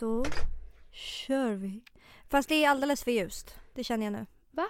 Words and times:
Då 0.00 0.24
kör 0.90 1.54
vi. 1.54 1.80
Fast 2.28 2.48
det 2.48 2.64
är 2.64 2.70
alldeles 2.70 3.04
för 3.04 3.10
ljust. 3.10 3.56
Det 3.74 3.84
känner 3.84 4.06
jag 4.06 4.12
nu. 4.12 4.26
Va? 4.50 4.66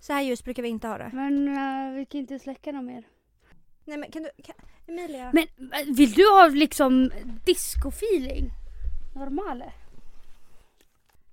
Så 0.00 0.12
här 0.12 0.22
ljust 0.22 0.44
brukar 0.44 0.62
vi 0.62 0.68
inte 0.68 0.88
ha 0.88 0.98
det. 0.98 1.10
Men 1.12 1.48
uh, 1.48 1.94
vi 1.94 2.06
kan 2.06 2.20
inte 2.20 2.38
släcka 2.38 2.72
något 2.72 2.84
mer. 2.84 3.04
Nej 3.84 3.98
men 3.98 4.10
kan 4.10 4.22
du, 4.22 4.42
kan, 4.42 4.54
Emilia. 4.86 5.30
Men 5.32 5.42
eh, 5.72 5.94
vill 5.96 6.12
du 6.12 6.30
ha 6.30 6.48
liksom 6.48 7.10
disco-feeling? 7.44 8.50
Normale? 9.14 9.72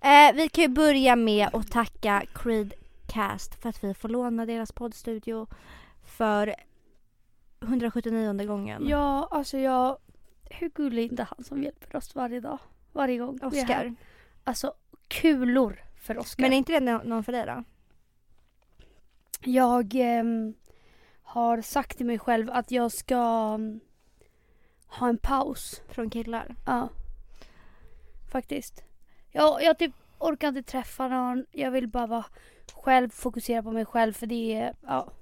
Eh, 0.00 0.34
vi 0.34 0.48
kan 0.48 0.62
ju 0.62 0.68
börja 0.68 1.16
med 1.16 1.48
att 1.52 1.70
tacka 1.70 2.22
Creedcast 2.34 3.62
för 3.62 3.68
att 3.68 3.84
vi 3.84 3.94
får 3.94 4.08
låna 4.08 4.46
deras 4.46 4.72
poddstudio 4.72 5.46
för 6.04 6.54
179 7.60 8.46
gången. 8.46 8.88
Ja, 8.88 9.28
alltså 9.30 9.58
jag... 9.58 9.98
Hur 10.50 10.68
gullig 10.68 11.04
är 11.04 11.10
inte 11.10 11.22
han 11.22 11.44
som 11.44 11.62
hjälper 11.62 11.96
oss 11.96 12.14
varje 12.14 12.40
dag? 12.40 12.58
Varje 13.00 13.18
gång 13.18 13.38
vi 13.50 13.60
är 13.60 13.64
här? 13.64 13.86
Oscar. 13.86 13.94
Alltså 14.44 14.74
kulor 15.08 15.84
för 16.00 16.18
Oscar. 16.18 16.42
Men 16.42 16.52
är 16.52 16.56
inte 16.56 16.72
det 16.72 16.80
nå- 16.80 17.02
någon 17.04 17.24
för 17.24 17.32
dig 17.32 17.46
då? 17.46 17.64
Jag 19.44 19.94
ehm, 19.94 20.54
har 21.22 21.62
sagt 21.62 21.96
till 21.96 22.06
mig 22.06 22.18
själv 22.18 22.50
att 22.50 22.70
jag 22.70 22.92
ska 22.92 23.52
mm, 23.54 23.80
ha 24.86 25.08
en 25.08 25.18
paus. 25.18 25.82
Från 25.88 26.10
killar? 26.10 26.56
Ja. 26.66 26.88
Faktiskt. 28.32 28.82
Jag, 29.30 29.62
jag 29.62 29.78
typ 29.78 29.92
orkar 30.18 30.48
inte 30.48 30.62
träffa 30.62 31.08
någon. 31.08 31.46
Jag 31.52 31.70
vill 31.70 31.88
bara 31.88 32.06
vara 32.06 32.24
själv, 32.72 33.10
fokusera 33.10 33.62
på 33.62 33.72
mig 33.72 33.84
själv 33.84 34.12
för 34.12 34.26
det 34.26 34.54
är, 34.54 34.74
ja, 34.82 35.12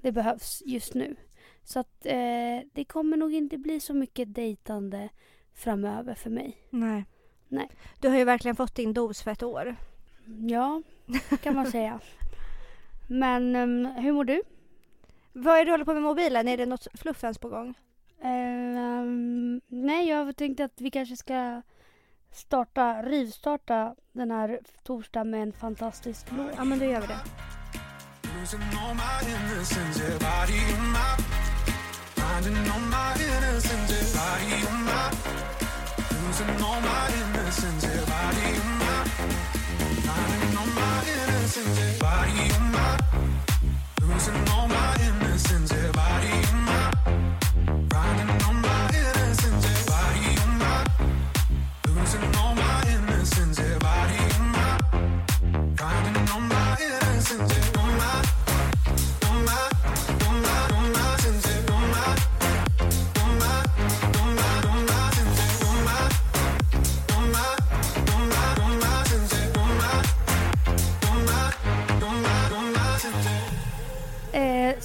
det 0.00 0.12
behövs 0.12 0.62
just 0.66 0.94
nu. 0.94 1.16
Så 1.64 1.80
att 1.80 2.06
eh, 2.06 2.60
det 2.72 2.84
kommer 2.88 3.16
nog 3.16 3.34
inte 3.34 3.58
bli 3.58 3.80
så 3.80 3.94
mycket 3.94 4.34
dejtande 4.34 5.08
framöver 5.58 6.14
för 6.14 6.30
mig. 6.30 6.56
Nej. 6.70 7.04
Nej. 7.48 7.68
Du 8.00 8.08
har 8.08 8.18
ju 8.18 8.24
verkligen 8.24 8.56
fått 8.56 8.74
din 8.74 8.92
dos 8.92 9.22
för 9.22 9.30
ett 9.30 9.42
år. 9.42 9.76
Ja, 10.48 10.82
kan 11.42 11.54
man 11.54 11.70
säga. 11.70 12.00
Men 13.08 13.56
ehm, 13.56 13.86
hur 13.86 14.12
mår 14.12 14.24
du? 14.24 14.42
Vad 15.32 15.54
är 15.54 15.58
det 15.58 15.64
du 15.64 15.70
håller 15.70 15.84
på 15.84 15.94
med 15.94 16.02
mobilen? 16.02 16.48
Är 16.48 16.56
det 16.56 16.66
något 16.66 16.86
fluffens 16.94 17.38
på 17.38 17.48
gång? 17.48 17.74
Ehm, 18.22 19.60
nej, 19.68 20.08
jag 20.08 20.36
tänkte 20.36 20.64
att 20.64 20.80
vi 20.80 20.90
kanske 20.90 21.16
ska 21.16 21.62
starta, 22.32 23.02
rivstarta 23.02 23.94
den 24.12 24.30
här 24.30 24.60
torsdagen 24.82 25.30
med 25.30 25.42
en 25.42 25.52
fantastisk 25.52 26.26
låt. 26.36 26.52
Ja 26.56 26.64
men 26.64 26.78
då 26.78 26.84
gör 26.84 27.00
vi 27.00 27.06
det. 27.06 27.20
Losing 28.40 28.60
all 28.60 28.94
my 28.94 29.30
innocence, 29.30 30.02
yeah, 30.02 30.18
body 30.18 30.58
on 30.74 30.92
my 30.92 31.38
Finding 32.18 32.56
all 32.72 32.80
my 32.80 32.87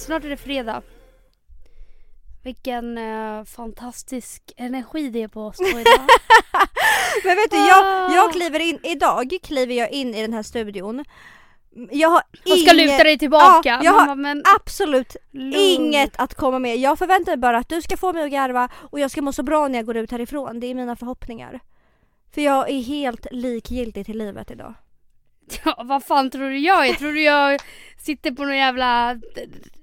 snart 0.04 0.24
är 0.24 0.28
det 0.28 0.36
fredag. 0.36 0.82
Vilken 2.44 2.98
eh, 2.98 3.44
fantastisk 3.44 4.42
energi 4.56 5.08
det 5.08 5.22
är 5.22 5.28
på 5.28 5.42
oss 5.46 5.56
två 5.56 5.64
idag. 5.78 5.84
Men 7.24 7.36
vet 7.36 7.50
du, 7.50 7.56
jag, 7.56 8.10
jag 8.14 8.32
kliver 8.32 8.60
in, 8.60 8.78
idag 8.82 9.38
kliver 9.42 9.74
jag 9.74 9.90
in 9.90 10.14
i 10.14 10.22
den 10.22 10.32
här 10.32 10.42
studion. 10.42 11.04
Jag 11.90 12.08
har 12.08 12.18
Och 12.52 12.58
ska 12.58 12.72
inget- 12.72 12.76
luta 12.76 13.04
dig 13.04 13.18
tillbaka. 13.18 13.68
Ja, 13.68 13.80
jag 13.84 13.94
Man 13.94 14.08
har 14.08 14.16
men 14.16 14.42
absolut 14.56 15.16
lugn. 15.30 15.54
inget 15.56 16.20
att 16.20 16.34
komma 16.34 16.58
med. 16.58 16.76
Jag 16.76 16.98
förväntar 16.98 17.32
mig 17.32 17.36
bara 17.36 17.58
att 17.58 17.68
du 17.68 17.82
ska 17.82 17.96
få 17.96 18.12
mig 18.12 18.24
att 18.24 18.30
garva 18.30 18.68
och 18.90 19.00
jag 19.00 19.10
ska 19.10 19.22
må 19.22 19.32
så 19.32 19.42
bra 19.42 19.68
när 19.68 19.78
jag 19.78 19.86
går 19.86 19.96
ut 19.96 20.10
härifrån. 20.10 20.60
Det 20.60 20.66
är 20.66 20.74
mina 20.74 20.96
förhoppningar. 20.96 21.60
För 22.34 22.40
jag 22.40 22.70
är 22.70 22.82
helt 22.82 23.26
likgiltig 23.30 24.06
till 24.06 24.18
livet 24.18 24.50
idag. 24.50 24.74
Ja, 25.64 25.82
vad 25.84 26.04
fan 26.04 26.30
tror 26.30 26.50
du 26.50 26.58
jag 26.58 26.88
är? 26.88 26.94
Tror 26.94 27.12
du 27.12 27.22
jag 27.22 27.60
sitter 27.98 28.30
på 28.32 28.42
någon 28.44 28.56
jävla 28.56 29.20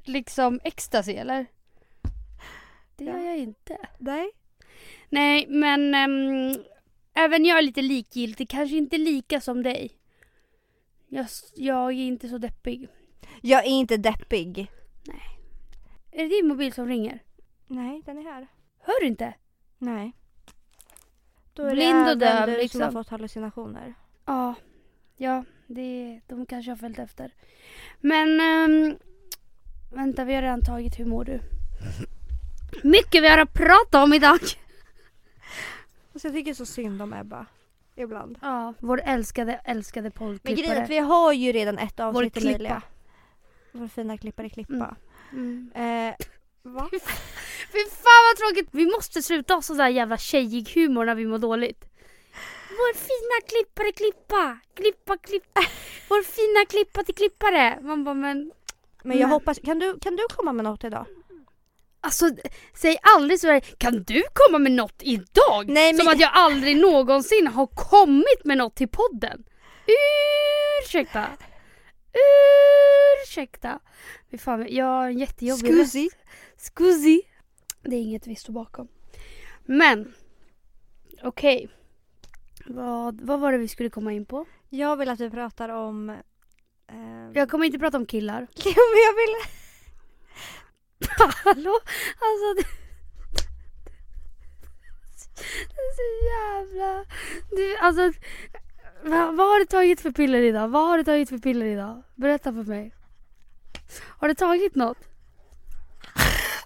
liksom 0.03 0.59
ecstasy 0.63 1.13
eller? 1.13 1.45
Det 2.95 3.03
gör 3.05 3.17
Ja. 3.17 3.23
jag 3.25 3.38
inte. 3.38 3.77
Nej. 3.97 4.31
Nej, 5.09 5.45
men 5.49 5.95
ehm, 5.95 6.63
även 7.13 7.45
jag 7.45 7.57
är 7.57 7.61
lite 7.61 7.81
likgiltig. 7.81 8.49
Kanske 8.49 8.75
inte 8.75 8.97
lika 8.97 9.41
som 9.41 9.63
dig. 9.63 9.91
Jag, 11.07 11.25
jag 11.55 11.88
är 11.88 11.91
inte 11.91 12.29
så 12.29 12.38
deppig. 12.38 12.88
Jag 13.41 13.66
är 13.66 13.69
inte 13.69 13.97
deppig. 13.97 14.72
Är 16.11 16.23
det 16.23 16.28
din 16.29 16.47
mobil 16.47 16.73
som 16.73 16.88
ringer? 16.88 17.19
Nej, 17.67 18.01
den 18.05 18.17
är 18.17 18.23
här. 18.23 18.47
Hör 18.79 19.01
du 19.01 19.07
inte? 19.07 19.33
Nej. 19.78 20.13
Då 21.53 21.63
är 21.63 21.72
Blind 21.72 22.09
och 22.09 22.17
det 22.17 22.28
även 22.28 22.39
döv, 22.39 22.47
du 22.47 22.53
som 22.53 22.61
liksom. 22.61 22.81
har 22.81 22.91
fått 22.91 23.09
hallucinationer. 23.09 23.93
Ja, 24.25 24.55
ja 25.22 25.44
det, 25.68 26.22
de 26.28 26.46
kanske 26.46 26.72
har 26.72 26.76
följt 26.76 27.00
efter. 27.00 27.34
Men 28.00 28.40
ehm, 28.40 28.98
vänta, 29.92 30.24
vi 30.24 30.34
har 30.34 30.42
redan 30.42 30.64
tagit. 30.64 31.00
Hur 31.00 31.06
mår 31.06 31.26
du? 31.26 31.40
Mycket 32.84 33.24
vi 33.24 33.28
har 33.28 33.38
att 33.38 33.54
prata 33.54 34.04
om 34.04 34.14
idag. 34.14 34.40
Alltså 36.14 36.28
jag 36.28 36.34
tycker 36.34 36.54
så 36.54 36.66
synd 36.66 37.02
om 37.02 37.14
Ebba. 37.14 37.46
Ibland. 37.96 38.38
Ja, 38.42 38.74
vår 38.80 39.02
älskade, 39.06 39.54
älskade 39.54 40.12
Men 40.18 40.28
grejen 40.28 40.36
är 40.36 40.40
poddklippare. 40.40 40.84
att 40.84 40.90
vi 40.90 40.98
har 40.98 41.34
ju 41.34 41.52
redan 41.52 41.78
ett 41.78 42.00
avsnitt 42.00 42.34
Klippa. 42.34 42.50
Emilia. 42.50 42.82
Vår 43.72 43.88
fina 43.88 44.18
klippare 44.18 44.50
Klippa. 44.50 44.96
Mm. 45.32 45.72
Eh, 45.76 46.16
va? 46.62 46.90
Fy 47.72 47.80
fan 47.90 48.24
vad 48.30 48.38
tråkigt! 48.38 48.70
Vi 48.72 48.86
måste 48.86 49.22
sluta 49.22 49.53
ha 49.53 49.62
sån 49.62 49.78
där 49.78 49.90
jävla 49.90 50.18
tjejig 50.18 50.70
humor 50.76 51.06
när 51.06 51.16
vi 51.16 51.26
mår 51.26 51.38
dåligt. 51.38 51.91
Vår 52.80 52.94
fina 52.94 53.48
klippare 53.48 53.92
Klippa! 53.92 54.58
Klippa, 54.76 55.18
klippa! 55.18 55.62
Vår 56.09 56.24
fina 56.24 56.66
klippa 56.70 57.04
till 57.04 57.16
klippare! 57.16 57.80
Man 57.82 58.04
bara 58.04 58.16
men 58.16 58.52
Men 59.04 59.18
jag 59.18 59.26
Men- 59.28 59.32
hoppas, 59.34 59.59
kan 59.64 59.80
du, 59.80 60.00
kan 60.00 60.16
du 60.16 60.24
komma 60.36 60.54
med 60.54 60.64
något 60.66 60.84
idag? 60.84 61.06
alltså 62.04 62.26
säg 62.74 62.98
aldrig 63.02 63.40
så 63.40 63.48
här, 63.48 63.59
kan 63.59 64.04
du 64.04 64.24
komma 64.34 64.59
med 64.59 64.72
något 64.72 65.02
idag? 65.04 65.68
Nej, 65.68 65.94
men- 65.94 65.98
Som 65.98 66.08
att 66.08 66.20
jag 66.20 66.32
aldrig 66.34 66.78
någonsin 66.78 67.48
har 67.48 67.68
kommit 67.68 68.46
med 68.46 68.58
något 68.58 68.76
till 68.76 68.88
podden. 68.90 69.44
Ursäkta! 70.86 71.28
Ursäkta! 73.24 73.80
Fy 74.32 74.38
fan, 74.38 74.68
jag 74.70 74.86
har 74.86 75.08
en 75.08 75.18
jättejobbig 75.20 75.74
Scusi. 75.74 76.09
Scusi. 76.58 77.22
Det 77.84 77.96
är 77.96 78.00
inget 78.02 78.28
vi 78.28 78.36
står 78.36 78.53
bakom. 78.53 78.88
Men, 79.66 80.14
okej. 81.24 81.70
Vad, 82.76 83.22
vad 83.22 83.40
var 83.40 83.52
det 83.52 83.58
vi 83.58 83.68
skulle 83.68 83.90
komma 83.90 84.14
in 84.14 84.26
på? 84.26 84.46
Jag 84.70 84.96
vill 84.98 85.09
att 85.09 85.18
du 85.20 85.30
pratar 85.30 85.70
om... 85.70 86.09
Eh, 86.09 87.32
Jag 87.34 87.50
kommer 87.50 87.66
inte 87.66 87.80
prata 87.80 87.98
om 87.98 88.06
killar. 88.06 88.48
Jo, 88.56 88.82
men 88.94 89.02
jag 89.06 89.14
vill... 89.14 89.36
Hallå? 91.44 91.80
Alltså 92.20 92.54
det... 92.58 92.68
Det 95.70 95.82
är 95.82 95.94
så 95.96 96.08
jävla... 96.32 97.06
Du, 97.52 97.78
alltså... 97.78 98.12
Vad, 99.03 99.35
vad 99.35 99.47
har 99.50 99.59
du 99.59 99.66
tagit 99.66 100.02
för 100.02 100.12
piller 100.12 100.41
idag? 100.41 100.67
Vad 100.67 100.88
har 100.88 100.97
du 100.97 101.03
tagit 101.03 101.29
för 101.29 101.38
piller 101.38 101.66
idag? 101.66 102.03
Berätta 102.16 102.53
för 102.53 102.64
mig. 102.64 102.96
Har 104.20 104.28
du 104.28 104.34
tagit 104.35 104.76
något? 104.76 104.97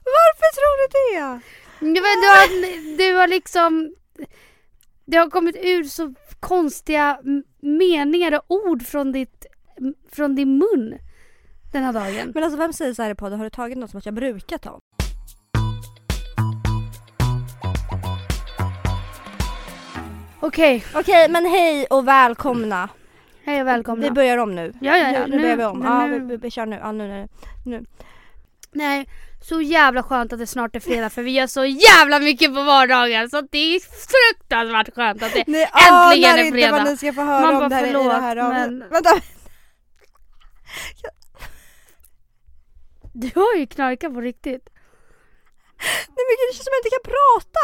Varför 0.05 0.49
tror 0.55 0.75
du 0.81 0.87
det? 0.95 1.39
Du, 1.79 2.01
vet, 2.01 2.21
du, 2.21 2.27
har, 2.27 2.97
du 2.97 3.13
har 3.19 3.27
liksom... 3.27 3.95
Det 5.05 5.17
har 5.17 5.29
kommit 5.29 5.55
ur 5.55 5.83
så 5.83 6.13
konstiga 6.39 7.19
meningar 7.61 8.31
och 8.47 8.55
ord 8.55 8.83
från, 8.85 9.11
ditt, 9.11 9.45
från 10.11 10.35
din 10.35 10.57
mun 10.57 10.97
den 11.71 11.83
här 11.83 11.93
dagen. 11.93 12.31
Men 12.33 12.43
alltså 12.43 12.57
vem 12.57 12.73
säger 12.73 12.93
så 12.93 13.03
här 13.03 13.11
i 13.11 13.15
podden? 13.15 13.39
Har 13.39 13.43
du 13.45 13.49
tagit 13.49 13.77
något 13.77 13.89
som 13.91 13.97
att 13.97 14.05
jag 14.05 14.15
brukar 14.15 14.57
ta? 14.57 14.79
Okej, 20.39 20.83
Okej, 20.95 21.29
men 21.29 21.45
hej 21.45 21.85
och 21.89 22.07
välkomna. 22.07 22.89
hej 23.45 23.61
och 23.61 23.67
välkomna. 23.67 24.03
Vi 24.05 24.11
börjar 24.11 24.37
om 24.37 24.55
nu. 24.55 24.73
Ja, 24.81 24.97
ja, 24.97 25.11
ja. 25.11 25.25
Nu, 25.27 25.35
nu 25.35 25.41
börjar 25.41 25.57
vi 25.57 25.63
om. 25.65 25.79
nu- 25.79 25.85
Ja, 25.85 26.07
nu- 26.07 26.19
vi, 26.19 26.25
vi, 26.25 26.37
vi 26.37 26.51
kör 26.51 26.65
nu. 26.65 26.75
Ja, 26.81 26.91
nu, 26.91 27.27
nu. 27.65 27.85
Nej, 28.71 29.05
Så 29.47 29.61
jävla 29.61 30.03
skönt 30.03 30.33
att 30.33 30.39
det 30.39 30.47
snart 30.47 30.75
är 30.75 30.79
fredag 30.79 31.09
för 31.09 31.23
vi 31.23 31.31
gör 31.31 31.47
så 31.47 31.65
jävla 31.65 32.19
mycket 32.19 32.55
på 32.55 32.63
vardagar 32.63 33.27
så 33.27 33.41
det 33.41 33.57
är 33.75 33.79
fruktansvärt 33.79 34.95
skönt 34.95 35.23
att 35.23 35.33
det 35.33 35.43
Ni 35.47 35.61
Äntligen 35.61 36.29
anar 36.31 36.37
är 36.37 36.43
inte 36.43 36.51
fredag. 36.59 36.71
vad 36.71 36.85
ni 36.91 36.97
ska 36.97 37.13
få 37.13 37.21
höra 37.21 37.41
Man 37.41 37.53
om 37.55 37.59
bara, 37.59 37.69
det 37.69 37.75
här, 37.75 37.83
i 37.83 37.87
förlåt, 37.87 38.05
det 38.09 38.13
här 38.21 38.35
men- 38.35 38.79
Vänta, 38.89 39.21
Du 43.13 43.31
har 43.35 43.55
ju 43.55 43.67
knarkat 43.67 44.13
på 44.13 44.21
riktigt. 44.21 44.69
nej 46.07 46.25
men 46.27 46.35
det 46.49 46.53
känns 46.55 46.65
som 46.65 46.71
att 46.71 46.73
jag 46.73 46.79
inte 46.79 46.89
kan 46.95 47.03
prata! 47.13 47.63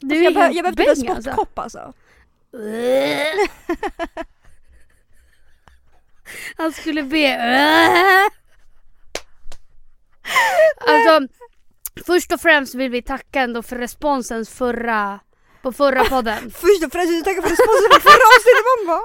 Du 0.00 0.14
Alltså, 0.16 0.24
jag, 0.24 0.34
be- 0.34 0.40
jag 0.56 0.64
behöver 0.64 0.94
typ 0.94 1.04
en 1.08 1.16
alltså. 1.16 1.30
spottkopp 1.30 1.58
alltså. 1.58 1.92
Han 6.56 6.72
skulle 6.72 7.02
be. 7.02 7.28
Alltså, 10.86 11.34
först 12.06 12.32
och 12.32 12.40
främst 12.40 12.74
vill 12.74 12.90
vi 12.90 13.02
tacka 13.02 13.40
ändå 13.40 13.62
för 13.62 13.76
responsen 13.76 14.46
förra, 14.46 15.20
på 15.62 15.72
förra 15.72 16.04
podden. 16.04 16.50
Först 16.50 16.84
och 16.84 16.92
främst 16.92 17.10
vill 17.10 17.16
jag 17.16 17.24
tacka 17.24 17.42
för 17.42 17.50
responsen 17.50 17.88
på 17.94 18.00
förra 18.00 18.26
avsnittet 18.34 18.64
mamma. 18.86 19.00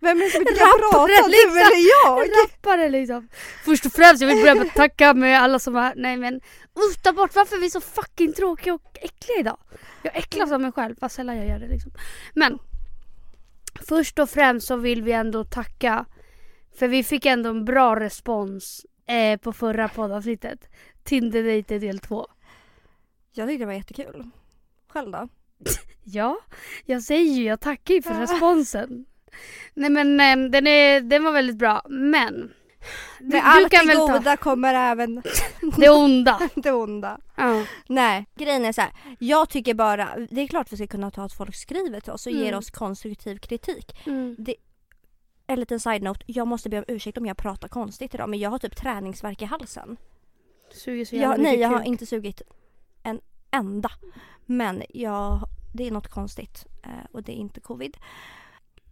Vem 0.00 0.20
är 0.20 0.24
det 0.24 0.30
som 0.30 0.40
inte 0.40 0.54
kan 0.54 0.66
Rappare, 0.66 0.90
prata? 0.90 1.22
Du 1.22 1.30
liksom. 1.30 1.50
eller 1.50 1.82
jag? 2.04 2.28
Rappare 2.44 2.88
liksom. 2.88 3.28
Först 3.64 3.86
och 3.86 3.92
främst 3.92 4.20
jag 4.20 4.28
vill 4.28 4.40
börja 4.42 4.54
med 4.54 4.66
att 4.66 4.74
tacka 4.74 5.14
med 5.14 5.42
alla 5.42 5.58
som 5.58 5.74
har, 5.74 5.92
nej 5.96 6.16
men 6.16 6.40
usch 6.78 7.02
ta 7.02 7.12
bort 7.12 7.34
varför 7.34 7.56
är 7.56 7.60
vi 7.60 7.70
så 7.70 7.80
fucking 7.80 8.32
tråkiga 8.32 8.74
och 8.74 8.98
äckliga 9.00 9.38
idag. 9.38 9.58
Jag 10.02 10.16
äcklas 10.16 10.52
av 10.52 10.60
mig 10.60 10.72
själv, 10.72 10.96
vad 11.00 11.12
sällan 11.12 11.36
jag 11.36 11.48
gör 11.48 11.58
det 11.58 11.68
liksom. 11.68 11.92
Men 12.34 12.58
först 13.88 14.18
och 14.18 14.30
främst 14.30 14.66
så 14.66 14.76
vill 14.76 15.02
vi 15.02 15.12
ändå 15.12 15.44
tacka 15.44 16.04
för 16.78 16.88
vi 16.88 17.04
fick 17.04 17.26
ändå 17.26 17.50
en 17.50 17.64
bra 17.64 18.00
respons 18.00 18.86
eh, 19.06 19.38
på 19.40 19.52
förra 19.52 19.88
poddavsnittet. 19.88 20.68
Tinder-dejter 21.04 21.78
del 21.80 21.98
2. 21.98 22.26
Jag 23.32 23.48
tyckte 23.48 23.62
det 23.62 23.66
var 23.66 23.72
jättekul. 23.72 24.30
Själv 24.88 25.10
då? 25.10 25.28
Ja, 26.08 26.38
jag 26.84 27.02
säger 27.02 27.32
ju, 27.32 27.44
jag 27.44 27.60
tackar 27.60 27.94
ju 27.94 28.02
för 28.02 28.14
responsen. 28.14 29.04
Nej 29.74 29.90
men 29.90 30.20
eh, 30.20 30.50
den, 30.50 30.66
är, 30.66 31.00
den 31.00 31.24
var 31.24 31.32
väldigt 31.32 31.56
bra, 31.56 31.82
men 31.88 32.52
du, 33.20 33.26
Med 33.26 33.42
allt 33.44 33.70
det 33.70 33.76
ta 33.78 34.06
goda 34.06 34.36
kommer 34.36 34.74
även 34.74 35.22
det 35.76 35.88
onda. 35.90 36.40
det 36.54 36.72
onda. 36.72 37.18
Ja. 37.36 37.64
Nej, 37.88 38.26
grejen 38.34 38.64
är 38.64 38.72
så 38.72 38.80
här. 38.80 38.90
Jag 39.18 39.48
tycker 39.48 39.74
bara, 39.74 40.08
det 40.30 40.40
är 40.40 40.46
klart 40.48 40.72
vi 40.72 40.76
ska 40.76 40.86
kunna 40.86 41.10
ta 41.10 41.22
att 41.22 41.32
folk 41.32 41.54
skriver 41.54 42.00
till 42.00 42.12
oss 42.12 42.26
och 42.26 42.32
ger 42.32 42.46
Mm. 42.48 42.58
oss 42.58 42.70
konstruktiv 42.70 43.38
kritik. 43.38 44.06
Mm. 44.06 44.36
En 45.46 45.60
liten 45.60 45.80
side-note, 45.80 46.20
jag 46.26 46.46
måste 46.46 46.68
be 46.68 46.78
om 46.78 46.84
ursäkt 46.88 47.18
om 47.18 47.26
jag 47.26 47.36
pratar 47.36 47.68
konstigt 47.68 48.14
idag 48.14 48.28
men 48.28 48.38
jag 48.38 48.50
har 48.50 48.58
typ 48.58 48.76
träningsvärk 48.76 49.42
i 49.42 49.44
halsen. 49.44 49.96
Suger 50.70 51.04
så 51.04 51.16
jävla 51.16 51.34
Jag, 51.34 51.42
nej 51.42 51.52
mycket 51.52 51.60
jag 51.62 51.68
har 51.68 51.78
kuk. 51.78 51.86
inte 51.86 52.06
sugit 52.06 52.42
en 53.02 53.20
enda. 53.50 53.90
Men 54.46 54.82
jag, 54.88 55.40
det 55.74 55.86
är 55.86 55.90
något 55.90 56.08
konstigt 56.08 56.66
eh, 56.82 56.90
och 57.12 57.22
det 57.22 57.32
är 57.32 57.36
inte 57.36 57.60
covid. 57.60 57.96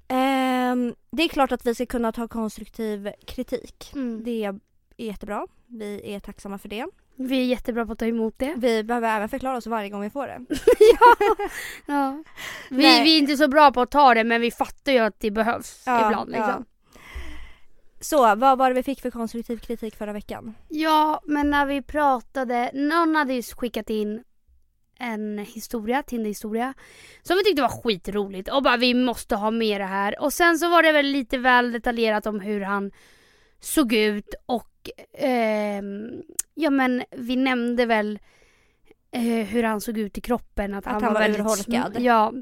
Ehm, 0.08 0.94
det 1.10 1.22
är 1.22 1.28
klart 1.28 1.52
att 1.52 1.66
vi 1.66 1.74
ska 1.74 1.86
kunna 1.86 2.12
ta 2.12 2.28
konstruktiv 2.28 3.10
kritik. 3.26 3.92
Mm. 3.94 4.24
Det 4.24 4.44
är 4.44 4.60
jättebra. 4.96 5.46
Vi 5.66 6.14
är 6.14 6.20
tacksamma 6.20 6.58
för 6.58 6.68
det. 6.68 6.86
Vi 7.16 7.40
är 7.40 7.44
jättebra 7.44 7.86
på 7.86 7.92
att 7.92 7.98
ta 7.98 8.06
emot 8.06 8.34
det. 8.36 8.54
Vi 8.56 8.84
behöver 8.84 9.16
även 9.16 9.28
förklara 9.28 9.56
oss 9.56 9.66
varje 9.66 9.88
gång 9.88 10.00
vi 10.00 10.10
får 10.10 10.26
det. 10.26 10.40
Ja. 11.86 12.22
Vi, 12.70 12.76
Nej. 12.82 13.04
vi 13.04 13.14
är 13.14 13.18
inte 13.18 13.36
så 13.36 13.48
bra 13.48 13.72
på 13.72 13.80
att 13.80 13.90
ta 13.90 14.14
det 14.14 14.24
men 14.24 14.40
vi 14.40 14.50
fattar 14.50 14.92
ju 14.92 14.98
att 14.98 15.20
det 15.20 15.30
behövs 15.30 15.82
Ja, 15.86 16.06
ibland. 16.06 16.30
Liksom. 16.30 16.64
Så 18.00 18.34
vad 18.34 18.58
var 18.58 18.68
det 18.68 18.74
vi 18.74 18.82
fick 18.82 19.00
för 19.00 19.10
konstruktiv 19.10 19.58
kritik 19.58 19.96
förra 19.96 20.12
veckan? 20.12 20.54
Ja. 20.68 21.20
men 21.24 21.50
när 21.50 21.66
vi 21.66 21.82
pratade, 21.82 22.70
någon 22.74 23.16
hade 23.16 23.34
ju 23.34 23.42
skickat 23.42 23.90
in 23.90 24.24
en 24.98 25.38
historia, 25.38 26.02
Tinder-historia. 26.02 26.74
Som 27.22 27.36
vi 27.36 27.44
tyckte 27.44 27.62
var 27.62 27.82
skitroligt 27.82 28.48
och 28.48 28.62
bara 28.62 28.76
vi 28.76 28.94
måste 28.94 29.36
ha 29.36 29.50
med 29.50 29.80
det 29.80 29.84
här. 29.84 30.22
Och 30.22 30.32
sen 30.32 30.58
så 30.58 30.68
var 30.68 30.82
det 30.82 30.92
väl 30.92 31.06
lite 31.06 31.38
väl 31.38 31.72
detaljerat 31.72 32.26
om 32.26 32.40
hur 32.40 32.60
han 32.60 32.90
såg 33.64 33.92
ut 33.92 34.34
och 34.46 34.90
ehm, 35.12 36.22
ja 36.54 36.70
men 36.70 37.04
vi 37.10 37.36
nämnde 37.36 37.86
väl 37.86 38.18
eh, 39.10 39.22
hur 39.22 39.62
han 39.62 39.80
såg 39.80 39.98
ut 39.98 40.18
i 40.18 40.20
kroppen. 40.20 40.74
Att, 40.74 40.86
Att 40.86 40.92
han, 40.92 41.02
var, 41.02 41.12
var 41.12 41.20
väldigt 41.20 41.40
urholkad. 41.40 41.96
Ja. 41.98 42.32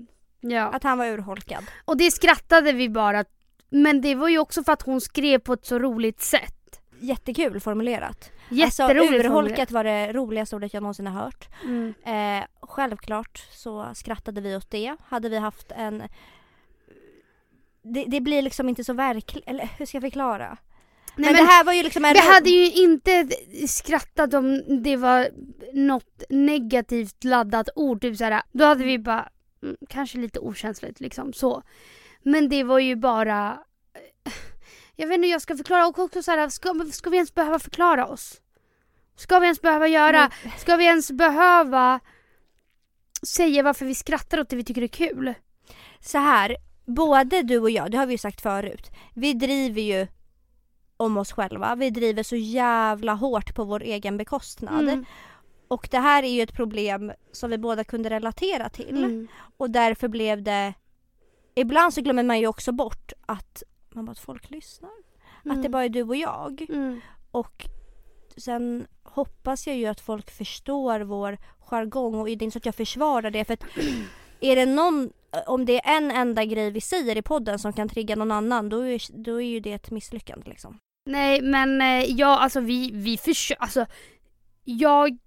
ja. 0.41 0.63
Att 0.63 0.83
han 0.83 0.99
var 0.99 1.07
urholkad. 1.07 1.65
Och 1.85 1.97
det 1.97 2.11
skrattade 2.11 2.73
vi 2.73 2.89
bara. 2.89 3.25
Men 3.71 4.01
det 4.01 4.15
var 4.15 4.29
ju 4.29 4.39
också 4.39 4.65
för 4.65 4.73
att 4.73 4.83
hon 4.83 5.01
skrev 5.01 5.39
på 5.39 5.53
ett 5.53 5.67
så 5.67 5.79
roligt 5.79 6.21
sätt. 6.21 6.81
Jättekul 7.01 7.61
formulerat. 7.61 8.31
Jätteroligt 8.51 9.15
alltså, 9.15 9.29
urholkat 9.29 9.71
var 9.71 9.85
det 9.85 10.13
roligaste 10.13 10.57
ordet 10.57 10.75
jag 10.75 10.83
någonsin 10.83 11.07
har 11.07 11.23
hört. 11.23 11.49
Mm. 11.65 11.95
Eh, 12.05 12.47
självklart 12.63 13.47
så 13.51 13.91
skrattade 13.95 14.41
vi 14.41 14.57
åt 14.57 14.71
det. 14.71 14.97
Hade 15.05 15.29
vi 15.29 15.39
haft 15.39 15.73
en... 15.73 16.03
Det, 17.83 18.05
det 18.09 18.21
blir 18.21 18.43
liksom 18.43 18.69
inte 18.69 18.85
så 18.85 18.93
verkligt, 18.93 19.45
eller 19.47 19.71
hur 19.79 19.87
ska 19.87 19.97
jag 19.97 20.03
förklara? 20.03 20.59
Nej, 21.17 21.33
men, 21.33 21.33
men 21.33 21.47
det 21.47 21.53
här 21.53 21.65
var 21.65 21.73
ju 21.73 21.83
liksom 21.83 22.05
en... 22.05 22.13
vi 22.13 22.19
hade 22.21 22.51
ju 22.51 22.73
inte 22.73 23.29
skrattat 23.69 24.35
om 24.35 24.63
det 24.83 24.97
var 24.97 25.29
något 25.73 26.23
negativt 26.29 27.25
laddat 27.25 27.69
ord. 27.75 28.01
Typ 28.01 28.17
såhär, 28.17 28.43
då 28.53 28.65
hade 28.65 28.85
vi 28.85 28.99
bara, 28.99 29.29
mm, 29.63 29.77
kanske 29.89 30.19
lite 30.19 30.41
okänsligt 30.41 31.01
liksom 31.01 31.33
så. 31.33 31.63
Men 32.23 32.49
det 32.49 32.65
var 32.65 32.79
ju 32.79 32.97
bara, 32.97 33.59
eh, 34.25 34.33
jag 34.97 35.07
vet 35.07 35.15
inte 35.15 35.27
hur 35.27 35.33
jag 35.33 35.43
ska 35.43 35.57
förklara. 35.57 35.87
Och 35.87 35.99
också 35.99 36.23
såhär, 36.23 36.49
ska, 36.49 36.75
ska 36.93 37.11
vi 37.11 37.17
ens 37.17 37.35
behöva 37.35 37.59
förklara 37.59 38.07
oss? 38.07 38.41
Ska 39.17 39.39
vi 39.39 39.47
ens 39.47 39.63
behöva 39.63 39.89
göra, 39.89 40.31
ska 40.59 40.77
vi 40.77 40.85
ens 40.85 41.11
behöva 41.11 42.01
säga 43.27 43.63
varför 43.63 43.87
vi 43.87 43.95
skrattar 43.95 44.41
åt 44.41 44.49
det 44.49 44.57
vi 44.57 44.65
tycker 44.65 44.83
är 44.83 44.89
kul? 44.89 45.35
Så 46.01 46.19
här, 46.19 46.57
både 46.87 47.43
du 47.43 47.59
och 47.59 47.71
jag, 47.71 47.91
det 47.91 47.99
har 47.99 48.07
vi 48.07 48.13
ju 48.13 48.19
sagt 48.19 48.41
förut. 48.41 48.91
Vi 49.15 49.33
driver 49.33 49.83
ju 49.83 50.07
om 51.05 51.17
oss 51.17 51.33
själva. 51.33 51.75
Vi 51.75 51.91
driver 51.91 52.23
så 52.23 52.37
jävla 52.37 53.15
hårt 53.15 53.55
på 53.55 53.65
vår 53.65 53.83
egen 53.83 54.17
bekostnad. 54.17 54.89
Mm. 54.89 55.05
Och 55.69 55.89
det 55.91 55.99
här 55.99 56.23
är 56.23 56.29
ju 56.29 56.43
ett 56.43 56.53
problem 56.53 57.13
som 57.33 57.51
vi 57.51 57.59
båda 57.59 57.85
kunde 57.85 58.11
relatera 58.11 58.69
till. 58.69 59.05
Mm. 59.05 59.29
Och 59.57 59.71
därför 59.71 60.09
blev 60.09 60.43
det... 60.43 60.75
Ibland 61.55 61.95
så 61.95 62.01
glömmer 62.01 62.23
man 62.23 62.41
ju 62.41 62.47
också 62.47 62.73
bort 62.73 63.13
att, 63.27 63.63
man 63.95 64.05
bara, 64.05 64.13
att 64.13 64.19
folk 64.19 64.51
lyssnar. 64.51 64.91
Att 65.45 65.63
det 65.63 65.69
bara 65.69 65.85
är 65.85 65.89
du 65.89 66.03
och 66.03 66.17
jag. 66.17 66.67
Mm. 66.69 67.01
Och 67.31 67.67
sen 68.37 68.87
hoppas 69.03 69.67
jag 69.67 69.77
ju 69.77 69.87
att 69.87 70.01
folk 70.01 70.31
förstår 70.31 71.01
vår 71.01 71.39
jargong 71.59 72.15
och 72.15 72.25
det 72.25 72.31
är 72.31 72.43
inte 72.43 72.51
så 72.51 72.59
att 72.59 72.67
jag 72.67 72.75
försvarar 72.75 73.31
det 73.31 73.45
för 73.45 73.55
att 73.55 73.65
är 74.41 74.57
det 74.57 74.67
någon, 74.67 75.11
om 75.47 75.65
det 75.65 75.87
är 75.87 75.97
en 75.97 76.11
enda 76.11 76.45
grej 76.45 76.71
vi 76.71 76.81
säger 76.81 77.17
i 77.17 77.23
podden 77.23 77.59
som 77.59 77.73
kan 77.73 77.89
trigga 77.89 78.17
någon 78.17 78.33
annan 78.33 78.69
då 78.69 78.81
är, 78.81 79.23
då 79.25 79.43
är 79.43 79.47
ju 79.47 79.61
det 79.61 79.73
ett 79.73 79.91
misslyckande 79.91 80.51
liksom. 80.51 80.79
Nej 81.05 81.43
men 81.43 81.81
eh, 81.81 82.05
ja 82.11 82.39
alltså 82.39 82.61
vi, 82.61 82.91
vi 82.95 83.17
försöker, 83.17 83.63
alltså 83.63 83.87
jag 84.65 85.19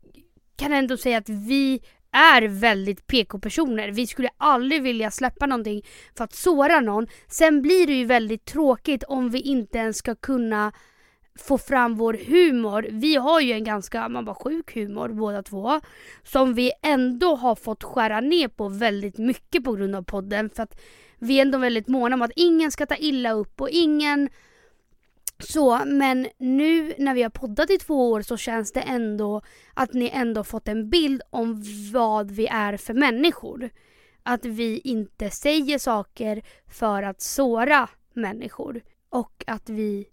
kan 0.55 0.73
ändå 0.73 0.97
säga 0.97 1.17
att 1.17 1.29
vi 1.29 1.81
är 2.11 2.41
väldigt 2.41 3.07
PK-personer. 3.07 3.91
Vi 3.91 4.07
skulle 4.07 4.29
aldrig 4.37 4.83
vilja 4.83 5.11
släppa 5.11 5.45
någonting 5.45 5.85
för 6.17 6.23
att 6.23 6.33
såra 6.33 6.79
någon. 6.79 7.07
Sen 7.27 7.61
blir 7.61 7.87
det 7.87 7.93
ju 7.93 8.05
väldigt 8.05 8.45
tråkigt 8.45 9.03
om 9.03 9.29
vi 9.29 9.39
inte 9.39 9.77
ens 9.77 9.97
ska 9.97 10.15
kunna 10.15 10.71
få 11.39 11.57
fram 11.57 11.95
vår 11.95 12.13
humor. 12.13 12.87
Vi 12.91 13.15
har 13.15 13.41
ju 13.41 13.53
en 13.53 13.63
ganska, 13.63 14.09
man 14.09 14.25
bara 14.25 14.35
sjuk 14.35 14.75
humor 14.75 15.09
båda 15.09 15.43
två. 15.43 15.81
Som 16.23 16.53
vi 16.53 16.71
ändå 16.83 17.35
har 17.35 17.55
fått 17.55 17.83
skära 17.83 18.21
ner 18.21 18.47
på 18.47 18.69
väldigt 18.69 19.17
mycket 19.17 19.63
på 19.63 19.73
grund 19.73 19.95
av 19.95 20.03
podden. 20.03 20.49
För 20.49 20.63
att 20.63 20.81
vi 21.19 21.37
är 21.37 21.41
ändå 21.41 21.57
väldigt 21.57 21.87
måna 21.87 22.15
om 22.15 22.21
att 22.21 22.31
ingen 22.35 22.71
ska 22.71 22.85
ta 22.85 22.95
illa 22.95 23.31
upp 23.31 23.61
och 23.61 23.69
ingen 23.69 24.29
så, 25.39 25.81
men 25.85 26.27
nu 26.37 26.93
när 26.97 27.13
vi 27.13 27.23
har 27.23 27.29
poddat 27.29 27.69
i 27.69 27.77
två 27.77 28.11
år 28.11 28.21
så 28.21 28.37
känns 28.37 28.71
det 28.71 28.81
ändå 28.81 29.41
att 29.73 29.93
ni 29.93 30.09
ändå 30.13 30.43
fått 30.43 30.67
en 30.67 30.89
bild 30.89 31.21
om 31.29 31.63
vad 31.93 32.31
vi 32.31 32.47
är 32.47 32.77
för 32.77 32.93
människor. 32.93 33.69
Att 34.23 34.45
vi 34.45 34.79
inte 34.79 35.29
säger 35.29 35.77
saker 35.77 36.41
för 36.67 37.03
att 37.03 37.21
såra 37.21 37.89
människor. 38.13 38.81
Och 39.09 39.43
att 39.47 39.69
vi, 39.69 40.07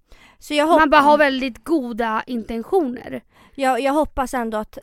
man 0.78 0.90
bara 0.90 1.00
har 1.00 1.18
väldigt 1.18 1.64
goda 1.64 2.22
intentioner. 2.26 3.22
jag, 3.54 3.80
jag 3.80 3.92
hoppas 3.92 4.34
ändå 4.34 4.58
att 4.58 4.78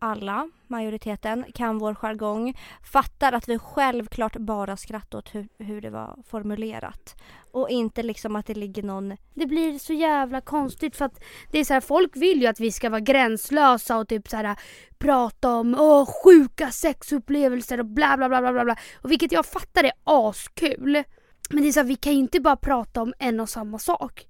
alla, 0.00 0.50
majoriteten, 0.66 1.44
kan 1.54 1.78
vår 1.78 1.94
jargong. 1.94 2.58
Fattar 2.92 3.32
att 3.32 3.48
vi 3.48 3.58
självklart 3.58 4.36
bara 4.36 4.76
skrattar 4.76 5.18
åt 5.18 5.34
hur, 5.34 5.48
hur 5.58 5.80
det 5.80 5.90
var 5.90 6.18
formulerat. 6.26 7.16
Och 7.52 7.70
inte 7.70 8.02
liksom 8.02 8.36
att 8.36 8.46
det 8.46 8.54
ligger 8.54 8.82
någon... 8.82 9.16
Det 9.34 9.46
blir 9.46 9.78
så 9.78 9.92
jävla 9.92 10.40
konstigt 10.40 10.96
för 10.96 11.04
att 11.04 11.22
det 11.50 11.58
är 11.58 11.64
så 11.64 11.74
här, 11.74 11.80
folk 11.80 12.16
vill 12.16 12.40
ju 12.40 12.46
att 12.46 12.60
vi 12.60 12.72
ska 12.72 12.90
vara 12.90 13.00
gränslösa 13.00 13.98
och 13.98 14.08
typ 14.08 14.28
så 14.28 14.36
här 14.36 14.56
prata 14.98 15.54
om 15.54 15.76
åh, 15.78 16.08
sjuka 16.24 16.70
sexupplevelser 16.70 17.80
och 17.80 17.86
bla 17.86 18.16
bla 18.16 18.28
bla 18.28 18.40
bla 18.40 18.52
bla 18.52 18.64
bla. 18.64 18.76
Och 18.94 19.10
vilket 19.10 19.32
jag 19.32 19.46
fattar 19.46 19.84
är 19.84 19.92
askul. 20.04 21.02
Men 21.50 21.62
det 21.62 21.68
är 21.68 21.72
så 21.72 21.80
här, 21.80 21.86
vi 21.86 21.96
kan 21.96 22.12
ju 22.12 22.18
inte 22.18 22.40
bara 22.40 22.56
prata 22.56 23.02
om 23.02 23.14
en 23.18 23.40
och 23.40 23.48
samma 23.48 23.78
sak. 23.78 24.26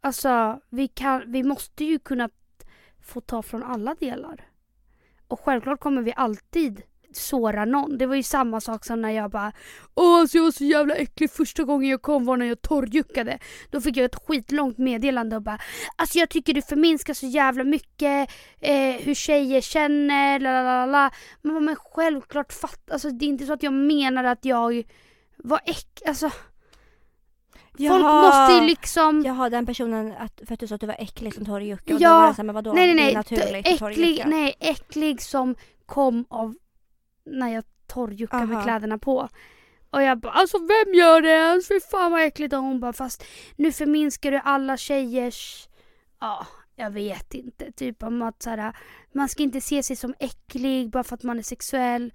Alltså, 0.00 0.60
vi, 0.70 0.88
kan, 0.88 1.32
vi 1.32 1.42
måste 1.42 1.84
ju 1.84 1.98
kunna 1.98 2.28
få 3.02 3.20
ta 3.20 3.42
från 3.42 3.62
alla 3.62 3.94
delar. 3.94 4.47
Och 5.28 5.40
självklart 5.40 5.80
kommer 5.80 6.02
vi 6.02 6.12
alltid 6.16 6.82
såra 7.12 7.64
någon. 7.64 7.98
Det 7.98 8.06
var 8.06 8.14
ju 8.14 8.22
samma 8.22 8.60
sak 8.60 8.84
som 8.84 9.02
när 9.02 9.10
jag 9.10 9.30
bara 9.30 9.52
Åh 9.94 10.20
alltså 10.20 10.36
jag 10.36 10.44
var 10.44 10.50
så 10.50 10.64
jävla 10.64 10.94
äcklig 10.94 11.30
första 11.30 11.64
gången 11.64 11.90
jag 11.90 12.02
kom 12.02 12.24
var 12.24 12.36
när 12.36 12.46
jag 12.46 12.62
torrjuckade. 12.62 13.38
Då 13.70 13.80
fick 13.80 13.96
jag 13.96 14.04
ett 14.04 14.26
skitlångt 14.26 14.78
meddelande 14.78 15.36
och 15.36 15.42
bara 15.42 15.58
Alltså 15.96 16.18
jag 16.18 16.28
tycker 16.28 16.54
du 16.54 16.62
förminskar 16.62 17.14
så 17.14 17.26
jävla 17.26 17.64
mycket 17.64 18.30
eh, 18.60 18.94
hur 19.02 19.14
tjejer 19.14 19.60
känner, 19.60 20.40
la 20.40 20.62
la 20.62 20.86
la. 20.86 21.10
Men, 21.42 21.76
självklart 21.76 22.52
fatt, 22.52 22.90
alltså 22.90 23.10
det 23.10 23.24
är 23.24 23.28
inte 23.28 23.46
så 23.46 23.52
att 23.52 23.62
jag 23.62 23.72
menar 23.72 24.24
att 24.24 24.44
jag 24.44 24.84
var 25.36 25.60
äcklig. 25.64 26.08
alltså 26.08 26.30
Folk 27.78 28.02
måste 28.04 28.52
ju 28.52 28.60
liksom 28.60 29.22
Jaha 29.24 29.48
den 29.50 29.66
personen, 29.66 30.14
att, 30.18 30.40
för 30.46 30.54
att 30.54 30.60
du 30.60 30.66
sa 30.66 30.74
att 30.74 30.80
du 30.80 30.86
var 30.86 30.96
äcklig 30.98 31.34
som 31.34 31.44
torrjucka 31.44 31.94
och 31.94 32.00
Ja. 32.00 32.08
då 32.08 32.14
var 32.20 32.28
det 32.28 32.34
såhär, 32.34 32.44
men 32.44 32.54
vadå? 32.54 32.72
Nej 32.72 32.86
nej 32.86 32.96
Det 32.96 33.02
är 33.02 33.04
nej, 33.04 33.14
naturligt 33.14 33.78
torrjucka. 33.78 34.02
äcklig, 34.02 34.22
nej 34.26 34.54
äcklig 34.60 35.22
som 35.22 35.54
kom 35.86 36.24
av 36.30 36.54
när 37.26 37.48
jag 37.54 37.64
torrjuckade 37.86 38.46
med 38.46 38.62
kläderna 38.64 38.98
på. 38.98 39.28
Och 39.90 40.02
jag 40.02 40.18
bara 40.20 40.32
alltså 40.32 40.58
vem 40.58 40.94
gör 40.94 41.20
det 41.22 41.30
ens? 41.30 41.68
Fy 41.68 41.80
fan 41.90 42.12
vad 42.12 42.22
äckligt. 42.22 42.52
Och 42.54 42.60
hon 42.60 42.80
bara 42.80 42.92
fast 42.92 43.24
nu 43.56 43.72
förminskar 43.72 44.30
du 44.30 44.40
alla 44.44 44.76
tjejers, 44.76 45.68
ja 46.20 46.46
jag 46.76 46.90
vet 46.90 47.34
inte. 47.34 47.72
Typ 47.72 48.02
om 48.02 48.22
att 48.22 48.42
så 48.42 48.50
här, 48.50 48.76
man 49.12 49.28
ska 49.28 49.42
inte 49.42 49.60
se 49.60 49.82
sig 49.82 49.96
som 49.96 50.14
äcklig 50.18 50.90
bara 50.90 51.04
för 51.04 51.14
att 51.14 51.22
man 51.22 51.38
är 51.38 51.42
sexuell. 51.42 52.12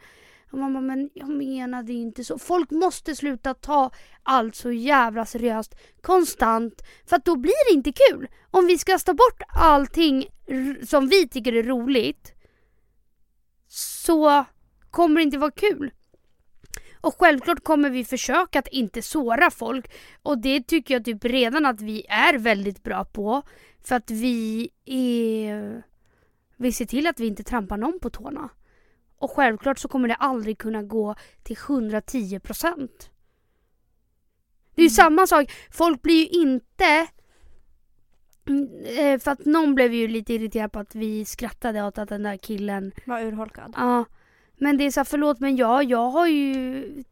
Och 0.53 0.59
man 0.59 0.73
bara, 0.73 0.81
men 0.81 1.09
jag 1.13 1.29
menade 1.29 1.93
inte 1.93 2.23
så. 2.23 2.39
Folk 2.39 2.71
måste 2.71 3.15
sluta 3.15 3.53
ta 3.53 3.91
allt 4.23 4.55
så 4.55 4.71
jävla 4.71 5.25
seriöst 5.25 5.75
konstant. 6.01 6.81
För 7.05 7.15
att 7.15 7.25
då 7.25 7.35
blir 7.35 7.69
det 7.69 7.75
inte 7.75 7.93
kul. 8.09 8.27
Om 8.51 8.67
vi 8.67 8.77
ska 8.77 8.97
ta 8.97 9.13
bort 9.13 9.41
allting 9.55 10.25
som 10.87 11.07
vi 11.07 11.27
tycker 11.27 11.53
är 11.53 11.63
roligt 11.63 12.33
så 13.67 14.45
kommer 14.91 15.15
det 15.15 15.23
inte 15.23 15.37
vara 15.37 15.51
kul. 15.51 15.91
Och 17.01 17.15
självklart 17.19 17.63
kommer 17.63 17.89
vi 17.89 18.05
försöka 18.05 18.59
att 18.59 18.67
inte 18.67 19.01
såra 19.01 19.51
folk. 19.51 19.91
Och 20.23 20.37
det 20.37 20.61
tycker 20.61 20.93
jag 20.93 21.05
typ 21.05 21.25
redan 21.25 21.65
att 21.65 21.81
vi 21.81 22.05
är 22.09 22.37
väldigt 22.37 22.83
bra 22.83 23.05
på. 23.05 23.41
För 23.83 23.95
att 23.95 24.11
vi 24.11 24.69
är... 24.85 25.83
Vi 26.57 26.71
ser 26.71 26.85
till 26.85 27.07
att 27.07 27.19
vi 27.19 27.27
inte 27.27 27.43
trampar 27.43 27.77
någon 27.77 27.99
på 27.99 28.09
tårna. 28.09 28.49
Och 29.23 29.31
självklart 29.31 29.79
så 29.79 29.87
kommer 29.87 30.07
det 30.07 30.15
aldrig 30.15 30.57
kunna 30.57 30.83
gå 30.83 31.15
till 31.43 31.57
110 31.67 32.39
procent. 32.39 33.09
Det 34.75 34.81
är 34.81 34.83
ju 34.83 34.87
Mm. 34.87 34.93
samma 34.95 35.27
sak. 35.27 35.51
Folk 35.71 36.01
blir 36.01 36.15
ju 36.15 36.27
inte... 36.41 37.07
Mm, 38.47 38.69
eh, 38.85 39.19
För 39.19 39.31
att 39.31 39.45
någon 39.45 39.75
blev 39.75 39.93
ju 39.93 40.07
lite 40.07 40.33
irriterad 40.33 40.71
på 40.71 40.79
att 40.79 40.95
vi 40.95 41.25
skrattade 41.25 41.83
åt 41.83 41.97
att 41.97 42.09
den 42.09 42.23
där 42.23 42.37
killen 42.37 42.91
Var 43.05 43.21
urholkad. 43.21 43.73
Ja, 43.77 44.05
men 44.57 44.77
det 44.77 44.83
är 44.83 44.91
så 44.91 44.99
här, 44.99 45.05
förlåt 45.05 45.39
men 45.39 45.55
jag, 45.55 45.83
jag 45.83 46.09
har 46.09 46.27
ju 46.27 47.03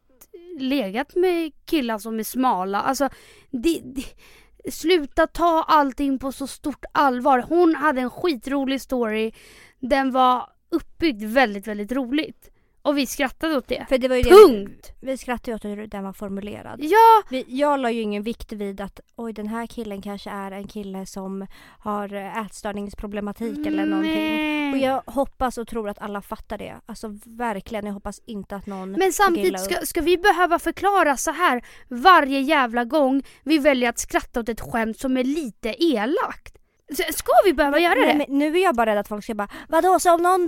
legat 0.60 1.15
med 1.15 1.51
killar 1.65 1.98
som 1.98 2.20
är 2.20 2.24
smala. 2.24 2.82
Alltså, 2.82 3.10
det, 3.51 3.82
det, 3.84 4.72
sluta 4.72 5.27
ta 5.27 5.63
allting 5.68 6.20
på 6.20 6.32
så 6.32 6.48
stort 6.48 6.86
allvar. 6.91 7.46
Hon 7.50 7.75
hade 7.75 8.01
en 8.01 8.10
skitrolig 8.10 8.82
story. 8.82 9.32
Den 9.80 10.12
var 10.12 10.50
uppbyggd 10.72 11.24
väldigt, 11.24 11.68
väldigt 11.68 11.92
roligt. 11.92 12.50
Och 12.84 12.98
vi 12.98 13.06
skrattade 13.06 13.58
åt 13.58 13.68
det. 13.68 13.86
För 13.90 13.98
det 13.98 14.08
var 14.08 14.16
ju 14.16 14.22
det, 14.22 14.30
Punkt! 14.30 14.92
vi 15.01 15.18
skrattade 15.18 15.56
åt 15.56 15.66
hur 15.66 15.88
den 15.88 16.04
var 16.04 16.13
formulerad. 16.13 16.80
Ja, 16.84 17.24
Vi, 17.30 17.46
jag 17.48 17.80
la 17.80 17.92
ju 17.92 18.01
ingen 18.01 18.24
vikt 18.24 18.51
vid 18.51 18.82
att 18.82 19.00
oj 19.16 19.34
den 19.34 19.48
här 19.48 19.68
killen 19.68 20.01
kanske 20.01 20.30
är 20.30 20.51
en 20.51 20.68
kille 20.68 21.06
som 21.06 21.48
har 21.80 22.13
eh, 22.13 22.38
ätstörningsproblematik 22.38 23.66
eller 23.68 23.86
någonting. 23.86 24.13
nej. 24.13 24.72
Och 24.72 24.78
jag 24.78 25.01
hoppas 25.06 25.58
och 25.58 25.68
tror 25.68 25.90
att 25.90 26.00
alla 26.00 26.22
fattar 26.22 26.58
det. 26.58 26.75
Alltså 26.86 27.08
verkligen, 27.25 27.86
jag 27.86 27.94
hoppas 27.94 28.22
inte 28.25 28.56
att 28.56 28.66
någon 28.66 28.92
Men 28.92 29.13
samtidigt, 29.13 29.60
ska, 29.60 29.75
ska 29.86 30.01
vi 30.01 30.18
behöva 30.18 30.60
förklara 30.60 31.18
så 31.18 31.32
här 31.32 31.66
varje 31.88 32.40
jävla 32.42 32.86
gång 32.86 33.24
vi 33.44 33.58
väljer 33.58 33.90
att 33.90 34.00
skratta 34.00 34.40
åt 34.40 34.50
ett 34.50 34.62
skämt 34.62 35.00
som 35.00 35.18
är 35.18 35.24
lite 35.24 35.84
elakt? 35.84 36.58
Ska 36.96 37.32
vi 37.46 37.54
behöva 37.54 37.80
göra 37.80 37.96
Nej, 37.96 38.08
det? 38.08 38.18
men 38.28 38.38
nu 38.40 38.58
är 38.60 38.64
jag 38.64 38.76
bara 38.76 38.86
rädd 38.92 38.98
att 38.98 39.08
folk 39.08 39.24
ska 39.24 39.36
bara 39.36 39.50
Vadå 39.70 40.00
så 40.00 40.14
om 40.14 40.22
någon 40.22 40.46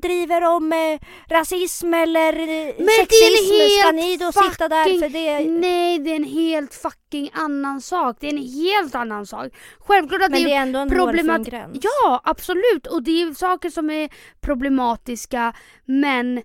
driver 0.00 0.42
om 0.44 0.72
eh, 0.72 1.00
rasism 1.28 1.94
eller 1.94 2.32
eh, 2.32 2.46
det 2.46 2.52
är 2.68 2.80
en 2.80 2.86
sexism 2.88 3.54
ska 3.54 3.86
helt 3.86 3.94
ni 3.94 4.16
då 4.16 4.32
sitta 4.32 4.68
där 4.68 4.84
fucking- 4.84 5.00
för 5.00 5.08
det? 5.08 5.50
Nej, 5.50 5.98
det 5.98 6.10
är 6.10 6.16
en 6.16 6.24
helt 6.24 6.74
fucking 6.74 7.30
annan 7.32 7.80
sak. 7.80 8.16
Det 8.20 8.26
är 8.26 8.30
en 8.32 8.48
helt 8.48 8.94
annan 8.94 9.26
sak. 9.26 9.52
Självklart 9.78 10.22
att 10.22 10.30
Men 10.30 10.42
det 10.42 10.48
det 10.48 10.52
är 10.54 10.58
är 10.58 10.62
ändå 10.62 10.78
en 10.78 10.90
problemat- 10.90 11.46
gräns. 11.46 11.78
Ja, 11.82 12.20
absolut. 12.24 12.86
Och 12.86 13.02
det 13.02 13.22
är 13.22 13.34
saker 13.34 13.70
som 13.70 13.90
är 13.90 14.08
problematiska 14.40 15.54
men 15.84 16.42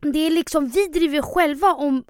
det 0.00 0.18
är 0.26 0.30
liksom, 0.30 0.68
vi 0.68 0.86
driver 0.86 1.22
själva 1.22 1.68
om, 1.74 2.04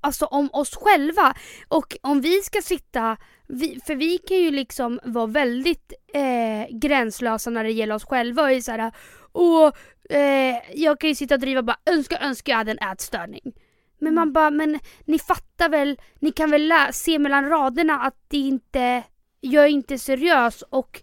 alltså 0.00 0.24
om 0.24 0.48
oss 0.52 0.76
själva. 0.76 1.34
Och 1.68 1.96
om 2.02 2.20
vi 2.20 2.42
ska 2.42 2.62
sitta, 2.62 3.16
vi, 3.48 3.80
för 3.86 3.94
vi 3.94 4.18
kan 4.18 4.36
ju 4.36 4.50
liksom 4.50 5.00
vara 5.04 5.26
väldigt 5.26 5.92
eh, 6.14 6.76
gränslösa 6.76 7.50
när 7.50 7.64
det 7.64 7.70
gäller 7.70 7.94
oss 7.94 8.04
själva 8.04 8.42
och 8.42 8.50
är 8.50 8.60
så 8.60 8.72
här, 8.72 8.92
åh, 9.32 9.72
eh, 10.10 10.56
jag 10.74 11.00
kan 11.00 11.08
ju 11.08 11.14
sitta 11.14 11.34
och 11.34 11.40
driva 11.40 11.58
och 11.58 11.64
bara 11.64 11.80
önska, 11.86 12.18
önska 12.18 12.50
jag 12.50 12.58
hade 12.58 12.70
en 12.70 12.92
ätstörning. 12.92 13.52
Men 13.98 14.14
man 14.14 14.32
bara, 14.32 14.50
men 14.50 14.78
ni 15.04 15.18
fattar 15.18 15.68
väl, 15.68 16.00
ni 16.18 16.32
kan 16.32 16.50
väl 16.50 16.72
se 16.92 17.18
mellan 17.18 17.48
raderna 17.48 18.00
att 18.00 18.16
det 18.28 18.38
inte, 18.38 19.02
jag 19.40 19.64
är 19.64 19.68
inte 19.68 19.98
seriös 19.98 20.62
och 20.62 21.02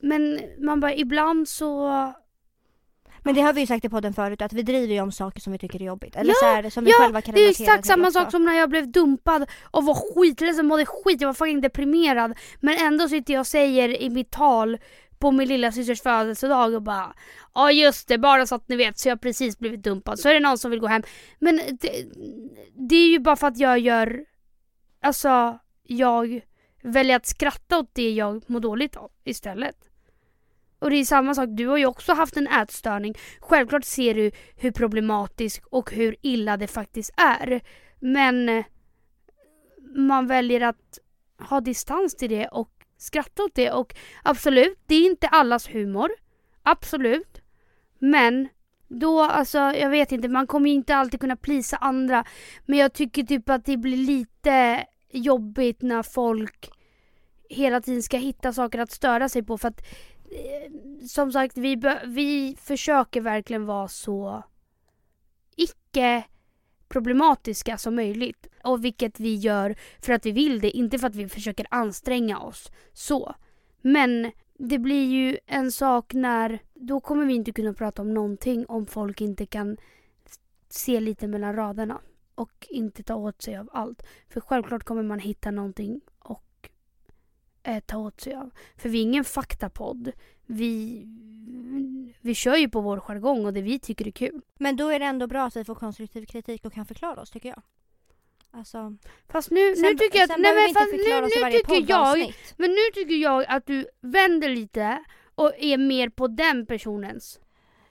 men 0.00 0.40
man 0.58 0.80
bara 0.80 0.94
ibland 0.94 1.48
så... 1.48 1.90
Men 3.26 3.34
det 3.34 3.40
har 3.40 3.52
vi 3.52 3.60
ju 3.60 3.66
sagt 3.66 3.84
i 3.84 3.88
podden 3.88 4.14
förut 4.14 4.42
att 4.42 4.52
vi 4.52 4.62
driver 4.62 4.94
ju 4.94 5.00
om 5.00 5.12
saker 5.12 5.40
som 5.40 5.52
vi 5.52 5.58
tycker 5.58 5.82
är 5.82 5.86
jobbigt. 5.86 6.16
Eller 6.16 6.30
Ja, 6.30 6.34
så 6.40 6.46
är 6.46 6.62
det 6.62 6.70
som 6.70 6.84
vi 6.84 6.90
ja, 6.90 6.96
själva 6.98 7.22
kan 7.22 7.34
Det 7.34 7.40
är 7.40 7.44
relatera 7.44 7.64
exakt 7.66 7.86
samma 7.86 8.10
sak 8.10 8.30
som 8.30 8.44
när 8.44 8.54
jag 8.54 8.70
blev 8.70 8.88
dumpad 8.88 9.50
och 9.70 9.84
var 9.84 9.94
skitledsen, 9.94 10.66
mådde 10.66 10.86
skit, 10.86 11.20
jag 11.20 11.28
var 11.28 11.34
fucking 11.34 11.60
deprimerad. 11.60 12.38
Men 12.60 12.78
ändå 12.78 13.08
sitter 13.08 13.34
jag 13.34 13.40
och 13.40 13.46
säger 13.46 14.02
i 14.02 14.10
mitt 14.10 14.30
tal 14.30 14.78
på 15.18 15.30
min 15.30 15.48
lilla 15.48 15.72
systers 15.72 16.02
födelsedag 16.02 16.74
och 16.74 16.82
bara 16.82 17.14
Ja 17.54 17.72
just 17.72 18.08
det, 18.08 18.18
bara 18.18 18.46
så 18.46 18.54
att 18.54 18.68
ni 18.68 18.76
vet 18.76 18.98
så 18.98 19.08
jag 19.08 19.14
har 19.14 19.18
precis 19.18 19.58
blivit 19.58 19.82
dumpad. 19.82 20.18
Så 20.18 20.28
är 20.28 20.34
det 20.34 20.40
någon 20.40 20.58
som 20.58 20.70
vill 20.70 20.80
gå 20.80 20.86
hem. 20.86 21.02
Men 21.38 21.56
det, 21.56 22.04
det 22.74 22.96
är 22.96 23.08
ju 23.08 23.18
bara 23.18 23.36
för 23.36 23.46
att 23.46 23.58
jag 23.58 23.78
gör 23.78 24.24
Alltså, 25.00 25.58
jag 25.82 26.40
väljer 26.82 27.16
att 27.16 27.26
skratta 27.26 27.78
åt 27.78 27.94
det 27.94 28.10
jag 28.10 28.50
mår 28.50 28.60
dåligt 28.60 28.96
av 28.96 29.10
istället. 29.24 29.76
Och 30.86 30.90
det 30.90 30.96
är 30.96 31.04
samma 31.04 31.34
sak, 31.34 31.48
du 31.52 31.66
har 31.66 31.76
ju 31.76 31.86
också 31.86 32.12
haft 32.12 32.36
en 32.36 32.46
ätstörning. 32.46 33.14
Självklart 33.40 33.84
ser 33.84 34.14
du 34.14 34.30
hur 34.56 34.70
problematisk 34.70 35.62
och 35.70 35.92
hur 35.92 36.16
illa 36.22 36.56
det 36.56 36.66
faktiskt 36.66 37.10
är. 37.16 37.60
Men 38.00 38.48
eh, 38.48 38.64
man 39.96 40.26
väljer 40.26 40.60
att 40.60 40.98
ha 41.38 41.60
distans 41.60 42.16
till 42.16 42.30
det 42.30 42.48
och 42.48 42.70
skratta 42.98 43.42
åt 43.42 43.54
det. 43.54 43.70
Och 43.70 43.94
absolut, 44.22 44.78
det 44.86 44.94
är 44.94 45.06
inte 45.06 45.28
allas 45.28 45.68
humor. 45.74 46.10
Absolut. 46.62 47.40
Men 47.98 48.48
då, 48.88 49.22
alltså 49.22 49.58
jag 49.58 49.90
vet 49.90 50.12
inte, 50.12 50.28
man 50.28 50.46
kommer 50.46 50.70
ju 50.70 50.76
inte 50.76 50.96
alltid 50.96 51.20
kunna 51.20 51.36
plisa 51.36 51.76
andra. 51.76 52.24
Men 52.66 52.78
jag 52.78 52.92
tycker 52.92 53.22
typ 53.22 53.48
att 53.48 53.64
det 53.64 53.76
blir 53.76 53.96
lite 53.96 54.86
jobbigt 55.10 55.82
när 55.82 56.02
folk 56.02 56.70
hela 57.48 57.80
tiden 57.80 58.02
ska 58.02 58.16
hitta 58.16 58.52
saker 58.52 58.78
att 58.78 58.90
störa 58.90 59.28
sig 59.28 59.42
på 59.42 59.58
för 59.58 59.68
att 59.68 59.82
Eh, 60.30 60.72
som 61.06 61.32
sagt, 61.32 61.56
vi, 61.56 61.82
vi 62.06 62.56
försöker 62.60 63.20
verkligen 63.20 63.66
vara 63.66 63.88
så 63.88 64.42
icke 65.56 66.24
problematiska 66.88 67.78
som 67.78 67.94
möjligt. 67.94 68.46
Och 68.64 68.84
vilket 68.84 69.20
vi 69.20 69.34
gör 69.34 69.76
för 70.00 70.12
att 70.12 70.26
vi 70.26 70.32
vill 70.32 70.60
det, 70.60 70.70
inte 70.70 70.98
för 70.98 71.06
att 71.06 71.16
vi 71.16 71.28
försöker 71.28 71.66
anstränga 71.70 72.38
oss. 72.38 72.70
Så. 72.92 73.34
Men 73.80 74.32
det 74.58 74.78
blir 74.78 75.06
ju 75.06 75.38
en 75.46 75.72
sak 75.72 76.14
när, 76.14 76.62
då 76.74 77.00
kommer 77.00 77.24
vi 77.24 77.34
inte 77.34 77.52
kunna 77.52 77.72
prata 77.72 78.02
om 78.02 78.14
någonting 78.14 78.66
om 78.66 78.86
folk 78.86 79.20
inte 79.20 79.46
kan 79.46 79.76
se 80.68 81.00
lite 81.00 81.26
mellan 81.26 81.56
raderna. 81.56 82.00
Och 82.34 82.66
inte 82.70 83.02
ta 83.02 83.14
åt 83.14 83.42
sig 83.42 83.56
av 83.56 83.70
allt. 83.72 84.02
För 84.28 84.40
självklart 84.40 84.84
kommer 84.84 85.02
man 85.02 85.18
hitta 85.18 85.50
någonting 85.50 86.00
och 86.18 86.45
eh, 87.66 87.80
ta 87.80 87.98
åt 87.98 88.20
sig 88.20 88.34
av. 88.34 88.50
För 88.76 88.88
vi 88.88 88.98
är 88.98 89.02
ingen 89.02 89.24
faktapodd. 89.24 90.12
Vi, 90.46 91.02
vi 92.20 92.34
kör 92.34 92.56
ju 92.56 92.68
på 92.68 92.80
vår 92.80 93.00
jargong 93.00 93.46
och 93.46 93.52
det 93.52 93.62
vi 93.62 93.78
tycker 93.78 94.06
är 94.06 94.10
kul. 94.10 94.40
Men 94.58 94.76
då 94.76 94.88
är 94.88 94.98
det 94.98 95.04
ändå 95.04 95.26
bra 95.26 95.46
att 95.46 95.56
vi 95.56 95.64
får 95.64 95.74
konstruktiv 95.74 96.26
kritik 96.26 96.64
och 96.64 96.72
kan 96.72 96.86
förklara 96.86 97.20
oss 97.20 97.30
tycker 97.30 97.48
jag. 97.48 97.62
Alltså, 98.50 98.96
Fast 99.28 99.50
nu, 99.50 99.74
sen, 99.74 99.82
nu 99.82 99.94
tycker 99.94 100.18
jag 100.18 100.28
sen 100.28 100.42
nej 100.42 100.54
men 100.54 100.74
fast 100.74 100.92
nu, 100.92 101.20
nu 101.20 101.52
tycker 101.52 101.92
jag, 101.92 102.34
men 102.56 102.70
nu 102.70 102.82
tycker 102.94 103.14
jag 103.14 103.44
att 103.48 103.66
du 103.66 103.86
vänder 104.00 104.48
lite 104.48 105.04
och 105.34 105.52
är 105.58 105.78
mer 105.78 106.08
på 106.08 106.26
den 106.28 106.66
personens. 106.66 107.40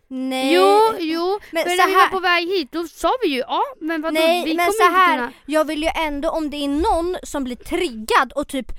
Nej. 0.07 0.53
Jo, 0.53 0.79
jo, 0.99 1.39
men 1.51 1.63
för 1.63 1.69
när 1.69 1.87
vi 1.87 1.93
var 1.93 2.07
på 2.07 2.19
väg 2.19 2.47
hit 2.47 2.71
då 2.71 2.87
sa 2.87 3.11
vi 3.23 3.27
ju 3.27 3.39
ja 3.39 3.61
men 3.81 4.01
vadå 4.01 4.13
Nej 4.13 4.45
vi 4.45 4.55
men 4.55 4.65
kommer 4.65 4.89
så 4.89 4.95
här, 4.95 5.17
kunna. 5.17 5.33
jag 5.45 5.65
vill 5.65 5.83
ju 5.83 5.89
ändå 5.95 6.29
om 6.29 6.49
det 6.49 6.57
är 6.57 6.67
någon 6.67 7.17
som 7.23 7.43
blir 7.43 7.55
triggad 7.55 8.31
och 8.35 8.47
typ 8.47 8.71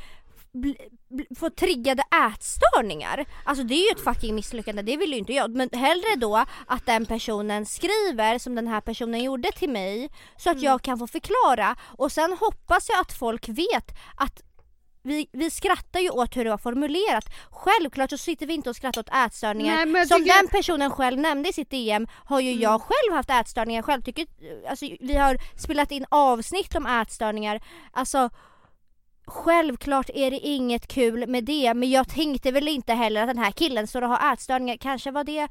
få 1.39 1.51
triggade 1.51 2.03
ätstörningar. 2.29 3.25
Alltså 3.45 3.65
det 3.65 3.75
är 3.75 3.85
ju 3.85 3.91
ett 3.91 4.05
fucking 4.05 4.35
misslyckande, 4.35 4.83
det 4.83 4.97
vill 4.97 5.13
ju 5.13 5.19
inte 5.19 5.33
jag. 5.33 5.51
Men 5.57 5.71
hellre 5.73 6.17
då 6.17 6.45
att 6.67 6.87
den 6.87 7.07
personen 7.07 7.67
skriver 7.67 8.39
som 8.39 8.55
den 8.55 8.67
här 8.67 8.81
personen 8.81 9.23
gjorde 9.25 9.53
till 9.53 9.71
mig 9.71 10.11
så 10.37 10.51
att 10.51 10.57
Mm. 10.57 10.65
jag 10.65 10.83
kan 10.83 10.99
få 10.99 11.07
förklara. 11.07 11.77
Och 11.99 12.13
sen 12.13 12.37
hoppas 12.41 12.89
jag 12.89 13.01
att 13.01 13.13
folk 13.13 13.49
vet 13.49 13.91
att 14.17 14.43
vi, 15.03 15.29
vi 15.33 15.51
skrattar 15.51 16.01
ju 16.01 16.11
åt 16.11 16.37
hur 16.37 16.45
det 16.45 16.51
var 16.51 16.59
formulerat. 16.59 17.25
Självklart 17.51 18.11
så 18.11 18.19
sitter 18.19 18.47
vi 18.47 18.55
inte 18.55 18.71
och 18.71 18.77
skrattar 18.77 19.01
åt 19.01 19.09
ätstörningar. 19.27 19.87
Nej, 19.87 20.07
Som 20.07 20.17
Mm. 20.17 20.29
den 20.29 20.49
personen 20.49 20.91
själv 20.91 21.19
nämnde 21.19 21.49
i 21.49 21.53
sitt 21.53 21.71
DM 21.71 22.07
har 22.25 22.41
ju 22.41 22.53
jag 22.53 22.81
själv 22.83 23.13
haft 23.17 23.31
ätstörningar 23.31 23.83
själv. 23.83 24.03
Tycker, 24.03 24.27
alltså, 24.71 24.87
vi 25.01 25.17
har 25.17 25.39
spelat 25.59 25.91
in 25.91 26.05
avsnitt 26.09 26.75
om 26.75 26.87
ätstörningar. 26.87 27.61
Alltså 27.93 28.31
Självklart 29.27 30.11
är 30.15 30.31
det 30.31 30.39
inget 30.39 30.87
kul 30.87 31.27
med 31.29 31.45
det 31.45 31.75
men 31.75 31.91
jag 31.91 32.09
tänkte 32.09 32.51
väl 32.53 32.69
inte 32.69 32.93
heller 32.93 33.23
att 33.23 33.29
den 33.29 33.39
här 33.39 33.51
killen 33.53 33.87
står 33.87 34.03
och 34.03 34.09
har 34.09 34.33
ätstörningar. 34.33 34.77
Kanske 34.77 35.11
var 35.11 35.25
det 35.25 35.49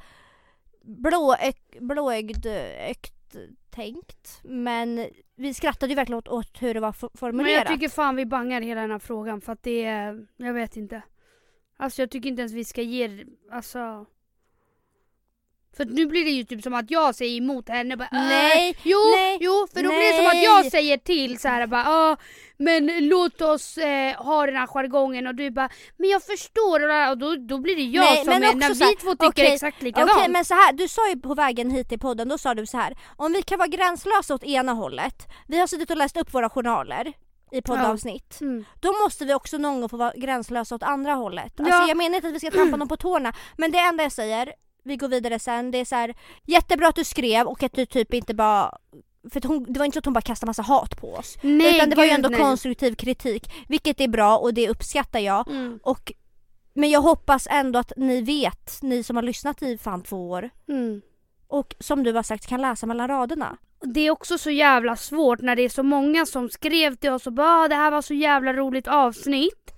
blåögt, 0.84 1.80
blåögd 1.80 2.46
ökt 2.90 3.36
tänkt. 3.70 4.40
Men 4.44 5.08
vi 5.36 5.54
skrattade 5.54 5.90
ju 5.92 5.96
verkligen 5.96 6.18
åt, 6.20 6.28
åt 6.28 6.62
hur 6.62 6.74
det 6.74 6.80
var 6.80 6.92
for- 6.92 7.10
Men 7.14 7.18
formulerat. 7.18 7.64
jag 7.66 7.68
tycker 7.68 7.90
fan 7.90 8.16
vi 8.16 8.26
bangar 8.26 8.62
hela 8.62 8.82
den 8.82 8.92
här 8.92 9.00
frågan 9.00 9.42
för 9.42 9.52
att 9.54 9.64
det 9.64 9.84
är, 9.86 10.28
jag 10.38 10.54
vet 10.54 10.78
inte. 10.78 11.02
Alltså 11.78 12.02
jag 12.02 12.12
tycker 12.12 12.30
inte 12.30 12.42
ens 12.42 12.54
vi 12.54 12.66
ska 12.66 12.82
ge, 12.82 13.26
alltså. 13.52 14.06
För 15.78 15.86
nu 15.86 16.06
blir 16.06 16.26
det 16.26 16.32
ju 16.32 16.44
typ 16.44 16.64
som 16.64 16.74
att 16.74 16.92
jag 16.92 17.16
säger 17.16 17.38
emot 17.38 17.70
henne 17.70 17.98
bara, 17.98 18.10
"Äh." 18.12 18.28
Nej, 18.28 18.78
Jo, 18.84 18.98
nej, 19.16 19.38
jo, 19.42 19.68
för 19.74 19.84
då 19.84 19.90
blir 19.90 20.12
det 20.12 20.18
som 20.18 20.28
att 20.28 20.34
nej. 20.34 20.44
jag 20.44 20.72
säger 20.72 20.98
till 20.98 21.40
så 21.40 21.48
här 21.48 21.68
bara, 21.68 22.18
men 22.58 23.08
låt 23.08 23.42
oss 23.42 23.78
eh, 23.78 24.16
ha 24.16 24.46
den 24.46 24.56
här 24.56 24.68
jargongen 24.68 25.28
och 25.28 25.36
du 25.36 25.52
bara, 25.52 25.70
men 25.98 26.10
jag 26.10 26.24
förstår 26.24 27.10
och 27.12 27.18
då, 27.18 27.36
då 27.36 27.58
blir 27.58 27.76
det 27.76 27.82
jag 27.82 28.04
Nej, 28.04 28.18
som 28.18 28.34
men 28.34 28.44
är, 28.44 28.54
när 28.54 28.74
så 28.74 28.84
här, 28.84 28.92
vi 28.92 28.98
två 28.98 29.12
tycker 29.12 29.28
okej, 29.28 29.54
exakt 29.54 29.82
likadant. 29.82 30.12
Okej 30.16 30.30
men 30.30 30.46
så 30.46 30.54
här, 30.54 30.74
du 30.74 30.88
sa 30.88 31.10
ju 31.10 31.20
på 31.20 31.34
vägen 31.34 31.72
hit 31.72 31.90
till 31.90 32.00
podden, 32.00 32.30
då 32.30 32.38
sa 32.38 32.54
du 32.54 32.66
så 32.66 32.78
här. 32.78 32.98
Om 33.16 33.34
vi 33.34 33.42
kan 33.42 33.58
vara 33.60 33.68
gränslösa 33.68 34.36
åt 34.36 34.44
ena 34.44 34.72
hållet, 34.72 35.28
vi 35.48 35.60
har 35.60 35.68
suttit 35.68 35.90
och 35.92 35.98
läst 35.98 36.18
upp 36.18 36.34
våra 36.34 36.50
journaler 36.50 37.14
i 37.52 37.62
poddavsnitt. 37.62 38.42
Mm. 38.42 38.66
Då 38.80 38.94
måste 39.04 39.26
vi 39.26 39.34
också 39.34 39.58
någon 39.58 39.80
gång 39.80 39.90
få 39.90 39.98
vara 39.98 40.14
gränslösa 40.16 40.76
åt 40.76 40.84
andra 40.84 41.14
hållet. 41.14 41.54
Ja. 41.56 41.66
Alltså 41.66 41.88
jag 41.88 41.98
menar 41.98 42.16
inte 42.16 42.28
att 42.28 42.34
vi 42.34 42.40
ska 42.40 42.52
trampa 42.52 42.78
någon 42.78 42.88
på 42.88 42.98
tårna, 42.98 43.34
men 43.58 43.72
det 43.72 43.80
enda 43.80 44.04
jag 44.04 44.12
säger, 44.12 44.54
vi 44.86 44.96
går 44.98 45.08
vidare 45.08 45.40
sen, 45.40 45.72
det 45.72 45.78
är 45.78 45.86
så 45.86 45.96
här, 45.96 46.14
jättebra 46.44 46.88
att 46.88 46.96
du 46.96 47.04
skrev 47.04 47.48
och 47.48 47.64
att 47.64 47.74
du 47.74 47.86
typ 47.86 48.14
inte 48.14 48.34
bara 48.34 48.78
för 49.32 49.48
hon, 49.48 49.66
det 49.74 49.80
var 49.80 49.86
inte 49.86 49.96
så 49.96 50.00
att 50.00 50.06
hon 50.06 50.14
bara 50.14 50.22
kastade 50.22 50.50
massa 50.50 50.62
hat 50.62 50.98
på 51.02 51.14
oss. 51.14 51.38
Nej, 51.42 51.76
utan 51.76 51.90
det 51.90 51.96
var 51.96 52.04
ju 52.04 52.10
ändå 52.10 52.30
nej. 52.30 52.40
konstruktiv 52.40 52.96
kritik, 52.96 53.52
vilket 53.68 54.02
är 54.02 54.08
bra 54.08 54.38
och 54.38 54.54
det 54.54 54.70
uppskattar 54.70 55.20
jag. 55.20 55.48
Mm. 55.50 55.80
Och, 55.84 56.12
men 56.74 56.90
jag 56.90 57.02
hoppas 57.02 57.48
ändå 57.52 57.80
att 57.80 57.92
ni 57.98 58.22
vet, 58.22 58.80
ni 58.82 59.04
som 59.04 59.16
har 59.16 59.24
lyssnat 59.24 59.62
i 59.62 59.78
fan 59.78 60.04
två 60.04 60.30
år, 60.30 60.50
Mm. 60.68 61.02
och 61.48 61.76
som 61.80 62.04
du 62.04 62.14
har 62.14 62.24
sagt 62.24 62.48
kan 62.48 62.62
läsa 62.62 62.86
mellan 62.86 63.08
raderna. 63.08 63.58
Det 63.82 64.00
är 64.00 64.12
också 64.12 64.38
så 64.38 64.50
jävla 64.52 64.96
svårt 64.96 65.42
när 65.42 65.56
det 65.56 65.62
är 65.62 65.70
så 65.70 65.84
många 65.84 66.26
som 66.26 66.50
skrev 66.50 66.96
till 66.96 67.10
oss 67.10 67.28
och 67.28 67.34
bara 67.34 67.64
"Ah, 67.64 67.68
det 67.68 67.76
här 67.76 67.92
var 67.92 68.02
så 68.02 68.14
jävla 68.14 68.54
roligt 68.54 68.88
avsnitt. 68.88 69.72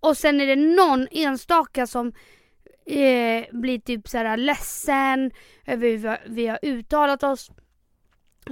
Och 0.00 0.16
sen 0.16 0.40
är 0.40 0.46
det 0.46 0.56
någon 0.56 1.08
enstaka 1.10 1.86
som 1.86 2.12
eh, 2.86 3.44
blir 3.52 3.78
typ 3.78 4.08
så 4.08 4.18
här 4.18 4.36
ledsen 4.36 5.30
över 5.66 5.88
hur 5.88 5.98
vi 5.98 6.06
har- 6.08 6.18
vi 6.26 6.46
har 6.46 6.58
uttalat 6.62 7.22
oss. 7.22 7.50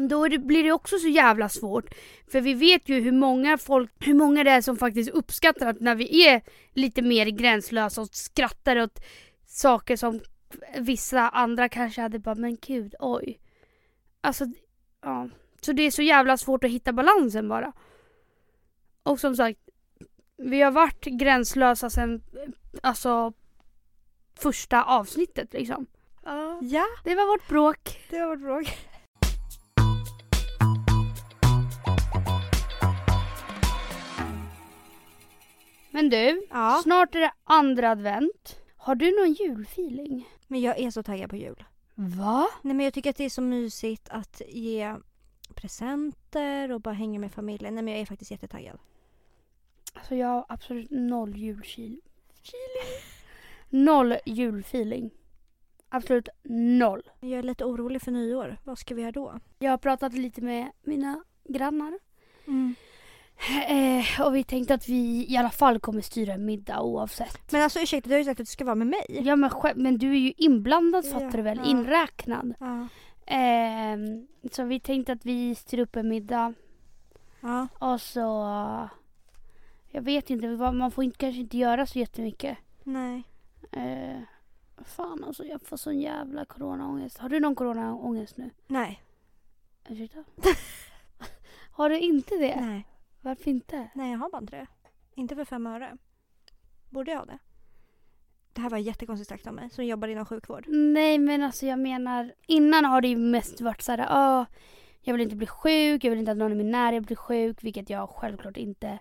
Då 0.08 0.28
det, 0.28 0.38
blir 0.38 0.64
det 0.64 0.72
också 0.72 0.98
så 0.98 1.08
jävla 1.08 1.48
svårt. 1.48 1.94
För 2.32 2.40
vi 2.40 2.54
vet 2.54 2.88
ju 2.88 3.00
hur 3.00 3.12
många, 3.12 3.58
folk, 3.58 3.90
hur 4.00 4.14
många 4.14 4.44
det 4.44 4.50
är 4.50 4.60
som 4.60 4.76
faktiskt 4.76 5.10
uppskattar 5.10 5.66
att 5.66 5.80
när 5.80 5.94
vi 5.94 6.26
är 6.28 6.42
lite 6.72 7.02
mer 7.02 7.26
gränslösa 7.26 8.00
och 8.02 8.08
skrattar 8.12 8.76
åt 8.82 9.00
saker 9.46 9.96
som 9.96 10.20
vissa 10.78 11.28
andra 11.28 11.68
kanske 11.68 12.00
hade 12.00 12.18
bara 12.18 12.34
men 12.34 12.56
gud 12.66 12.94
oj. 13.00 13.40
Alltså 14.20 14.44
Ja. 15.02 15.28
Så 15.60 15.72
det 15.72 15.82
är 15.82 15.90
så 15.90 16.02
jävla 16.02 16.36
svårt 16.36 16.64
att 16.64 16.70
hitta 16.70 16.92
balansen 16.92 17.48
bara. 17.48 17.72
Och 19.02 19.20
som 19.20 19.36
sagt, 19.36 19.60
vi 20.36 20.60
har 20.62 20.70
varit 20.70 21.04
gränslösa 21.04 21.90
sen 21.90 22.22
alltså 22.82 23.32
första 24.36 24.82
avsnittet 24.84 25.52
liksom. 25.52 25.86
Ja. 26.24 26.58
Ja, 26.62 26.84
Det 27.04 27.14
var 27.14 27.26
vårt 27.26 27.48
bråk. 27.48 28.00
det 28.10 28.20
var 28.20 28.26
vårt 28.36 28.40
fråga. 28.40 28.70
Men 35.90 36.10
du, 36.10 36.46
Ja. 36.50 36.80
snart 36.82 37.14
är 37.14 37.20
det 37.20 37.32
andra 37.44 37.90
advent. 37.90 38.56
Har 38.76 38.94
du 38.94 39.10
någon 39.20 39.32
julfeeling? 39.32 40.28
Men 40.46 40.60
jag 40.60 40.78
är 40.78 40.90
så 40.90 41.02
taggad 41.02 41.30
på 41.30 41.36
jul. 41.36 41.64
Va? 41.94 42.48
Nej 42.62 42.74
men 42.74 42.84
jag 42.84 42.94
tycker 42.94 43.10
att 43.10 43.16
det 43.16 43.24
är 43.24 43.30
så 43.30 43.42
mysigt 43.42 44.08
att 44.08 44.42
ge 44.48 44.94
presenter 45.54 46.72
och 46.72 46.80
bara 46.80 46.94
hänga 46.94 47.18
med 47.18 47.32
familjen. 47.32 47.74
Nej 47.74 47.84
men 47.84 47.92
jag 47.94 48.00
är 48.00 48.06
faktiskt 48.06 48.30
jättetaggad. 48.30 48.78
Alltså 49.94 50.14
jag 50.14 50.28
har 50.28 50.46
absolut 50.48 50.90
noll 50.90 51.36
julfeeling. 51.36 52.00
Noll 53.74 54.16
julfeeling. 54.26 55.10
Absolut 55.88 56.28
noll. 56.78 57.02
Jag 57.20 57.38
är 57.38 57.42
lite 57.42 57.64
orolig 57.64 58.02
för 58.02 58.10
nyår. 58.10 58.56
Vad 58.64 58.78
ska 58.78 58.94
vi 58.94 59.02
göra 59.02 59.12
då? 59.12 59.40
Jag 59.58 59.70
har 59.70 59.78
pratat 59.78 60.12
lite 60.14 60.40
med 60.40 60.70
mina 60.82 61.24
grannar. 61.44 61.98
Mm. 62.46 62.74
Eh, 63.68 64.26
och 64.26 64.34
vi 64.36 64.44
tänkte 64.44 64.74
att 64.74 64.88
vi 64.88 65.26
i 65.28 65.36
alla 65.36 65.50
fall 65.50 65.80
kommer 65.80 66.00
styra 66.00 66.32
en 66.32 66.44
middag 66.44 66.82
oavsett. 66.82 67.52
Men 67.52 67.62
alltså 67.62 67.80
ursäkta, 67.80 68.08
du 68.08 68.14
har 68.14 68.18
ju 68.18 68.24
sagt 68.24 68.40
att 68.40 68.46
du 68.46 68.50
ska 68.50 68.64
vara 68.64 68.74
med 68.74 68.86
mig. 68.86 69.04
Ja 69.08 69.36
men, 69.36 69.50
själv- 69.50 69.78
men 69.78 69.98
du 69.98 70.10
är 70.10 70.18
ju 70.18 70.32
inblandad 70.36 71.10
fattar 71.10 71.36
du 71.36 71.42
väl? 71.42 71.60
Ja. 71.64 71.70
Inräknad. 71.70 72.54
Ja. 72.60 72.88
Ehm, 73.26 74.26
så 74.52 74.64
vi 74.64 74.80
tänkte 74.80 75.12
att 75.12 75.26
vi 75.26 75.54
styr 75.54 75.78
upp 75.78 75.96
en 75.96 76.08
middag 76.08 76.54
ja. 77.40 77.68
och 77.78 78.00
så... 78.00 78.28
Jag 79.90 80.02
vet 80.02 80.30
inte, 80.30 80.46
man 80.72 80.90
får 80.90 81.04
inte, 81.04 81.18
kanske 81.18 81.40
inte 81.40 81.58
göra 81.58 81.86
så 81.86 81.98
jättemycket. 81.98 82.58
Nej. 82.82 83.22
Eh, 83.76 84.20
fan 84.84 85.24
alltså 85.24 85.44
jag 85.44 85.62
får 85.62 85.76
sån 85.76 86.00
jävla 86.00 86.44
coronaångest. 86.44 87.18
Har 87.18 87.28
du 87.28 87.40
någon 87.40 87.54
coronaångest 87.54 88.36
nu? 88.36 88.50
Nej. 88.66 89.02
Ursäkta? 89.88 90.24
Har 91.70 91.90
du 91.90 91.98
inte 91.98 92.34
det? 92.34 92.60
Nej. 92.60 92.86
Varför 93.20 93.50
inte? 93.50 93.90
Nej 93.94 94.10
jag 94.12 94.18
har 94.18 94.30
bara 94.30 94.38
inte 94.42 94.56
det. 94.56 94.66
Inte 95.14 95.36
för 95.36 95.44
fem 95.44 95.66
öre. 95.66 95.96
Borde 96.90 97.10
jag 97.10 97.18
ha 97.18 97.24
det? 97.24 97.38
Det 98.52 98.60
här 98.60 98.70
var 98.70 98.78
jättekonstigt 98.78 99.28
sagt 99.28 99.46
av 99.46 99.54
mig 99.54 99.70
som 99.70 99.84
jobbar 99.86 100.08
inom 100.08 100.26
sjukvård. 100.26 100.64
Nej 100.68 101.18
men 101.18 101.42
alltså 101.42 101.66
jag 101.66 101.78
menar 101.78 102.34
innan 102.46 102.84
har 102.84 103.00
det 103.00 103.08
ju 103.08 103.16
mest 103.16 103.60
varit 103.60 103.82
så 103.82 103.92
här, 103.92 104.08
"Åh, 104.10 104.44
jag 105.00 105.14
vill 105.14 105.22
inte 105.22 105.36
bli 105.36 105.46
sjuk, 105.46 106.04
jag 106.04 106.10
vill 106.10 106.18
inte 106.18 106.32
att 106.32 106.38
någon 106.38 106.52
i 106.52 106.54
min 106.54 106.70
närhet 106.70 107.06
blir 107.06 107.16
sjuk, 107.16 107.64
vilket 107.64 107.90
jag 107.90 108.10
självklart 108.10 108.56
inte 108.56 108.98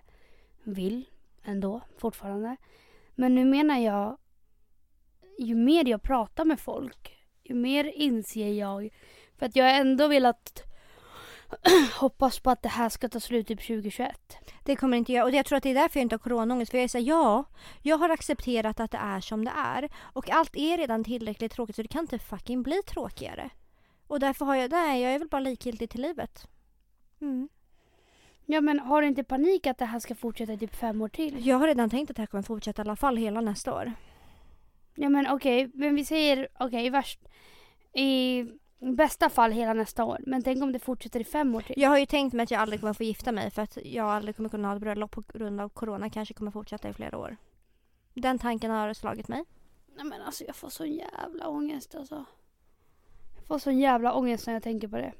vill 0.62 1.08
ändå 1.44 1.80
fortfarande. 1.98 2.56
Men 3.14 3.34
nu 3.34 3.44
menar 3.44 3.78
jag, 3.78 4.16
ju 5.38 5.54
mer 5.54 5.88
jag 5.88 6.02
pratar 6.02 6.44
med 6.44 6.60
folk, 6.60 7.16
ju 7.42 7.54
mer 7.54 7.84
inser 7.84 8.52
jag, 8.52 8.90
för 9.38 9.46
att 9.46 9.56
jag 9.56 9.64
har 9.64 9.72
ändå 9.72 10.08
velat 10.08 10.62
hoppas 12.00 12.38
på 12.38 12.50
att 12.50 12.62
det 12.62 12.68
här 12.68 12.88
ska 12.88 13.08
ta 13.08 13.20
slut 13.20 13.46
typ 13.46 13.66
2021. 13.66 14.36
Det 14.64 14.76
kommer 14.76 14.96
inte 14.96 15.12
jag 15.12 15.24
och 15.24 15.30
jag 15.30 15.46
tror 15.46 15.56
att 15.56 15.62
det 15.62 15.70
är 15.70 15.74
därför 15.74 16.00
jag 16.00 16.04
inte 16.04 16.14
har 16.14 16.18
coronaångest. 16.18 16.70
För 16.70 16.78
jag 16.78 16.90
säger 16.90 17.08
ja, 17.08 17.44
jag 17.82 17.98
har 17.98 18.08
accepterat 18.08 18.80
att 18.80 18.90
det 18.90 18.98
är 18.98 19.20
som 19.20 19.44
det 19.44 19.52
är. 19.56 19.88
Och 19.96 20.30
allt 20.30 20.56
är 20.56 20.78
redan 20.78 21.04
tillräckligt 21.04 21.52
tråkigt 21.52 21.76
så 21.76 21.82
det 21.82 21.88
kan 21.88 22.00
inte 22.00 22.18
fucking 22.18 22.62
bli 22.62 22.82
tråkigare. 22.86 23.50
Och 24.06 24.20
därför 24.20 24.44
har 24.44 24.54
jag, 24.54 24.70
nej 24.70 25.02
jag 25.02 25.12
är 25.14 25.18
väl 25.18 25.28
bara 25.28 25.40
likgiltig 25.40 25.90
till 25.90 26.02
livet. 26.02 26.46
Mm. 27.20 27.48
Ja 28.46 28.60
men 28.60 28.80
har 28.80 29.02
du 29.02 29.08
inte 29.08 29.24
panik 29.24 29.66
att 29.66 29.78
det 29.78 29.84
här 29.84 30.00
ska 30.00 30.14
fortsätta 30.14 30.52
i 30.52 30.58
typ 30.58 30.74
fem 30.74 31.02
år 31.02 31.08
till? 31.08 31.46
Jag 31.46 31.56
har 31.56 31.66
redan 31.66 31.90
tänkt 31.90 32.10
att 32.10 32.16
det 32.16 32.22
här 32.22 32.26
kommer 32.26 32.42
fortsätta 32.42 32.82
i 32.82 32.84
alla 32.84 32.96
fall 32.96 33.16
hela 33.16 33.40
nästa 33.40 33.74
år. 33.74 33.92
Ja 34.94 35.08
men 35.08 35.26
okej, 35.26 35.70
men 35.74 35.94
vi 35.94 36.04
säger 36.04 36.48
okej 36.58 36.86
i 36.86 36.90
värst 36.90 37.20
i 37.92 38.44
bästa 38.78 39.30
fall 39.30 39.52
hela 39.52 39.72
nästa 39.72 40.04
år. 40.04 40.18
Men 40.26 40.42
tänk 40.42 40.62
om 40.62 40.72
det 40.72 40.78
fortsätter 40.78 41.20
i 41.20 41.24
fem 41.24 41.54
år 41.54 41.60
till. 41.60 41.74
Jag 41.78 41.90
har 41.90 41.98
ju 41.98 42.06
tänkt 42.06 42.32
mig 42.32 42.44
att 42.44 42.50
jag 42.50 42.60
aldrig 42.60 42.80
kommer 42.80 42.92
få 42.92 43.02
gifta 43.02 43.32
mig 43.32 43.50
för 43.50 43.62
att 43.62 43.78
jag 43.84 44.06
aldrig 44.06 44.36
kommer 44.36 44.48
kunna 44.48 44.68
ha 44.68 44.74
ett 44.74 44.80
bröllop 44.80 45.10
på 45.10 45.22
grund 45.34 45.60
av 45.60 45.68
corona. 45.68 46.10
Kanske 46.10 46.34
kommer 46.34 46.50
fortsätta 46.50 46.88
i 46.88 46.92
flera 46.92 47.18
år. 47.18 47.36
Den 48.14 48.38
tanken 48.38 48.70
har 48.70 48.94
slagit 48.94 49.28
mig. 49.28 49.44
Nej 49.96 50.04
men 50.04 50.22
alltså 50.22 50.44
jag 50.44 50.56
får 50.56 50.68
sån 50.68 50.92
jävla 50.92 51.48
ångest 51.48 51.94
alltså. 51.94 52.24
Jag 53.36 53.46
får 53.46 53.58
sån 53.58 53.78
jävla 53.78 54.14
ångest 54.14 54.46
när 54.46 54.54
jag 54.54 54.62
tänker 54.62 54.88
på 54.88 54.96
det. 54.96 55.12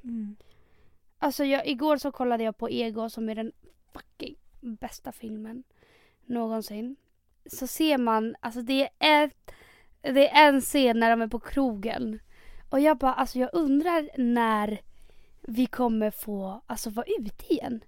Alltså 1.18 1.44
jag, 1.44 1.66
igår 1.66 1.96
så 1.96 2.12
kollade 2.12 2.44
jag 2.44 2.58
på 2.58 2.70
Ego 2.70 3.10
som 3.10 3.28
är 3.28 3.34
den 3.34 3.52
fucking 3.92 4.36
bästa 4.60 5.12
filmen 5.12 5.64
någonsin. 6.26 6.96
Så 7.46 7.66
ser 7.66 7.98
man, 7.98 8.36
alltså 8.40 8.62
det 8.62 8.88
är, 8.98 9.24
ett, 9.24 9.50
det 10.12 10.28
är 10.30 10.48
en 10.48 10.60
scen 10.60 11.00
när 11.00 11.10
de 11.10 11.22
är 11.22 11.28
på 11.28 11.40
krogen. 11.40 12.18
Och 12.68 12.80
jag 12.80 12.98
bara, 12.98 13.14
alltså 13.14 13.38
jag 13.38 13.50
undrar 13.52 14.10
när 14.18 14.80
vi 15.42 15.66
kommer 15.66 16.10
få, 16.10 16.60
alltså 16.66 16.90
vara 16.90 17.06
ute 17.18 17.52
igen. 17.52 17.84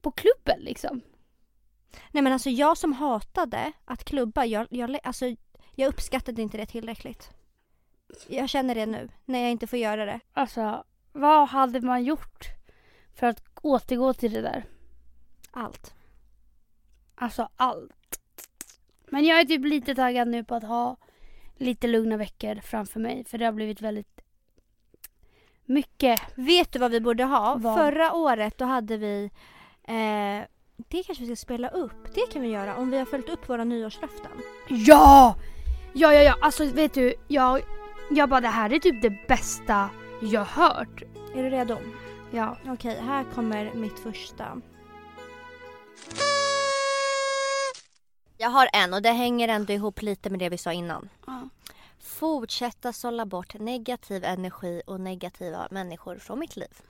På 0.00 0.10
klubben 0.10 0.60
liksom. 0.60 1.00
Nej 2.10 2.22
men 2.22 2.32
alltså 2.32 2.50
jag 2.50 2.78
som 2.78 2.92
hatade 2.92 3.72
att 3.84 4.04
klubba, 4.04 4.44
jag, 4.44 4.66
jag, 4.70 4.98
alltså, 5.02 5.34
jag 5.74 5.88
uppskattade 5.88 6.42
inte 6.42 6.56
det 6.56 6.66
tillräckligt. 6.66 7.30
Jag 8.28 8.48
känner 8.48 8.74
det 8.74 8.86
nu, 8.86 9.08
när 9.24 9.38
jag 9.38 9.50
inte 9.50 9.66
får 9.66 9.78
göra 9.78 10.04
det. 10.04 10.20
Alltså, 10.32 10.84
vad 11.12 11.48
hade 11.48 11.80
man 11.80 12.04
gjort 12.04 12.46
för 13.14 13.26
att 13.26 13.42
återgå 13.62 14.12
till 14.12 14.32
det 14.32 14.42
där? 14.42 14.64
Allt. 15.50 15.94
Alltså 17.14 17.48
allt. 17.56 18.20
Men 19.06 19.24
jag 19.24 19.40
är 19.40 19.44
typ 19.44 19.64
lite 19.64 19.94
taggad 19.94 20.28
nu 20.28 20.44
på 20.44 20.54
att 20.54 20.62
ha 20.62 20.96
lite 21.62 21.86
lugna 21.86 22.16
veckor 22.16 22.60
framför 22.60 23.00
mig. 23.00 23.24
För 23.24 23.38
det 23.38 23.44
har 23.44 23.52
blivit 23.52 23.80
väldigt 23.80 24.20
mycket. 25.64 26.20
Vet 26.34 26.72
du 26.72 26.78
vad 26.78 26.90
vi 26.90 27.00
borde 27.00 27.24
ha? 27.24 27.54
Vad? 27.54 27.78
Förra 27.78 28.12
året 28.12 28.58
då 28.58 28.64
hade 28.64 28.96
vi 28.96 29.30
eh, 29.84 30.46
det 30.76 31.02
kanske 31.02 31.24
vi 31.24 31.26
ska 31.26 31.36
spela 31.36 31.68
upp. 31.68 32.14
Det 32.14 32.32
kan 32.32 32.42
vi 32.42 32.48
göra 32.48 32.76
om 32.76 32.90
vi 32.90 32.98
har 32.98 33.04
följt 33.04 33.28
upp 33.28 33.48
våra 33.48 33.64
nyårslöften. 33.64 34.32
Ja! 34.68 35.36
Ja, 35.92 36.14
ja, 36.14 36.22
ja. 36.22 36.36
Alltså 36.40 36.64
vet 36.64 36.94
du, 36.94 37.14
jag, 37.28 37.60
jag 38.10 38.28
bara 38.28 38.40
det 38.40 38.48
här 38.48 38.72
är 38.72 38.78
typ 38.78 39.02
det 39.02 39.28
bästa 39.28 39.90
jag 40.22 40.44
hört. 40.44 41.02
Är 41.34 41.42
du 41.42 41.50
redo? 41.50 41.78
Ja. 42.30 42.56
Okej, 42.66 43.00
här 43.00 43.24
kommer 43.34 43.74
mitt 43.74 43.98
första. 43.98 44.60
Jag 48.42 48.50
har 48.50 48.68
en 48.72 48.94
och 48.94 49.02
det 49.02 49.12
hänger 49.12 49.48
ändå 49.48 49.72
ihop 49.72 50.02
lite 50.02 50.30
med 50.30 50.38
det 50.38 50.48
vi 50.48 50.58
sa 50.58 50.72
innan. 50.72 51.08
ja. 51.26 51.48
Fortsätta 51.98 52.92
sålla 52.92 53.26
bort 53.26 53.54
negativ 53.54 54.24
energi 54.24 54.82
och 54.86 55.00
negativa 55.00 55.68
människor 55.70 56.16
från 56.16 56.38
mitt 56.38 56.56
liv. 56.56 56.80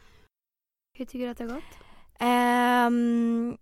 Hur 0.93 1.05
tycker 1.05 1.25
du 1.25 1.31
att 1.31 1.39
det 1.39 1.45
har 1.45 1.55
gått? 1.55 1.65
Mm, 2.19 3.59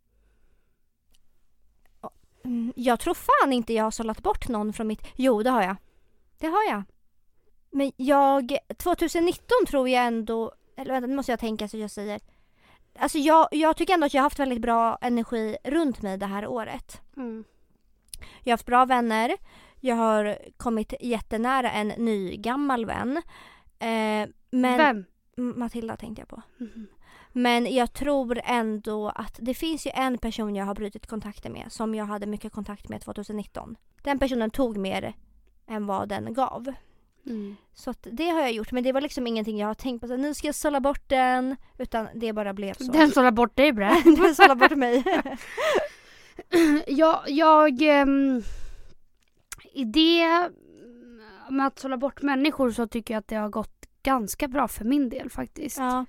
jag 2.76 3.00
tror 3.00 3.14
fan 3.14 3.53
inte 3.53 3.72
jag 3.72 3.85
har 3.85 3.90
sållat 3.90 4.22
bort 4.22 4.48
någon 4.48 4.72
från 4.72 4.87
mitt... 4.87 5.07
Jo, 5.16 5.42
det 5.42 5.50
har 5.50 5.62
jag. 5.62 5.76
Det 6.38 6.46
har 6.46 6.64
jag. 6.70 6.83
Men 7.70 7.92
jag... 7.96 8.57
2019 8.76 9.46
tror 9.68 9.88
jag 9.88 10.07
ändå... 10.07 10.53
Eller 10.76 10.92
vänta, 10.92 11.07
nu 11.07 11.16
måste 11.16 11.33
jag 11.33 11.40
tänka 11.40 11.68
så 11.68 11.76
jag 11.76 11.90
säger. 11.90 12.20
Alltså 12.98 13.18
jag, 13.18 13.48
jag 13.50 13.76
tycker 13.76 13.94
ändå 13.94 14.07
att 14.07 14.14
jag 14.14 14.20
har 14.20 14.26
haft 14.26 14.38
väldigt 14.38 14.62
bra 14.62 14.98
energi 15.00 15.57
runt 15.64 16.03
mig 16.03 16.18
det 16.18 16.26
här 16.26 16.46
året. 16.46 17.00
Mm. 17.16 17.44
Jag 18.42 18.50
har 18.50 18.53
haft 18.53 18.66
bra 18.66 18.85
vänner. 18.85 19.37
Jag 19.81 19.96
har 19.96 20.38
kommit 20.57 20.94
jättenära 21.00 21.70
en 21.70 21.88
ny 21.88 22.37
gammal 22.37 22.87
vän. 22.87 23.22
Eh, 23.79 24.29
men 24.50 24.79
Vem? 24.79 25.05
Matilda 25.37 25.96
tänkte 25.96 26.20
jag 26.22 26.29
på. 26.29 26.42
Mhm. 26.59 26.87
Men 27.33 27.74
jag 27.74 27.92
tror 27.92 28.40
ändå 28.44 29.09
att 29.09 29.38
det 29.40 29.55
finns 29.55 29.87
ju 29.87 29.90
en 29.94 30.18
person 30.18 30.57
jag 30.57 30.64
har 30.64 30.74
brutit 30.74 31.07
kontakten 31.07 31.53
med 31.53 31.72
som 31.72 31.94
jag 31.94 32.05
hade 32.05 32.26
mycket 32.26 32.53
kontakt 32.53 32.88
med 32.88 33.00
2019. 33.00 33.76
Den 34.03 34.18
personen 34.18 34.50
tog 34.50 34.76
mer 34.76 35.14
än 35.66 35.87
vad 35.87 36.09
den 36.09 36.35
gav. 36.35 36.72
Mm. 37.26 37.57
Så 37.74 37.94
det 38.03 38.29
har 38.29 38.40
jag 38.40 38.53
gjort 38.53 38.72
men 38.72 38.85
det 38.85 38.92
var 38.92 39.00
liksom 39.00 39.26
ingenting 39.26 39.59
jag 39.59 39.66
har 39.66 39.74
tänkt 39.74 40.00
på 40.00 40.09
så 40.09 40.16
nu 40.16 40.35
ska 40.35 40.48
jag 40.48 40.55
sålla 40.55 40.81
bort 40.81 41.09
den 41.09 41.57
utan 41.79 42.09
det 42.14 42.33
bara 42.33 42.53
blev 42.53 42.74
så. 42.74 42.92
Den 42.92 43.11
sållar 43.11 43.31
bort 43.31 43.57
dig 43.57 43.72
bre. 43.72 44.03
den 44.05 44.35
sållar 44.35 44.55
bort 44.55 44.76
mig. 44.76 45.05
jag, 46.87 47.21
jag 47.27 47.83
ehm, 47.83 48.43
I 49.73 49.85
det 49.85 50.51
med 51.51 51.66
att 51.66 51.79
sålla 51.79 51.97
bort 51.97 52.23
människor 52.23 52.71
så 52.71 52.87
tycker 52.87 53.14
jag 53.14 53.19
att 53.19 53.29
det 53.29 53.37
har 53.37 53.49
gått 53.49 53.87
ganska 54.03 54.49
bra 54.49 54.69
för 54.69 54.85
min 54.85 55.09
del 55.09 55.31
faktiskt. 55.31 55.79
ja. 55.79 56.07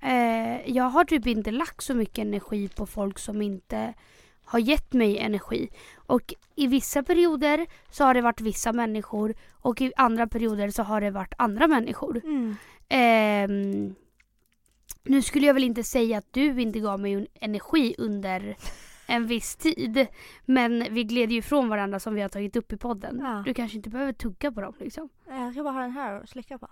Eh, 0.00 0.70
jag 0.70 0.84
har 0.84 1.04
typ 1.04 1.26
inte 1.26 1.50
lagt 1.50 1.82
så 1.82 1.94
mycket 1.94 2.18
energi 2.18 2.68
på 2.68 2.86
folk 2.86 3.18
som 3.18 3.42
inte 3.42 3.94
har 4.44 4.58
gett 4.58 4.92
mig 4.92 5.18
energi. 5.18 5.68
Och 5.96 6.34
i 6.54 6.66
vissa 6.66 7.02
perioder 7.02 7.66
så 7.90 8.04
har 8.04 8.14
det 8.14 8.20
varit 8.20 8.40
vissa 8.40 8.72
människor 8.72 9.34
och 9.52 9.80
i 9.80 9.92
andra 9.96 10.26
perioder 10.26 10.70
så 10.70 10.82
har 10.82 11.00
det 11.00 11.10
varit 11.10 11.34
andra 11.38 11.66
människor. 11.66 12.20
Mm. 12.24 12.56
Ehm, 12.88 13.94
nu 15.02 15.22
skulle 15.22 15.46
jag 15.46 15.54
väl 15.54 15.64
inte 15.64 15.84
säga 15.84 16.18
att 16.18 16.32
du 16.32 16.60
inte 16.60 16.80
gav 16.80 17.00
mig 17.00 17.26
energi 17.40 17.94
under 17.98 18.56
en 19.08 19.26
viss 19.26 19.56
tid. 19.56 20.06
Men 20.44 20.86
vi 20.90 21.04
gled 21.04 21.32
ju 21.32 21.38
ifrån 21.38 21.68
varandra 21.68 22.00
som 22.00 22.14
vi 22.14 22.22
har 22.22 22.28
tagit 22.28 22.56
upp 22.56 22.72
i 22.72 22.76
podden. 22.76 23.18
Ja. 23.22 23.42
Du 23.46 23.54
kanske 23.54 23.76
inte 23.76 23.90
behöver 23.90 24.12
tugga 24.12 24.52
på 24.52 24.60
dem 24.60 24.74
liksom. 24.78 25.08
Jag 25.28 25.52
ska 25.52 25.62
bara 25.62 25.72
ha 25.72 25.80
den 25.80 25.90
här 25.90 26.22
och 26.22 26.28
slicka 26.28 26.58
på. 26.58 26.68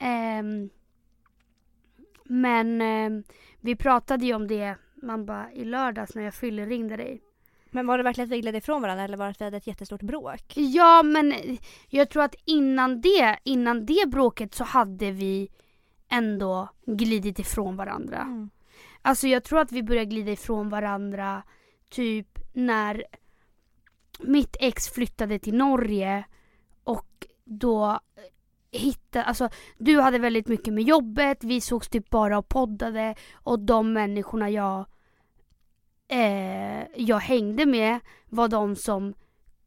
Ehm, 0.00 0.70
men 2.24 2.80
ehm, 2.80 3.24
vi 3.60 3.76
pratade 3.76 4.26
ju 4.26 4.34
om 4.34 4.46
det 4.46 4.74
man 5.02 5.26
bara 5.26 5.52
i 5.52 5.64
lördags 5.64 6.14
när 6.14 6.22
jag 6.22 6.34
fyllringde 6.34 6.96
dig. 6.96 7.22
Men 7.70 7.86
var 7.86 7.98
det 7.98 8.04
verkligen 8.04 8.28
att 8.28 8.32
vi 8.32 8.40
gled 8.40 8.56
ifrån 8.56 8.82
varandra 8.82 9.04
eller 9.04 9.16
var 9.16 9.24
det 9.24 9.30
att 9.30 9.40
vi 9.40 9.44
hade 9.44 9.56
ett 9.56 9.66
jättestort 9.66 10.02
bråk? 10.02 10.52
Ja 10.56 11.02
men 11.02 11.34
jag 11.88 12.10
tror 12.10 12.22
att 12.22 12.34
innan 12.44 13.00
det, 13.00 13.38
innan 13.44 13.86
det 13.86 14.08
bråket 14.08 14.54
så 14.54 14.64
hade 14.64 15.10
vi 15.10 15.48
ändå 16.08 16.68
glidit 16.86 17.38
ifrån 17.38 17.76
varandra. 17.76 18.20
Mm. 18.20 18.50
Alltså 19.02 19.28
jag 19.28 19.44
tror 19.44 19.60
att 19.60 19.72
vi 19.72 19.82
började 19.82 20.06
glida 20.06 20.32
ifrån 20.32 20.68
varandra 20.68 21.42
typ 21.90 22.38
när 22.52 23.04
mitt 24.20 24.56
ex 24.60 24.88
flyttade 24.88 25.38
till 25.38 25.54
Norge 25.54 26.24
och 26.84 27.26
då 27.44 27.90
eh, 27.90 28.78
hittade, 28.80 29.24
alltså 29.24 29.48
du 29.78 30.00
hade 30.00 30.18
väldigt 30.18 30.48
mycket 30.48 30.74
med 30.74 30.84
jobbet, 30.84 31.44
vi 31.44 31.60
sågs 31.60 31.88
typ 31.88 32.10
bara 32.10 32.38
och 32.38 32.48
poddade 32.48 33.14
och 33.32 33.58
de 33.58 33.92
människorna 33.92 34.50
jag 34.50 34.86
eh, 36.08 36.82
jag 36.96 37.18
hängde 37.18 37.66
med 37.66 38.00
var 38.28 38.48
de 38.48 38.76
som 38.76 39.14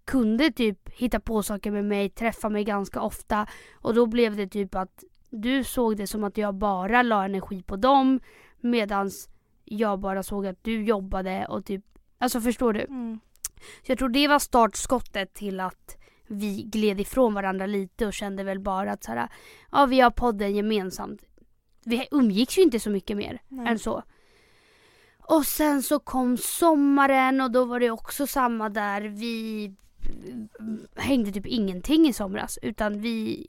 kunde 0.06 0.52
typ 0.52 0.90
hitta 0.90 1.20
på 1.20 1.44
saker 1.44 1.72
med 1.72 1.86
mig, 1.86 2.10
träffa 2.10 2.50
mig 2.50 2.64
ganska 2.64 3.02
ofta 3.02 3.48
och 3.74 3.94
då 3.94 4.06
blev 4.06 4.36
det 4.36 4.48
typ 4.48 4.76
att 4.76 5.04
du 5.30 5.64
såg 5.64 5.98
det 5.98 6.08
som 6.08 6.24
att 6.24 6.38
jag 6.38 6.56
bara 6.56 7.02
la 7.02 7.26
energi 7.26 7.64
på 7.64 7.76
dem 7.76 8.20
medans 8.64 9.30
jag 9.66 10.00
bara 10.00 10.24
såg 10.24 10.48
att 10.48 10.64
du 10.64 10.84
jobbade 10.84 11.46
och 11.46 11.66
typ, 11.66 11.86
alltså 12.18 12.42
förstår 12.42 12.74
du? 12.74 12.82
Mm. 12.82 13.20
Så 13.56 13.92
jag 13.92 13.98
tror 13.98 14.10
det 14.10 14.28
var 14.28 14.40
startskottet 14.40 15.34
till 15.34 15.60
att 15.60 15.98
vi 16.28 16.64
gled 16.64 17.00
ifrån 17.00 17.34
varandra 17.34 17.66
lite 17.66 18.06
och 18.08 18.14
kände 18.14 18.44
väl 18.44 18.60
bara 18.60 18.92
att 18.92 19.04
så 19.04 19.12
här, 19.12 19.30
ja 19.72 19.86
vi 19.86 20.00
har 20.00 20.12
podden 20.12 20.56
gemensamt. 20.56 21.22
Vi 21.86 22.08
umgicks 22.12 22.58
ju 22.58 22.62
inte 22.62 22.80
så 22.80 22.90
mycket 22.90 23.18
mer 23.18 23.42
Nej. 23.48 23.68
än 23.68 23.80
så. 23.80 24.04
Och 25.20 25.46
sen 25.46 25.84
så 25.84 26.00
kom 26.00 26.38
sommaren 26.38 27.42
och 27.42 27.52
då 27.52 27.66
var 27.66 27.80
det 27.80 27.92
också 27.92 28.28
samma 28.28 28.70
där. 28.70 29.02
Vi 29.02 29.76
hängde 30.96 31.32
typ 31.32 31.46
ingenting 31.46 32.08
i 32.08 32.14
somras 32.14 32.60
utan 32.62 33.02
vi, 33.02 33.48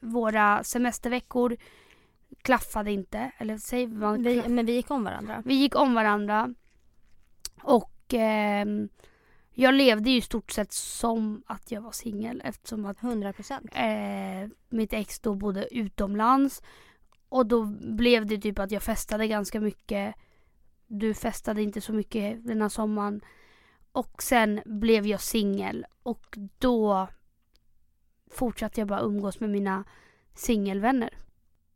våra 0.00 0.64
semesterveckor 0.64 1.56
klaffade 2.42 2.92
inte. 2.92 3.30
Eller 3.38 3.58
säger 3.58 3.86
man 3.88 4.22
Vi, 4.22 4.48
men 4.48 4.66
vi 4.66 4.72
gick 4.72 4.90
om 4.90 5.04
varandra. 5.04 5.42
vi 5.44 5.54
gick 5.54 5.76
om 5.76 5.94
varandra. 5.94 6.54
Och 7.62 8.14
ehm, 8.14 8.88
jag 9.50 9.74
levde 9.74 10.10
ju 10.10 10.16
i 10.16 10.20
stort 10.20 10.50
sett 10.50 10.72
som 10.72 11.42
att 11.46 11.70
jag 11.70 11.80
var 11.80 11.92
singel 11.92 12.42
eftersom 12.44 12.84
att 12.86 13.02
100 13.02 13.32
procent. 13.32 13.70
eh, 13.74 14.50
mitt 14.68 14.92
ex 14.92 15.20
då 15.20 15.34
bodde 15.34 15.74
utomlands. 15.74 16.62
Och 17.28 17.46
då 17.46 17.64
blev 17.80 18.26
det 18.26 18.38
typ 18.38 18.58
att 18.58 18.70
jag 18.70 18.82
festade 18.82 19.26
ganska 19.28 19.60
mycket. 19.60 20.14
Du 20.86 21.14
festade 21.14 21.62
inte 21.62 21.80
så 21.80 21.92
mycket 21.92 22.46
den 22.46 22.62
här 22.62 22.68
sommaren. 22.68 23.20
Och 23.92 24.22
sen 24.22 24.60
blev 24.64 25.06
jag 25.06 25.20
singel 25.20 25.86
och 26.02 26.38
då 26.58 27.08
fortsatte 28.30 28.80
jag 28.80 28.88
bara 28.88 29.00
umgås 29.00 29.40
med 29.40 29.50
mina 29.50 29.84
singelvänner. 30.34 31.10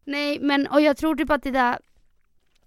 Nej 0.07 0.39
men 0.41 0.67
och 0.67 0.81
jag 0.81 0.97
tror 0.97 1.17
typ 1.17 1.31
att 1.31 1.43
det 1.43 1.51
där 1.51 1.79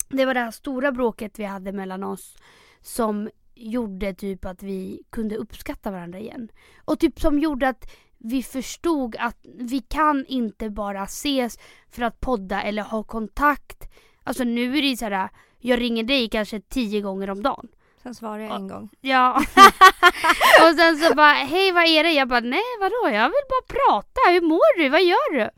det 0.10 0.26
var 0.26 0.34
det 0.34 0.40
här 0.40 0.52
stora 0.52 0.92
bråket 0.92 1.40
vi 1.40 1.44
hade 1.44 1.72
mellan 1.72 2.04
oss 2.04 2.36
som 2.82 3.30
gjorde 3.56 4.14
typ 4.14 4.46
att 4.46 4.64
vi 4.64 5.02
kunde 5.10 5.36
uppskatta 5.36 5.92
varandra 5.92 6.20
igen. 6.20 6.52
Och 6.86 7.00
typ 7.00 7.20
som 7.20 7.40
gjorde 7.40 7.68
att 7.70 7.92
vi 8.18 8.44
förstod 8.44 9.16
att 9.20 9.38
vi 9.44 9.80
kan 9.80 10.26
inte 10.26 10.70
bara 10.70 11.04
ses 11.04 11.58
för 11.90 12.02
att 12.02 12.20
podda 12.20 12.62
eller 12.62 12.84
ha 12.84 13.04
kontakt. 13.04 13.90
Alltså 14.24 14.44
nu 14.44 14.78
är 14.78 14.82
det 14.82 14.88
ju 14.88 14.98
så 14.98 15.06
här, 15.06 15.30
jag 15.58 15.82
ringer 15.82 16.04
dig 16.04 16.30
kanske 16.30 16.60
tio 16.62 17.02
gånger 17.02 17.30
om 17.30 17.44
dagen. 17.44 17.68
Sen 18.04 18.16
svarade 18.16 18.44
jag 18.44 18.56
en 18.56 18.68
gång. 18.68 18.90
Ja. 19.02 19.36
och 20.64 20.76
sen 20.76 20.98
så 20.98 21.16
bara, 21.16 21.34
hej 21.34 21.72
vad 21.72 21.84
är 21.84 22.04
det? 22.04 22.12
Jag 22.12 22.28
bara, 22.28 22.40
nej 22.40 22.64
vadå? 22.80 23.16
Jag 23.16 23.24
vill 23.24 23.48
bara 23.50 23.78
prata. 23.78 24.32
Hur 24.32 24.42
mår 24.42 24.78
du? 24.78 24.90
Vad 24.90 25.04
gör 25.04 25.34
du? 25.34 25.50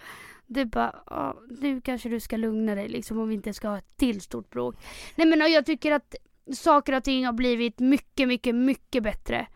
Du 0.53 0.65
bara, 0.65 0.95
"Ja, 1.09 1.35
nu 1.49 1.81
kanske 1.81 2.09
du 2.09 2.19
ska 2.19 2.37
lugna 2.37 2.75
dig 2.75 2.89
liksom 2.89 3.19
om 3.19 3.29
vi 3.29 3.35
inte 3.35 3.53
ska 3.53 3.67
ha 3.69 3.77
ett 3.77 3.97
till 3.97 4.21
stort 4.21 4.49
bråk. 4.49 4.75
Nej 5.15 5.27
men 5.27 5.51
jag 5.51 5.65
tycker 5.65 5.91
att 5.91 6.15
saker 6.53 6.93
och 6.93 7.03
ting 7.03 7.25
har 7.25 7.33
blivit 7.33 7.79
mycket, 7.79 8.27
mycket, 8.27 8.55
mycket 8.55 9.03
bättre 9.03 9.47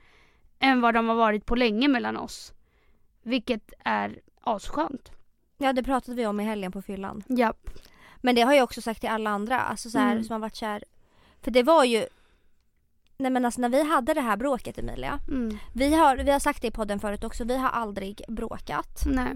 än 0.60 0.82
vad 0.82 0.94
de 0.94 1.08
har 1.08 1.16
varit 1.16 1.46
på 1.46 1.56
länge 1.56 1.88
mellan 1.88 2.18
oss. 2.18 2.54
Vilket 3.24 3.74
är 3.86 4.20
asskönt. 4.42 5.12
Ja 5.58 5.74
det 5.74 5.84
pratade 5.84 6.18
vi 6.18 6.26
om 6.26 6.40
i 6.40 6.44
helgen 6.44 6.72
på 6.72 6.82
fyllan. 6.82 7.24
Ja. 7.28 7.54
Men 8.18 8.36
det 8.36 8.42
har 8.42 8.54
jag 8.54 8.64
också 8.64 8.82
sagt 8.82 9.00
till 9.02 9.10
alla 9.10 9.30
andra 9.30 9.60
alltså 9.62 9.90
så 9.90 10.00
här, 10.00 10.12
Mm. 10.12 10.24
som 10.24 10.34
har 10.34 10.40
varit 10.40 10.56
kär. 10.56 10.84
För 11.42 11.52
det 11.52 11.64
var 11.64 11.84
ju 11.84 12.06
Nej 13.18 13.32
men 13.32 13.46
alltså 13.46 13.62
när 13.62 13.70
vi 13.70 13.84
hade 13.90 14.14
det 14.14 14.22
här 14.22 14.38
bråket 14.38 14.78
Emilia. 14.78 15.20
Mm. 15.28 15.58
Vi 15.74 15.96
har, 15.96 16.18
vi 16.18 16.32
har 16.32 16.40
sagt 16.40 16.62
det 16.62 16.68
i 16.68 16.72
podden 16.72 17.00
förut 17.00 17.24
också, 17.24 17.44
vi 17.44 17.58
har 17.58 17.70
aldrig 17.70 18.22
bråkat. 18.28 19.04
Nej. 19.06 19.34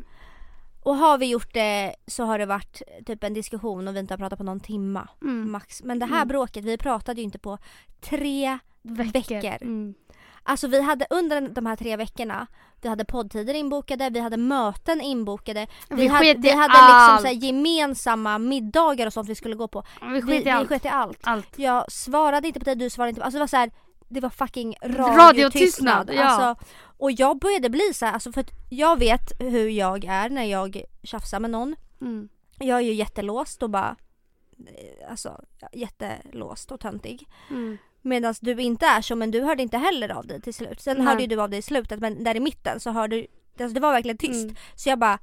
Och 0.84 0.96
har 0.96 1.18
vi 1.18 1.26
gjort 1.26 1.54
det 1.54 1.96
så 2.08 2.24
har 2.24 2.40
det 2.40 2.46
varit 2.46 2.82
typ 3.06 3.24
en 3.24 3.34
diskussion 3.34 3.88
och 3.88 3.96
vi 3.96 4.00
inte 4.00 4.14
har 4.14 4.18
pratat 4.18 4.38
på 4.40 4.44
någon 4.46 4.60
timma 4.60 5.08
Mm. 5.22 5.52
max. 5.52 5.84
Men 5.84 6.00
det 6.00 6.06
här 6.06 6.16
Mm. 6.16 6.28
bråket, 6.28 6.64
vi 6.66 6.78
pratade 6.78 7.22
ju 7.22 7.26
inte 7.26 7.40
på 7.40 7.58
tre 8.02 8.60
veckor. 8.82 9.58
Mm. 9.62 9.94
Alltså 10.44 10.68
vi 10.68 10.82
hade 10.82 11.06
under 11.10 11.42
de 11.42 11.66
här 11.66 11.76
tre 11.76 11.96
veckorna, 11.98 12.48
vi 12.82 12.90
hade 12.90 13.06
poddtider 13.06 13.54
inbokade, 13.54 14.10
vi 14.10 14.20
hade 14.20 14.38
möten 14.38 15.02
inbokade. 15.02 15.68
Vi, 15.90 15.96
Vi 15.96 16.08
hade, 16.08 16.34
vi 16.34 16.50
hade 16.52 16.74
liksom 16.74 17.32
så 17.40 17.46
gemensamma 17.46 18.38
middagar 18.38 19.08
och 19.08 19.14
sånt 19.14 19.30
vi 19.30 19.36
skulle 19.36 19.56
gå 19.56 19.68
på. 19.68 19.84
Vi 20.14 20.22
sket 20.68 20.86
i 20.86 20.88
allt. 20.90 21.20
allt. 21.24 21.60
Jag 21.60 21.92
svarade 21.92 22.48
inte 22.48 22.60
på 22.60 22.64
det, 22.66 22.76
du 22.76 22.90
svarade 22.90 23.10
inte 23.10 23.22
på 23.22 23.26
Alltså 23.26 23.36
det 23.38 23.40
var 23.44 23.48
så 23.48 23.58
här, 23.58 23.72
det 24.10 24.20
var 24.20 24.30
fucking 24.30 24.76
Radiotystnad, 24.82 25.18
radiotystnad. 25.20 26.10
ja. 26.14 26.24
Alltså, 26.24 26.66
och 26.98 27.12
jag 27.12 27.40
började 27.40 27.70
bli 27.70 27.94
så 27.94 28.06
här, 28.06 28.14
alltså 28.14 28.32
för 28.32 28.42
att 28.42 28.52
jag 28.70 29.00
vet 29.00 29.32
hur 29.40 29.70
jag 29.70 30.06
är 30.06 30.30
när 30.30 30.44
jag 30.44 30.82
tjafsar 31.04 31.40
med 31.40 31.52
någon. 31.52 31.76
Mm. 32.02 32.30
Jag 32.60 32.78
är 32.78 32.82
ju 32.84 32.94
jättelåst 32.94 33.64
och 33.64 33.70
bara 33.70 33.96
eh, 34.68 35.10
Alltså 35.10 35.42
jättelåst 35.74 36.72
och 36.72 36.80
töntig. 36.80 37.28
Mm. 37.50 37.78
Medan 38.02 38.36
du 38.42 38.62
inte 38.62 38.86
är 38.86 39.02
så 39.02 39.16
men 39.16 39.32
du 39.32 39.42
hörde 39.42 39.64
inte 39.64 39.78
heller 39.78 40.10
av 40.10 40.28
dig 40.28 40.42
till 40.42 40.54
slut. 40.54 40.82
Sen 40.82 40.98
Nej. 40.98 41.06
hörde 41.08 41.22
ju 41.22 41.28
du 41.28 41.42
av 41.42 41.50
dig 41.50 41.60
i 41.60 41.62
slutet 41.62 42.00
men 42.00 42.24
där 42.24 42.36
i 42.36 42.40
mitten 42.40 42.80
så 42.80 42.92
hörde 42.92 43.16
du 43.16 43.28
Alltså 43.64 43.74
det 43.74 43.80
var 43.80 43.92
verkligen 43.92 44.18
tyst. 44.18 44.44
Mm. 44.44 44.56
Så 44.76 44.90
jag 44.90 45.00
bara 45.00 45.20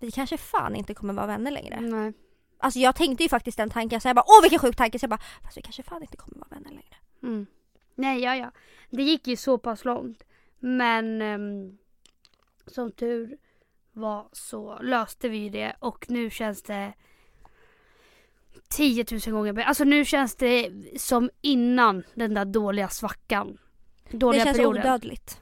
Vi 0.00 0.10
kanske 0.10 0.38
fan 0.38 0.76
inte 0.76 0.94
kommer 0.94 1.14
vara 1.14 1.26
vänner 1.26 1.50
längre. 1.50 1.80
Nej. 1.80 2.12
Alltså 2.58 2.78
jag 2.80 2.96
tänkte 2.96 3.22
ju 3.22 3.28
faktiskt 3.28 3.56
den 3.56 3.70
tanken 3.70 4.00
så 4.00 4.08
jag 4.08 4.16
bara 4.16 4.24
åh 4.26 4.42
vilken 4.42 4.58
sjuk 4.58 4.76
tanke. 4.76 4.98
Så 4.98 5.04
jag 5.04 5.10
bara 5.10 5.20
fast 5.44 5.56
vi 5.56 5.62
kanske 5.62 5.82
fan 5.82 6.02
inte 6.02 6.16
kommer 6.16 6.38
vara 6.38 6.48
vänner 6.50 6.70
längre. 6.70 6.96
Mm. 7.22 7.46
Nej, 7.94 8.22
ja, 8.22 8.36
ja. 8.36 8.50
Det 8.90 9.02
gick 9.02 9.26
ju 9.26 9.36
så 9.36 9.58
pass 9.58 9.84
långt. 9.84 10.24
Men 10.58 11.22
ehm, 11.22 11.78
som 12.66 12.92
tur 12.92 13.36
var 13.92 14.28
så 14.32 14.78
löste 14.82 15.28
vi 15.28 15.48
det 15.48 15.76
och 15.78 16.10
nu 16.10 16.30
känns 16.30 16.62
det 16.62 16.92
10 18.68 19.04
000 19.10 19.20
gånger 19.20 19.52
bättre. 19.52 19.68
Alltså 19.68 19.84
nu 19.84 20.04
känns 20.04 20.36
det 20.36 20.70
som 20.96 21.30
innan 21.40 22.02
den 22.14 22.34
där 22.34 22.44
dåliga 22.44 22.88
svackan. 22.88 23.58
Dåliga 24.10 24.40
det 24.40 24.44
känns 24.44 24.56
perioden. 24.56 24.82
odödligt. 24.82 25.40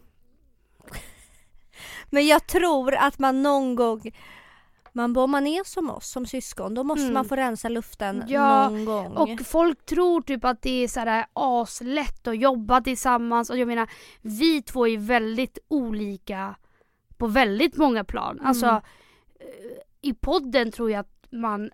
Men 2.10 2.26
jag 2.26 2.46
tror 2.46 2.94
att 2.94 3.18
man 3.18 3.42
någon 3.42 3.74
gång 3.74 4.12
man, 4.92 5.16
om 5.16 5.30
man 5.30 5.46
är 5.46 5.64
som 5.64 5.90
oss 5.90 6.08
som 6.08 6.26
syskon 6.26 6.74
då 6.74 6.84
måste 6.84 7.02
Mm. 7.02 7.14
man 7.14 7.24
få 7.24 7.36
rensa 7.36 7.68
luften 7.68 8.24
Ja, 8.28 8.68
någon 8.68 8.84
gång. 8.84 9.16
Och 9.16 9.40
folk 9.46 9.86
tror 9.86 10.22
typ 10.22 10.44
att 10.44 10.62
det 10.62 10.84
är 10.84 10.88
sådär 10.88 11.26
aslätt 11.32 12.26
att 12.28 12.38
jobba 12.38 12.80
tillsammans. 12.80 13.50
Och 13.50 13.58
jag 13.58 13.68
menar, 13.68 13.90
vi 14.20 14.62
två 14.62 14.86
är 14.88 14.98
väldigt 14.98 15.58
olika 15.68 16.54
på 17.16 17.26
väldigt 17.26 17.76
många 17.76 18.04
plan. 18.04 18.36
Mm. 18.36 18.46
Alltså, 18.46 18.66
eh, 18.66 19.78
i 20.00 20.14
podden 20.14 20.72
tror 20.72 20.90
jag 20.90 21.00
att 21.00 21.26
man, 21.30 21.70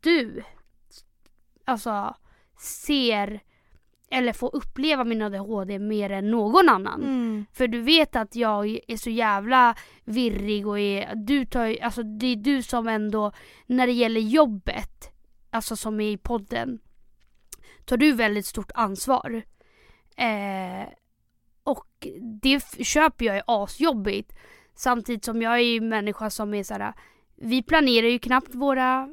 du, 0.00 0.42
alltså 1.64 2.14
ser 2.58 3.40
eller 4.10 4.32
får 4.32 4.56
uppleva 4.56 5.04
min 5.04 5.22
ADHD 5.22 5.78
mer 5.78 6.10
än 6.10 6.30
någon 6.30 6.68
annan. 6.68 7.02
mm. 7.02 7.46
För 7.52 7.68
du 7.68 7.80
vet 7.80 8.16
att 8.16 8.36
jag 8.36 8.78
är 8.88 8.96
så 8.96 9.10
jävla 9.10 9.74
virrig 10.04 10.66
och 10.66 10.78
är, 10.78 11.14
du 11.14 11.46
tar, 11.46 11.76
alltså 11.82 12.02
det 12.02 12.26
är 12.26 12.36
du 12.36 12.62
som 12.62 12.88
ändå, 12.88 13.32
när 13.66 13.86
det 13.86 13.92
gäller 13.92 14.20
jobbet, 14.20 15.10
alltså 15.50 15.76
som 15.76 16.00
är 16.00 16.10
i 16.10 16.18
podden, 16.18 16.78
tar 17.84 17.96
du 17.96 18.12
väldigt 18.12 18.46
stort 18.46 18.70
ansvar. 18.74 19.42
Eh, 20.16 20.88
och 21.64 22.06
det 22.42 22.84
köper 22.84 23.24
jag 23.24 23.36
är 23.36 23.42
asjobbigt. 23.46 24.32
Samtidigt 24.74 25.24
som 25.24 25.42
jag 25.42 25.54
är 25.54 25.58
ju 25.58 25.76
en 25.76 25.88
människa 25.88 26.30
som 26.30 26.54
är 26.54 26.62
såhär, 26.62 26.92
vi 27.36 27.62
planerar 27.62 28.06
ju 28.06 28.18
knappt 28.18 28.54
våra 28.54 29.08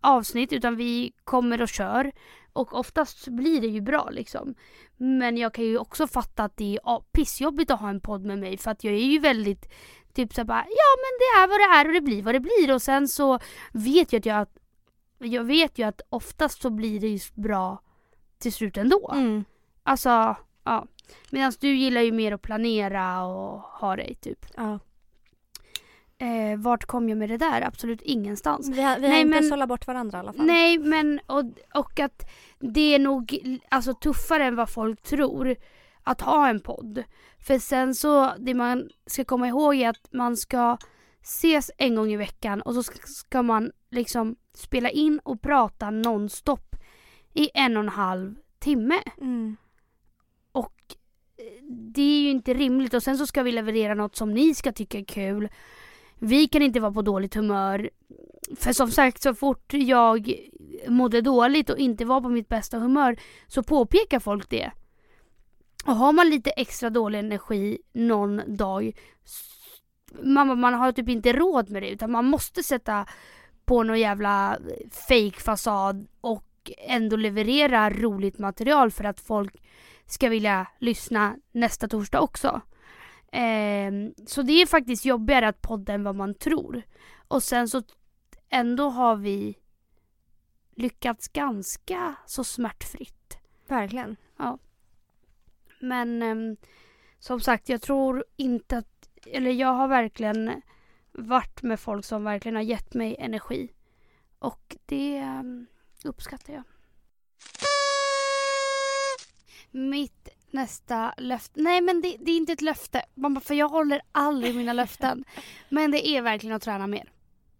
avsnitt 0.00 0.52
utan 0.52 0.76
vi 0.76 1.12
kommer 1.24 1.62
och 1.62 1.68
kör. 1.68 2.12
Och 2.52 2.74
oftast 2.74 3.28
blir 3.28 3.60
det 3.60 3.66
ju 3.66 3.80
bra 3.80 4.08
liksom. 4.10 4.54
Men 4.96 5.36
jag 5.36 5.54
kan 5.54 5.64
ju 5.64 5.78
också 5.78 6.06
fatta 6.06 6.44
att 6.44 6.56
det 6.56 6.78
är 6.84 7.00
pissjobbigt 7.12 7.70
att 7.70 7.80
ha 7.80 7.88
en 7.88 8.00
podd 8.00 8.24
med 8.24 8.38
mig 8.38 8.56
för 8.58 8.70
att 8.70 8.84
jag 8.84 8.94
är 8.94 8.98
ju 8.98 9.18
väldigt 9.18 9.72
typ 10.12 10.34
såhär 10.34 10.46
bara 10.46 10.64
ja 10.68 10.92
men 10.96 11.18
det 11.18 11.42
är 11.42 11.48
vad 11.48 11.60
det 11.60 11.80
är 11.80 11.86
och 11.86 11.92
det 11.92 12.00
blir 12.00 12.22
vad 12.22 12.34
det 12.34 12.40
blir 12.40 12.74
och 12.74 12.82
sen 12.82 13.08
så 13.08 13.38
vet 13.72 14.12
jag 14.12 14.20
att 14.20 14.26
jag 14.26 14.46
jag 15.18 15.44
vet 15.44 15.78
ju 15.78 15.82
att 15.82 16.00
oftast 16.08 16.62
så 16.62 16.70
blir 16.70 17.00
det 17.00 17.08
ju 17.08 17.20
bra 17.34 17.82
till 18.38 18.52
slut 18.52 18.76
ändå. 18.76 19.10
Mm. 19.14 19.44
Alltså, 19.82 20.36
ja. 20.64 20.86
Medan 21.30 21.52
du 21.60 21.76
gillar 21.76 22.00
ju 22.00 22.12
mer 22.12 22.32
att 22.32 22.42
planera 22.42 23.24
och 23.24 23.60
ha 23.60 23.96
dig 23.96 24.14
typ. 24.14 24.46
Ja. 24.56 24.78
Eh, 26.22 26.58
vart 26.58 26.84
kom 26.84 27.08
jag 27.08 27.18
med 27.18 27.28
det 27.28 27.36
där? 27.36 27.62
Absolut 27.62 28.02
ingenstans. 28.02 28.68
Vi 28.68 28.82
har, 28.82 28.98
vi 28.98 29.06
har 29.06 29.12
Nej, 29.12 29.20
inte 29.20 29.40
men- 29.40 29.48
sållat 29.48 29.68
bort 29.68 29.86
varandra 29.86 30.18
i 30.18 30.20
alla 30.20 30.32
fall. 30.32 30.46
Nej 30.46 30.78
men 30.78 31.20
och, 31.26 31.44
och 31.74 32.00
att 32.00 32.30
det 32.58 32.94
är 32.94 32.98
nog 32.98 33.38
alltså, 33.68 33.94
tuffare 33.94 34.44
än 34.44 34.56
vad 34.56 34.70
folk 34.70 35.02
tror 35.02 35.56
att 36.02 36.20
ha 36.20 36.48
en 36.48 36.60
podd. 36.60 37.02
För 37.38 37.58
sen 37.58 37.94
så, 37.94 38.32
det 38.38 38.54
man 38.54 38.88
ska 39.06 39.24
komma 39.24 39.48
ihåg 39.48 39.74
är 39.74 39.88
att 39.88 40.12
man 40.12 40.36
ska 40.36 40.76
ses 41.22 41.70
en 41.78 41.94
gång 41.94 42.12
i 42.12 42.16
veckan 42.16 42.62
och 42.62 42.74
så 42.74 42.82
ska, 43.04 43.42
man 43.42 43.70
liksom 43.90 44.36
spela 44.54 44.90
in 44.90 45.20
och 45.24 45.42
prata 45.42 45.90
nonstop 45.90 46.76
i 47.34 47.50
en 47.54 47.76
och 47.76 47.82
en 47.82 47.88
halv 47.88 48.34
timme. 48.58 48.98
Mm. 49.20 49.56
Och 50.52 50.74
eh, 51.38 51.64
det 51.94 52.02
är 52.02 52.20
ju 52.20 52.30
inte 52.30 52.54
rimligt 52.54 52.94
och 52.94 53.02
sen 53.02 53.18
så 53.18 53.26
ska 53.26 53.42
vi 53.42 53.52
leverera 53.52 53.94
något 53.94 54.16
som 54.16 54.34
ni 54.34 54.54
ska 54.54 54.72
tycka 54.72 54.98
är 54.98 55.04
kul. 55.04 55.48
Vi 56.24 56.48
kan 56.48 56.62
inte 56.62 56.80
vara 56.80 56.92
på 56.92 57.02
dåligt 57.02 57.34
humör. 57.34 57.90
För 58.56 58.72
som 58.72 58.90
sagt 58.90 59.22
så 59.22 59.34
fort 59.34 59.72
jag 59.74 60.34
mådde 60.88 61.20
dåligt 61.20 61.70
och 61.70 61.78
inte 61.78 62.04
var 62.04 62.20
på 62.20 62.28
mitt 62.28 62.48
bästa 62.48 62.78
humör 62.78 63.16
så 63.46 63.62
påpekar 63.62 64.20
folk 64.20 64.50
det. 64.50 64.70
Och 65.86 65.96
har 65.96 66.12
man 66.12 66.30
lite 66.30 66.50
extra 66.50 66.90
dålig 66.90 67.18
energi 67.18 67.78
någon 67.92 68.56
dag 68.56 68.92
man, 70.22 70.60
man 70.60 70.74
har 70.74 70.92
typ 70.92 71.08
inte 71.08 71.32
råd 71.32 71.70
med 71.70 71.82
det 71.82 71.90
utan 71.90 72.10
man 72.10 72.24
måste 72.24 72.62
sätta 72.62 73.06
på 73.64 73.82
någon 73.82 74.00
jävla 74.00 74.58
fake 75.08 75.40
fasad 75.40 76.08
och 76.20 76.70
ändå 76.78 77.16
leverera 77.16 77.90
roligt 77.90 78.38
material 78.38 78.90
för 78.90 79.04
att 79.04 79.20
folk 79.20 79.62
ska 80.06 80.28
vilja 80.28 80.66
lyssna 80.78 81.36
nästa 81.52 81.88
torsdag 81.88 82.20
också. 82.20 82.60
Ehm, 83.32 84.14
så 84.26 84.42
det 84.42 84.52
är 84.52 84.66
faktiskt 84.66 85.04
jobbigare 85.04 85.48
att 85.48 85.62
podda 85.62 85.92
än 85.92 86.04
vad 86.04 86.14
man 86.16 86.34
tror. 86.34 86.82
Och 87.28 87.42
sen 87.42 87.68
så 87.68 87.82
ändå 88.48 88.88
har 88.88 89.16
vi 89.16 89.58
lyckats 90.74 91.28
ganska 91.28 92.14
så 92.26 92.44
smärtfritt. 92.44 93.38
Verkligen. 93.68 94.16
Men 95.80 96.22
ehm, 96.22 96.56
som 97.18 97.40
sagt, 97.40 97.68
jag 97.68 97.82
tror 97.82 98.24
inte 98.36 98.78
att... 98.78 99.08
Eller 99.26 99.50
jag 99.50 99.72
har 99.72 99.88
verkligen 99.88 100.62
varit 101.12 101.62
med 101.62 101.80
folk 101.80 102.04
som 102.04 102.24
verkligen 102.24 102.56
har 102.56 102.62
gett 102.62 102.94
mig 102.94 103.16
energi. 103.18 103.72
Och 104.38 104.76
det 104.86 105.16
ehm, 105.16 105.66
uppskattar 106.04 106.52
jag. 106.52 106.62
Mitt 109.70 110.28
nästa 110.52 111.14
löfte... 111.16 111.60
Nej 111.60 111.80
men 111.80 112.00
det, 112.00 112.16
det 112.20 112.30
är 112.30 112.36
inte 112.36 112.52
ett 112.52 112.62
löfte. 112.62 113.02
Man 113.14 113.34
bara, 113.34 113.40
För 113.40 113.54
jag 113.54 113.68
håller 113.68 114.00
aldrig 114.12 114.54
mina 114.54 114.72
löften. 114.72 115.24
Men 115.68 115.90
det 115.90 116.08
är 116.08 116.22
verkligen 116.22 116.56
att 116.56 116.62
träna 116.62 116.86
mer. 116.86 117.12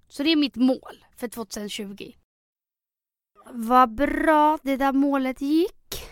Så 0.08 0.22
det 0.22 0.32
är 0.32 0.36
mitt 0.36 0.56
mål 0.56 1.04
för 1.16 1.28
2020. 1.28 2.12
Vad 3.50 3.94
bra 3.94 4.58
det 4.62 4.76
där 4.76 4.92
målet 4.92 5.40
gick. 5.40 6.04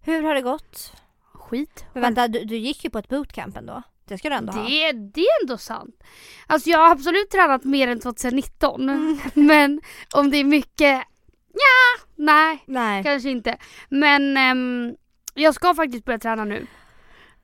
Hur 0.00 0.22
har 0.22 0.34
det 0.34 0.42
gått? 0.42 0.92
Skit. 1.32 1.84
Men 1.92 2.02
vänta, 2.02 2.28
du, 2.28 2.44
du 2.44 2.56
gick 2.56 2.84
ju 2.84 2.90
på 2.90 2.98
ett 2.98 3.08
bootcamp 3.08 3.56
ändå. 3.56 3.82
Det 4.04 4.18
ska 4.18 4.28
du 4.28 4.34
ändå 4.34 4.52
ha. 4.52 4.62
Det, 4.62 4.92
det 4.92 5.20
är 5.20 5.42
ändå 5.42 5.58
sant. 5.58 6.02
Alltså 6.46 6.70
jag 6.70 6.78
har 6.78 6.90
absolut 6.90 7.30
tränat 7.30 7.64
mer 7.64 7.88
än 7.88 8.00
2019. 8.00 8.88
Mm. 8.88 9.18
Men 9.34 9.80
om 10.14 10.30
det 10.30 10.36
är 10.36 10.44
mycket, 10.44 11.04
ja, 11.52 12.04
nej, 12.16 12.64
Nej. 12.66 13.04
kanske 13.04 13.30
inte. 13.30 13.58
Men 13.88 14.36
ehm, 14.36 14.96
jag 15.36 15.54
ska 15.54 15.74
faktiskt 15.74 16.04
börja 16.04 16.18
träna 16.18 16.44
nu. 16.44 16.66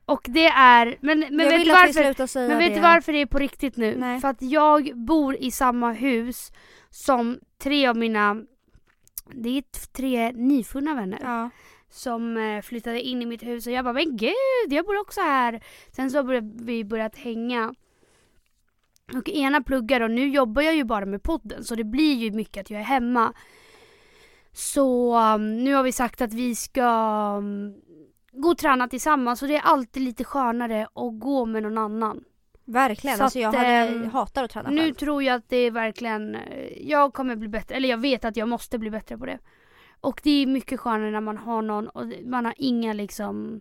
Och 0.05 0.27
det 0.29 0.47
är, 0.47 0.97
men, 1.01 1.19
men 1.19 1.39
jag 1.39 1.51
vet 1.51 1.65
du 1.65 1.71
varför? 1.71 2.49
Men 2.49 2.59
vet 2.59 2.75
det. 2.75 2.81
varför 2.81 3.13
det 3.13 3.19
är 3.19 3.27
på 3.27 3.39
riktigt 3.39 3.77
nu? 3.77 3.97
Nej. 3.99 4.21
För 4.21 4.29
att 4.29 4.43
jag 4.43 4.91
bor 4.95 5.37
i 5.37 5.51
samma 5.51 5.93
hus 5.93 6.53
som 6.91 7.39
tre 7.59 7.87
av 7.87 7.97
mina, 7.97 8.37
det 9.35 9.59
är 9.59 9.63
tre 9.93 10.33
nyfunna 10.33 10.95
vänner 10.95 11.19
Ja. 11.23 11.51
som 11.91 12.37
eh, 12.37 12.63
flyttade 12.63 13.01
in 13.01 13.23
i 13.23 13.27
mitt 13.27 13.43
hus 13.43 13.67
och 13.67 13.73
jag 13.73 13.85
bara 13.85 13.95
men 13.95 14.17
gud, 14.17 14.69
jag 14.69 14.87
bor 14.87 15.01
också 15.01 15.21
här. 15.21 15.63
Sen 15.97 16.11
så 16.11 16.19
har 16.19 16.65
vi 16.65 16.85
börjat 16.85 17.17
hänga. 17.17 17.75
Och 19.15 19.29
ena 19.29 19.63
pluggar 19.63 20.01
och 20.01 20.11
nu 20.11 20.29
jobbar 20.29 20.63
jag 20.63 20.75
ju 20.75 20.85
bara 20.85 21.07
med 21.07 21.23
podden 21.23 21.65
så 21.65 21.75
det 21.75 21.85
blir 21.85 22.15
ju 22.15 22.31
mycket 22.31 22.61
att 22.61 22.71
jag 22.71 22.81
är 22.81 22.85
hemma. 22.85 23.33
Så 24.53 25.17
um, 25.35 25.59
nu 25.59 25.75
har 25.75 25.83
vi 25.83 25.93
sagt 25.93 26.21
att 26.21 26.33
vi 26.35 26.55
ska 26.55 26.85
um, 27.39 27.75
gå 28.33 28.49
och 28.49 28.59
träna 28.59 28.89
tillsammans 28.89 29.43
och 29.43 29.49
det 29.49 29.57
är 29.57 29.63
alltid 29.63 30.03
lite 30.03 30.25
skönare 30.25 30.83
att 30.95 31.21
gå 31.21 31.45
med 31.47 31.63
någon 31.63 31.79
annan. 31.79 32.25
Verkligen, 32.65 33.17
Så 33.19 33.25
alltså 33.25 33.39
jag 33.39 33.49
att, 33.49 33.55
hade, 33.57 33.89
eh, 33.89 34.11
hatar 34.11 34.45
att 34.45 34.51
träna 34.51 34.71
Nu 34.71 34.81
själv. 34.81 34.95
tror 34.95 35.23
jag 35.23 35.35
att 35.35 35.49
det 35.49 35.57
är 35.57 35.71
verkligen, 35.71 36.35
eh, 36.35 36.89
jag 36.89 37.15
kommer 37.15 37.37
bli 37.37 37.49
bättre, 37.49 37.75
eller 37.75 37.89
jag 37.89 37.99
vet 37.99 38.25
att 38.25 38.37
jag 38.37 38.49
måste 38.49 38.79
bli 38.79 38.91
bättre 38.91 39.19
på 39.19 39.27
det. 39.27 39.39
Och 40.01 40.21
det 40.25 40.31
är 40.31 40.47
mycket 40.47 40.81
skönare 40.81 41.11
när 41.11 41.21
man 41.21 41.37
har 41.37 41.63
någon 41.63 41.89
och 41.89 42.07
man 42.25 42.45
har 42.45 42.55
inga 42.57 42.93
liksom, 42.93 43.61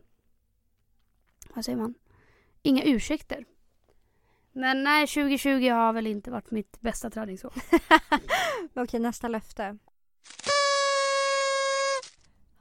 vad 1.54 1.66
säger 1.66 1.78
man? 1.78 1.94
Inga 2.62 2.84
ursäkter. 2.84 3.46
Men 4.52 4.84
nej, 4.84 5.08
2020 5.08 5.70
har 5.70 5.94
väl 5.94 6.08
inte 6.08 6.32
varit 6.32 6.52
mitt 6.52 6.82
bästa 6.82 7.10
träningsår. 7.10 7.54
Okej, 8.76 9.00
nästa 9.00 9.28
löfte. 9.28 9.78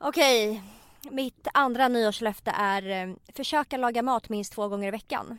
Okej, 0.03 0.63
mitt 1.11 1.49
andra 1.55 1.89
nyårslöfte 1.89 2.51
är 2.51 2.89
eh, 3.09 3.15
försöka 3.35 3.77
laga 3.77 4.03
mat 4.03 4.29
minst 4.29 4.53
två 4.53 4.69
gånger 4.69 4.89
i 4.89 4.91
veckan. 4.91 5.39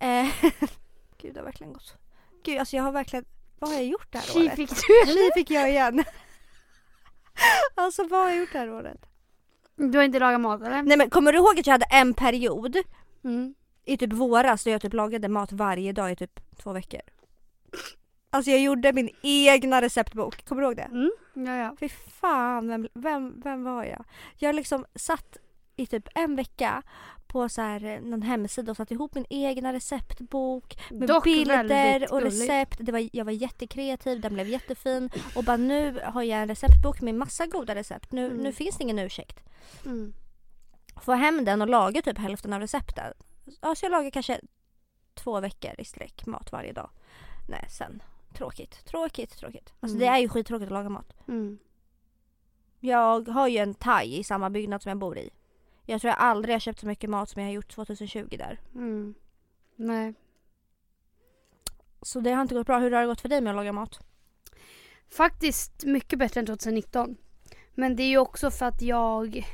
Eh, 0.00 0.26
Gud, 1.18 1.34
det 1.34 1.40
har 1.40 1.44
verkligen 1.44 1.72
gått. 1.72 1.94
Gud, 2.44 2.58
alltså 2.58 2.76
jag 2.76 2.82
har 2.82 2.92
verkligen... 2.92 3.24
Vad 3.58 3.70
har 3.70 3.76
jag 3.76 3.86
gjort 3.86 4.12
det 4.12 4.18
här 4.18 4.26
Tji 4.26 4.40
året? 4.46 4.56
fick 4.56 4.68
du 4.70 4.76
Tji 5.12 5.30
fick 5.34 5.50
jag 5.50 5.70
igen. 5.70 6.04
alltså 7.74 8.06
vad 8.06 8.20
har 8.22 8.28
jag 8.30 8.38
gjort 8.38 8.52
det 8.52 8.58
här 8.58 8.70
året? 8.72 9.06
Du 9.76 9.98
har 9.98 10.04
inte 10.04 10.18
lagat 10.18 10.40
mat 10.40 10.60
eller? 10.62 10.82
Nej 10.82 10.96
men 10.96 11.10
kommer 11.10 11.32
du 11.32 11.38
ihåg 11.38 11.58
att 11.60 11.66
jag 11.66 11.74
hade 11.74 11.86
en 11.90 12.14
period 12.14 12.76
Mm. 13.24 13.54
i 13.84 13.96
typ 13.96 14.12
våras 14.12 14.64
då 14.64 14.70
jag 14.70 14.82
typ 14.82 14.92
lagade 14.92 15.28
mat 15.28 15.52
varje 15.52 15.92
dag 15.92 16.12
i 16.12 16.16
typ 16.16 16.40
två 16.62 16.72
veckor? 16.72 17.00
Alltså 18.30 18.50
jag 18.50 18.60
gjorde 18.60 18.92
min 18.92 19.10
egna 19.22 19.82
receptbok, 19.82 20.44
kommer 20.44 20.62
du 20.62 20.68
ihåg 20.68 20.76
det? 20.76 20.82
Mm. 20.82 21.10
Ja, 21.34 21.56
ja. 21.56 21.76
Fy 21.80 21.88
fan, 21.88 22.68
vem, 22.68 22.88
vem, 22.94 23.40
vem 23.40 23.64
var 23.64 23.84
jag? 23.84 24.04
Jag 24.36 24.54
liksom 24.54 24.86
satt 24.94 25.36
i 25.76 25.86
typ 25.86 26.08
en 26.14 26.36
vecka 26.36 26.82
på 27.26 27.48
så 27.48 27.62
här, 27.62 27.84
eh, 27.84 28.00
någon 28.00 28.22
hemsida 28.22 28.70
och 28.70 28.76
satt 28.76 28.90
ihop 28.90 29.14
min 29.14 29.26
egna 29.30 29.72
receptbok 29.72 30.76
med 30.90 31.08
Dock 31.08 31.24
bilder 31.24 32.12
och 32.12 32.22
recept. 32.22 32.76
Det 32.80 32.92
var, 32.92 33.08
jag 33.12 33.24
var 33.24 33.32
jättekreativ, 33.32 34.20
den 34.20 34.34
blev 34.34 34.48
jättefin 34.48 35.10
och 35.36 35.44
bara 35.44 35.56
nu 35.56 36.00
har 36.04 36.22
jag 36.22 36.42
en 36.42 36.48
receptbok 36.48 37.00
med 37.00 37.14
massa 37.14 37.46
goda 37.46 37.74
recept. 37.74 38.12
Nu, 38.12 38.26
Mm. 38.26 38.36
nu 38.38 38.52
finns 38.52 38.76
det 38.76 38.82
ingen 38.82 38.98
ursäkt. 38.98 39.40
Mm. 39.86 40.12
Få 41.02 41.12
hem 41.12 41.44
den 41.44 41.62
och 41.62 41.68
laga 41.68 42.02
typ 42.02 42.18
hälften 42.18 42.52
av 42.52 42.60
recepten. 42.60 43.12
Ja, 43.62 43.74
så 43.74 43.84
jag 43.84 43.90
lagar 43.90 44.10
kanske 44.10 44.40
två 45.14 45.40
veckor 45.40 45.70
i 45.78 45.84
sträck 45.84 46.26
mat 46.26 46.52
varje 46.52 46.72
dag. 46.72 46.90
Nej, 47.48 47.66
sen. 47.70 48.02
Tråkigt, 48.34 48.84
tråkigt, 48.84 49.36
tråkigt. 49.38 49.72
Alltså 49.80 49.96
Mm. 49.96 49.98
det 49.98 50.06
är 50.06 50.18
ju 50.18 50.28
skittråkigt 50.28 50.66
att 50.66 50.72
laga 50.72 50.88
mat. 50.88 51.12
Mm. 51.28 51.58
Jag 52.80 53.28
har 53.28 53.48
ju 53.48 53.58
en 53.58 53.74
thai 53.74 54.18
i 54.18 54.24
samma 54.24 54.50
byggnad 54.50 54.82
som 54.82 54.88
jag 54.88 54.98
bor 54.98 55.18
i. 55.18 55.30
Jag 55.86 56.00
tror 56.00 56.08
jag 56.08 56.18
aldrig 56.18 56.54
har 56.54 56.60
köpt 56.60 56.80
så 56.80 56.86
mycket 56.86 57.10
mat 57.10 57.28
som 57.30 57.42
jag 57.42 57.48
har 57.48 57.54
gjort 57.54 57.70
2020 57.74 58.36
där. 58.38 58.60
Mm. 58.74 59.14
Nej. 59.76 60.14
Så 62.02 62.20
det 62.20 62.30
har 62.32 62.42
inte 62.42 62.54
gått 62.54 62.66
bra. 62.66 62.78
Hur 62.78 62.90
har 62.90 63.00
det 63.00 63.06
gått 63.06 63.20
för 63.20 63.28
dig 63.28 63.40
med 63.40 63.50
att 63.50 63.56
laga 63.56 63.72
mat? 63.72 63.98
Faktiskt 65.08 65.84
mycket 65.84 66.18
bättre 66.18 66.40
än 66.40 66.46
2019. 66.46 67.16
Men 67.74 67.96
det 67.96 68.02
är 68.02 68.08
ju 68.08 68.18
också 68.18 68.50
för 68.50 68.66
att 68.66 68.82
jag... 68.82 69.46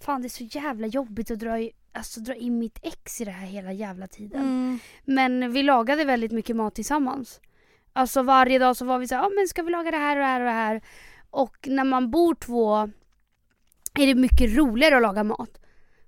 Fan 0.00 0.22
det 0.22 0.26
är 0.26 0.30
så 0.30 0.44
jävla 0.44 0.86
jobbigt 0.86 1.30
att 1.30 1.38
dra, 1.38 1.60
i, 1.60 1.72
alltså, 1.92 2.20
dra 2.20 2.34
in 2.34 2.58
mitt 2.58 2.78
ex 2.82 3.20
i 3.20 3.24
det 3.24 3.30
här 3.30 3.46
hela 3.46 3.72
jävla 3.72 4.06
tiden. 4.06 4.40
Mm. 4.40 4.78
Men 5.04 5.52
vi 5.52 5.62
lagade 5.62 6.04
väldigt 6.04 6.32
mycket 6.32 6.56
mat 6.56 6.74
tillsammans. 6.74 7.40
Alltså 7.96 8.22
varje 8.22 8.58
dag 8.58 8.76
så 8.76 8.84
var 8.84 8.98
vi 8.98 9.08
så 9.08 9.14
ja 9.14 9.30
men 9.36 9.48
ska 9.48 9.62
vi 9.62 9.70
laga 9.70 9.90
det 9.90 9.96
här 9.96 10.16
och 10.16 10.20
det 10.20 10.26
här 10.26 10.40
och 10.40 10.46
det 10.46 10.52
här. 10.52 10.80
Och 11.30 11.56
när 11.66 11.84
man 11.84 12.10
bor 12.10 12.34
två 12.34 12.76
är 13.94 14.06
det 14.06 14.14
mycket 14.14 14.56
roligare 14.56 14.96
att 14.96 15.02
laga 15.02 15.24
mat. 15.24 15.60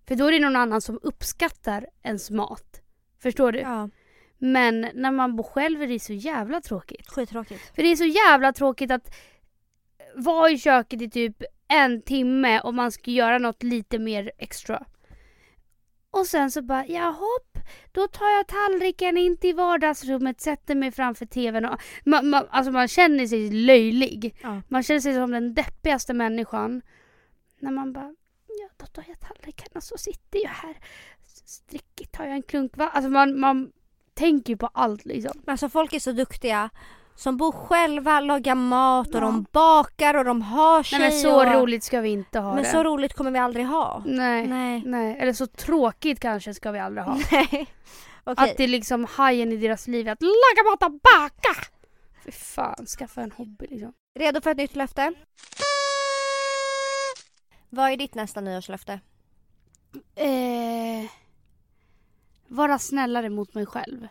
För 0.09 0.15
då 0.15 0.27
är 0.27 0.33
det 0.33 0.39
någon 0.39 0.57
annan 0.57 0.81
som 0.81 0.99
uppskattar 1.03 1.87
ens 2.03 2.31
mat. 2.31 2.81
Förstår 3.23 3.53
du? 3.53 3.59
Ja, 3.59 3.91
Men 4.39 4.81
när 4.95 5.13
man 5.13 5.37
bor 5.37 5.45
själv 5.45 5.83
är 5.83 5.87
det 5.87 6.01
så 6.01 6.13
jävla 6.13 6.61
tråkigt. 6.61 7.09
skittråkigt. 7.09 7.75
För 7.75 7.83
det 7.83 7.89
är 7.89 7.97
så 7.97 8.05
jävla 8.05 8.53
tråkigt 8.53 8.91
att 8.91 9.15
vara 10.15 10.51
i 10.51 10.59
köket 10.59 11.03
i 11.03 11.11
typ 11.11 11.43
en 11.69 12.03
timme 12.03 12.61
och 12.61 12.75
man 12.75 12.93
ska 12.93 13.11
göra 13.11 13.39
något 13.39 13.63
lite 13.63 13.99
mer 13.99 14.33
extra. 14.39 14.85
Och 16.11 16.27
sen 16.27 16.51
så 16.51 16.63
bara, 16.63 16.87
ja 16.87 17.05
hopp, 17.11 17.48
då 17.93 18.09
tar 18.09 18.29
jag 18.29 18.47
tallriken 18.47 19.17
in 19.17 19.37
till 19.37 19.57
vardagsrummet, 19.57 20.41
sätter 20.41 20.75
mig 20.75 20.93
framför 20.93 21.27
tvn 21.27 21.65
och 21.65 21.81
man, 22.05 22.29
man, 22.31 22.47
alltså 22.51 22.73
man 22.73 22.89
känner 22.89 23.27
sig 23.27 23.51
löjlig. 23.51 24.37
Ja. 24.43 24.63
Man 24.69 24.83
känner 24.83 25.01
sig 25.01 25.15
som 25.15 25.31
den 25.31 25.55
deppigaste 25.55 26.15
människan. 26.15 26.83
När 27.61 27.71
man 27.71 27.93
bara, 27.93 28.15
ja 28.47 28.69
då 28.77 28.87
tar 28.87 29.05
jag 29.09 29.21
tallriken 29.21 29.69
och 29.75 29.83
så 29.83 29.99
sitter 29.99 30.39
jag 30.43 30.51
här. 30.51 30.77
Strickigt 31.45 32.13
tar 32.13 32.25
jag 32.25 32.35
en 32.35 32.43
klunk 32.43 32.77
va? 32.77 32.89
Alltså 32.89 33.11
man, 33.11 33.41
man 33.41 33.73
tänker 34.15 34.53
ju 34.53 34.57
på 34.57 34.67
allt 34.67 35.05
liksom. 35.05 35.43
Alltså 35.47 35.69
folk 35.69 35.93
är 35.93 36.01
så 36.01 36.13
duktiga. 36.13 36.71
Som 37.19 37.37
bor 37.37 37.53
själva, 37.53 38.21
lagar 38.21 38.55
mat 38.55 39.09
och 39.09 39.15
Ja. 39.15 39.21
de 39.21 39.47
bakar 39.53 40.15
och 40.15 40.25
de 40.25 40.43
har 40.43 40.83
sig. 40.83 40.99
Nej 40.99 41.11
men 41.11 41.19
så 41.21 41.37
och... 41.37 41.53
roligt 41.53 41.85
ska 41.85 42.01
vi 42.01 42.09
inte 42.09 42.39
ha 42.39 42.55
Men 42.55 42.63
det. 42.63 42.71
så 42.71 42.83
roligt 42.85 43.15
kommer 43.15 43.31
vi 43.31 43.39
aldrig 43.39 43.67
ha. 43.67 44.03
Nej, 44.07 44.47
nej. 44.47 44.83
Nej. 44.87 45.17
Eller 45.21 45.33
så 45.33 45.47
tråkigt 45.47 46.21
kanske 46.21 46.55
ska 46.55 46.71
vi 46.71 46.79
aldrig 46.79 47.05
ha. 47.05 47.15
Nej. 47.33 47.67
Okej. 48.25 48.51
Att 48.51 48.57
det 48.57 48.65
är 48.65 48.69
liksom 48.69 49.05
hajen 49.05 49.53
i 49.53 49.57
deras 49.57 49.89
liv 49.89 50.09
att 50.09 50.23
laga 50.23 50.71
mat 50.71 50.83
och 50.83 50.91
baka! 50.93 51.67
Fy 52.25 52.31
fan, 52.33 52.87
skaffa 52.87 53.21
en 53.23 53.33
hobby 53.33 53.67
liksom. 53.71 53.93
Redo 54.19 54.41
för 54.41 54.51
ett 54.51 54.57
nytt 54.57 54.77
löfte? 54.77 55.13
Vad 57.71 57.91
är 57.93 57.97
ditt 57.97 58.15
nästa 58.15 58.41
nyårslöfte? 58.41 59.01
Eh, 60.15 61.11
vara 62.49 62.79
snällare 62.79 63.31
mot 63.31 63.55
mig 63.55 63.67
själv. 63.67 64.09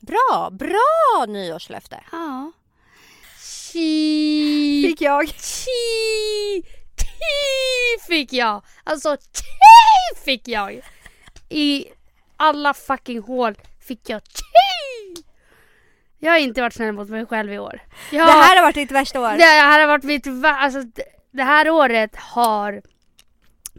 Bra, 0.00 0.50
bra 0.52 1.24
nyårslöfte! 1.28 2.00
Ja. 2.12 2.52
Tji! 3.72 4.82
Fick 4.88 5.00
jag. 5.00 5.28
Tji! 5.28 6.62
Tji 6.98 8.06
fick 8.08 8.32
jag! 8.32 8.62
Alltså 8.84 9.16
tji 9.16 10.22
fick 10.24 10.48
jag! 10.48 10.80
I 11.48 11.84
alla 12.36 12.74
fucking 12.74 13.22
hål 13.22 13.54
fick 13.88 14.08
jag 14.10 14.22
tji! 14.22 15.22
Jag 16.18 16.32
har 16.32 16.38
inte 16.38 16.60
varit 16.60 16.74
snäll 16.74 16.92
mot 16.92 17.08
mig 17.08 17.26
själv 17.26 17.52
i 17.52 17.58
år. 17.58 17.80
Jag, 18.10 18.26
Det 18.26 18.32
här 18.32 18.56
har 18.56 18.62
varit 18.62 18.74
ditt 18.74 18.90
värsta 18.90 19.20
år. 19.20 19.36
det 19.36 19.44
här 19.44 19.80
har 19.80 19.86
varit 19.86 20.04
mitt 20.04 20.26
alltså, 20.44 20.82
det- 21.30 21.42
här 21.42 21.70
året 21.70 22.16
har 22.16 22.82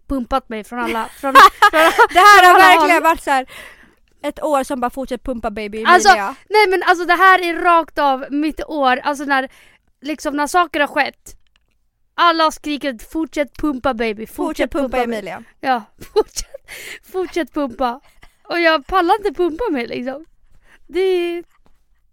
pumpat 0.07 0.49
mig 0.49 0.63
från 0.63 0.79
alla, 0.79 1.05
från, 1.07 1.33
från 1.71 1.91
Det 2.13 2.19
här 2.19 2.47
har 2.53 2.59
verkligen 2.59 2.91
håll. 2.95 3.03
varit 3.03 3.23
så 3.23 3.31
här 3.31 3.45
ett 4.21 4.43
år 4.43 4.63
som 4.63 4.79
bara 4.79 4.89
fortsätter 4.89 5.23
pumpa 5.23 5.51
baby 5.51 5.77
Emilia. 5.77 5.93
Alltså, 5.93 6.09
Nej 6.49 6.67
men 6.69 6.83
alltså 6.83 7.05
det 7.05 7.13
här 7.13 7.41
är 7.43 7.53
rakt 7.53 7.99
av 7.99 8.25
mitt 8.29 8.63
år, 8.63 8.97
alltså 8.97 9.23
när, 9.23 9.49
liksom 10.01 10.35
när 10.35 10.47
saker 10.47 10.79
har 10.79 10.87
skett. 10.87 11.35
Alla 12.15 12.43
har 12.43 12.51
skrikit 12.51 13.11
fortsätt 13.11 13.57
pumpa 13.57 13.93
baby, 13.93 14.25
fortsätt, 14.25 14.35
fortsätt 14.35 14.71
pumpa 14.71 14.97
baby." 14.97 15.03
Emilia. 15.03 15.43
Ja, 15.59 15.83
fortsätt, 16.13 16.69
fortsätt 17.11 17.53
pumpa. 17.53 17.99
Och 18.43 18.59
jag 18.59 18.87
pallar 18.87 19.15
inte 19.15 19.33
pumpa 19.33 19.63
mig 19.71 19.87
liksom. 19.87 20.25
Det, 20.87 21.43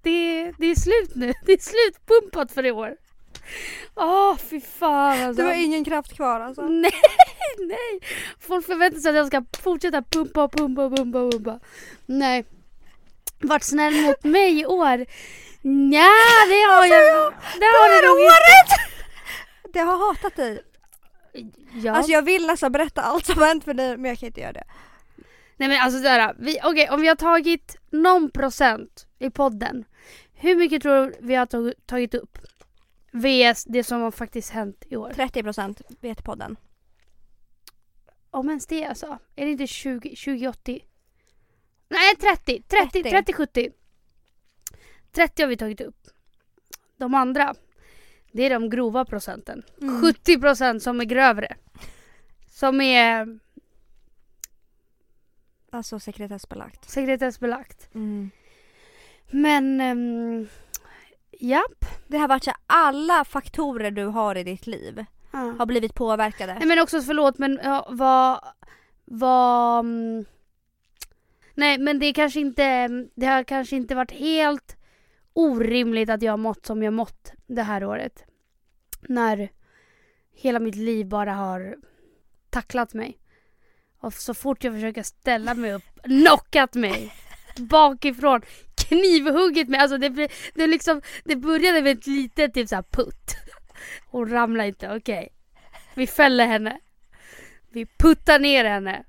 det, 0.02 0.52
det 0.58 0.66
är 0.66 0.74
slut 0.74 1.14
nu, 1.14 1.32
det 1.46 1.52
är 1.52 1.58
slutpumpat 1.58 2.52
för 2.52 2.66
i 2.66 2.70
år. 2.70 2.96
Åh 3.94 4.36
fy 4.36 4.60
fan 4.60 5.22
alltså. 5.22 5.42
Du 5.42 5.48
har 5.48 5.54
ingen 5.54 5.84
kraft 5.84 6.16
kvar 6.16 6.40
alltså. 6.40 6.62
Nej, 6.62 6.92
nej. 7.68 8.00
Folk 8.40 8.66
förväntar 8.66 9.00
sig 9.00 9.10
att 9.10 9.16
jag 9.16 9.26
ska 9.26 9.44
fortsätta 9.62 10.02
pumpa 10.02 10.44
och 10.44 10.52
pumpa 10.52 10.84
och 10.84 10.96
pumpa 10.96 11.20
och 11.20 11.32
pumpa. 11.32 11.60
Nej. 12.06 12.44
Vart 13.40 13.62
snäll 13.62 14.02
mot 14.02 14.24
mig 14.34 14.60
i 14.60 14.66
år? 14.66 15.06
Nja, 15.62 16.12
det 16.48 16.62
har 16.72 16.86
jag. 16.86 17.32
Det 17.60 17.66
har 17.66 17.88
jag 17.94 18.04
nog 18.08 18.18
inte. 18.20 18.76
Det 19.72 19.80
har 19.80 20.08
hatat 20.08 20.36
dig. 20.36 20.62
Ja. 21.72 21.92
Alltså 21.92 22.12
jag 22.12 22.22
vill 22.22 22.46
nästan 22.46 22.72
berätta 22.72 23.02
allt 23.02 23.26
som 23.26 23.38
har 23.38 23.46
hänt 23.46 23.64
för 23.64 23.74
dig 23.74 23.96
men 23.96 24.04
jag 24.04 24.18
kan 24.18 24.26
inte 24.26 24.40
göra 24.40 24.52
det. 24.52 24.64
Nej 25.56 25.68
men 25.68 25.80
alltså 25.80 26.00
såhär, 26.02 26.34
vi, 26.38 26.58
okej 26.64 26.90
om 26.90 27.00
vi 27.00 27.08
har 27.08 27.16
tagit 27.16 27.76
någon 27.90 28.30
procent 28.30 29.06
i 29.18 29.30
podden. 29.30 29.84
Hur 30.34 30.56
mycket 30.56 30.82
tror 30.82 31.06
du 31.06 31.14
vi 31.20 31.34
har 31.34 31.46
tag, 31.46 31.72
tagit 31.86 32.14
upp? 32.14 32.38
VS 33.12 33.64
det 33.64 33.84
som 33.84 34.00
har 34.00 34.10
faktiskt 34.10 34.50
hänt 34.50 34.84
i 34.90 34.96
år. 34.96 35.10
30% 35.10 35.82
vet 36.00 36.24
podden. 36.24 36.56
Om 38.36 38.48
ens 38.48 38.66
det 38.66 38.84
alltså. 38.84 39.18
Är 39.36 39.44
det 39.44 39.50
inte 39.50 39.66
20, 39.66 40.08
2080? 40.16 40.84
Nej 41.88 42.16
30, 42.16 42.62
30, 42.62 43.02
30. 43.02 43.10
30, 43.10 43.32
70. 43.32 43.70
30 45.12 45.42
har 45.42 45.48
vi 45.48 45.56
tagit 45.56 45.80
upp. 45.80 46.06
De 46.96 47.14
andra, 47.14 47.54
det 48.32 48.42
är 48.42 48.50
de 48.50 48.70
grova 48.70 49.04
procenten. 49.04 49.62
Mm. 49.80 50.00
70 50.02 50.40
procent 50.40 50.82
som 50.82 51.00
är 51.00 51.04
grövre. 51.04 51.56
Som 52.48 52.80
är 52.80 53.38
Alltså 55.70 56.00
sekretessbelagt. 56.00 56.90
sekretessbelagt. 56.90 57.94
Mm. 57.94 58.30
Men, 59.30 59.80
um, 59.80 60.48
japp. 61.30 61.84
Det 62.06 62.18
har 62.18 62.28
varit 62.28 62.44
så 62.44 62.52
alla 62.66 63.24
faktorer 63.24 63.90
du 63.90 64.04
har 64.04 64.36
i 64.36 64.44
ditt 64.44 64.66
liv 64.66 65.04
Ja. 65.36 65.54
har 65.58 65.66
blivit 65.66 65.94
påverkade. 65.94 66.54
Nej 66.54 66.68
men 66.68 66.78
också 66.78 67.02
förlåt 67.02 67.38
men 67.38 67.60
ja, 67.62 67.86
vad, 67.90 68.40
var... 69.04 69.78
mm, 69.78 70.24
Nej 71.54 71.78
men 71.78 71.98
det 71.98 72.12
kanske 72.12 72.40
inte, 72.40 72.88
det 73.14 73.26
har 73.26 73.44
kanske 73.44 73.76
inte 73.76 73.94
varit 73.94 74.12
helt 74.12 74.76
orimligt 75.32 76.10
att 76.10 76.22
jag 76.22 76.32
har 76.32 76.36
mått 76.36 76.66
som 76.66 76.82
jag 76.82 76.92
mått 76.92 77.32
det 77.46 77.62
här 77.62 77.84
året. 77.84 78.24
När 79.00 79.50
hela 80.32 80.58
mitt 80.58 80.74
liv 80.74 81.08
bara 81.08 81.32
har 81.32 81.76
tacklat 82.50 82.94
mig. 82.94 83.18
Och 83.98 84.14
så 84.14 84.34
fort 84.34 84.64
jag 84.64 84.74
försöker 84.74 85.02
ställa 85.02 85.54
mig 85.54 85.72
upp, 85.74 86.02
knockat 86.02 86.74
mig 86.74 87.12
bakifrån, 87.58 88.42
knivhuggit 88.74 89.68
mig. 89.68 89.80
Alltså 89.80 89.98
det, 89.98 90.28
det, 90.54 90.66
liksom, 90.66 91.02
det 91.24 91.36
började 91.36 91.82
med 91.82 91.98
ett 91.98 92.06
litet 92.06 92.54
typ 92.54 92.68
så 92.68 92.82
putt. 92.90 93.36
Hon 94.10 94.30
ramlar 94.30 94.64
inte, 94.64 94.96
okej. 94.96 95.28
Vi 95.94 96.06
fäller 96.06 96.46
henne. 96.46 96.80
Vi 97.70 97.86
puttar 97.86 98.38
ner 98.38 98.64
henne. 98.64 99.04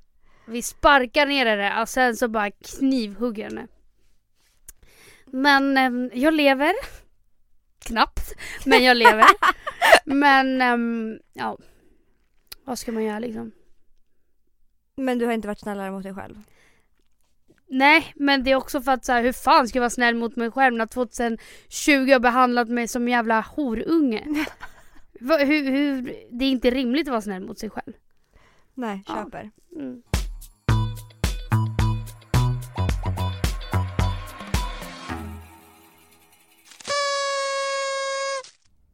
Vi 0.45 0.61
sparkar 0.61 1.25
ner 1.25 1.45
henne 1.45 1.81
och 1.81 1.89
sen 1.89 2.15
så 2.15 2.27
bara 2.27 2.51
knivhugger 2.51 3.43
henne. 3.43 3.67
Men 5.25 5.77
ehm, 5.77 6.09
jag 6.13 6.33
lever. 6.33 6.73
Knappt, 7.79 8.33
men 8.65 8.83
jag 8.83 8.97
lever. 8.97 9.25
men 10.05 10.61
ehm, 10.61 11.19
ja, 11.33 11.57
vad 12.63 12.79
ska 12.79 12.91
man 12.91 13.03
göra 13.03 13.19
liksom? 13.19 13.51
Men 14.95 15.19
du 15.19 15.25
har 15.25 15.33
inte 15.33 15.47
varit 15.47 15.59
snällare 15.59 15.91
mot 15.91 16.03
dig 16.03 16.13
själv? 16.13 16.35
Nej, 17.69 18.13
men 18.15 18.43
det 18.43 18.51
är 18.51 18.55
också 18.55 18.81
för 18.81 18.91
att 18.91 19.05
så 19.05 19.11
här, 19.11 19.23
hur 19.23 19.31
fan 19.31 19.67
ska 19.67 19.77
jag 19.77 19.81
vara 19.81 19.89
snäll 19.89 20.15
mot 20.15 20.35
mig 20.35 20.51
själv 20.51 20.75
när 20.77 20.85
2020 20.85 22.11
har 22.11 22.19
behandlat 22.19 22.69
mig 22.69 22.87
som 22.87 23.01
en 23.01 23.07
jävla 23.07 23.41
horunge? 23.41 24.23
Va, 25.19 25.37
hur, 25.37 25.71
hur, 25.71 26.01
det 26.31 26.45
är 26.45 26.49
inte 26.51 26.69
rimligt 26.71 27.07
att 27.07 27.11
vara 27.11 27.21
snäll 27.21 27.45
mot 27.45 27.59
sig 27.59 27.69
själv. 27.69 27.93
Nej, 28.73 29.03
Ja. 29.07 29.13
köper. 29.15 29.51
Mm. 29.75 30.03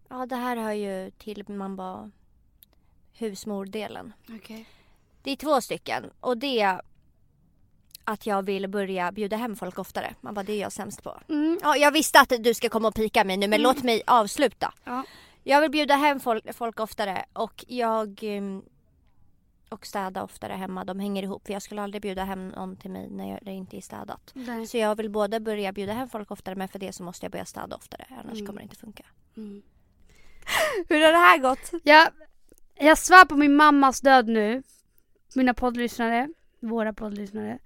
Ja, 0.10 0.26
det 0.26 0.36
här 0.36 0.58
hör 0.58 0.72
ju 0.72 1.12
till 1.12 1.44
man 1.48 1.76
bara 1.76 2.12
husmordelen. 3.14 4.14
Okej. 4.30 4.66
Det 5.22 5.32
är 5.32 5.36
två 5.36 5.62
stycken 5.62 6.04
och 6.20 6.38
det 6.38 6.60
är 6.62 6.82
att 8.04 8.26
jag 8.26 8.44
vill 8.46 8.68
börja 8.68 9.12
bjuda 9.12 9.38
hem 9.38 9.56
folk 9.56 9.80
oftare. 9.80 10.14
Man 10.22 10.34
bara, 10.34 10.44
det 10.44 10.54
är 10.54 10.62
jag 10.62 10.72
sämst 10.72 11.04
på. 11.04 11.20
Mm. 11.30 11.60
Ja, 11.62 11.78
jag 11.78 11.92
visste 11.92 12.20
att 12.20 12.34
du 12.40 12.54
ska 12.54 12.70
komma 12.70 12.88
och 12.88 12.96
pika 12.96 13.24
mig 13.24 13.38
nu 13.38 13.48
men 13.48 13.62
låt 13.62 13.84
mig 13.84 14.02
avsluta. 14.08 14.74
Ja. 14.84 15.04
Jag 15.44 15.62
vill 15.62 15.72
bjuda 15.72 15.96
hem 15.96 16.20
folk, 16.20 16.54
folk 16.56 16.80
oftare 16.80 17.26
och 17.34 17.66
jag 17.68 18.20
ehm, 18.24 18.62
och 19.70 19.86
städa 19.86 20.24
oftare 20.24 20.54
hemma. 20.54 20.86
De 20.86 21.00
hänger 21.00 21.24
ihop 21.24 21.46
för 21.46 21.54
jag 21.54 21.62
skulle 21.62 21.82
aldrig 21.82 22.02
bjuda 22.02 22.24
hem 22.24 22.50
någon 22.50 22.76
till 22.76 22.92
mig 22.92 23.10
när 23.10 23.30
jag, 23.30 23.40
det 23.42 23.52
inte 23.52 23.78
är 23.78 23.82
städat. 23.82 24.32
Nej. 24.34 24.68
Så 24.68 24.78
jag 24.78 24.96
vill 24.96 25.10
både 25.10 25.40
börja 25.40 25.72
bjuda 25.72 25.94
hem 25.94 26.10
folk 26.10 26.32
oftare 26.32 26.56
men 26.56 26.68
för 26.68 26.80
det 26.80 26.94
så 26.94 27.04
måste 27.04 27.26
jag 27.26 27.32
börja 27.32 27.46
städa 27.46 27.76
oftare 27.76 28.06
annars 28.10 28.34
Mm. 28.34 28.46
kommer 28.46 28.60
det 28.60 28.64
inte 28.64 28.76
funka. 28.76 29.04
Mm. 29.38 29.62
Hur 30.90 31.02
har 31.02 31.12
det 31.12 31.18
här 31.18 31.38
gått? 31.38 31.72
Jag, 31.84 32.08
jag 32.76 32.98
svär 32.98 33.26
på 33.26 33.36
min 33.36 33.56
mammas 33.56 34.02
död 34.02 34.28
nu. 34.28 34.64
Mina 35.36 35.54
poddlyssnare, 35.54 36.30
våra 36.60 36.94
poddlyssnare. 36.94 37.60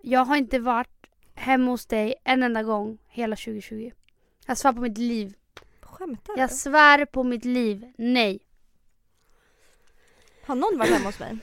Jag 0.00 0.24
har 0.24 0.36
inte 0.36 0.58
varit 0.58 1.06
hemma 1.34 1.70
hos 1.70 1.86
dig 1.86 2.14
en 2.24 2.42
enda 2.42 2.62
gång 2.62 2.98
hela 3.08 3.36
2020. 3.36 3.92
Jag 4.46 4.58
svär 4.58 4.72
på 4.72 4.80
mitt 4.80 4.98
liv. 4.98 5.34
Skämtar 5.80 6.34
du? 6.34 6.40
Jag 6.40 6.52
svär 6.52 7.04
på 7.04 7.24
mitt 7.24 7.44
liv. 7.44 7.92
Nej. 7.98 8.40
Har 10.44 10.54
någon 10.54 10.78
varit 10.78 10.90
hemma 10.90 11.06
hos 11.06 11.20
mig? 11.20 11.38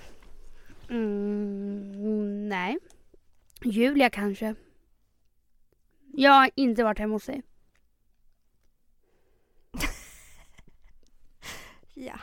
Mm, 0.89 2.49
nej. 2.49 2.77
Julia 3.61 4.09
kanske. 4.09 4.55
Jag 6.13 6.31
har 6.31 6.49
inte 6.55 6.83
varit 6.83 6.99
hemma 6.99 7.15
hos 7.15 7.25
dig. 7.25 7.43
Ja. 9.73 9.89
ja. 11.93 12.19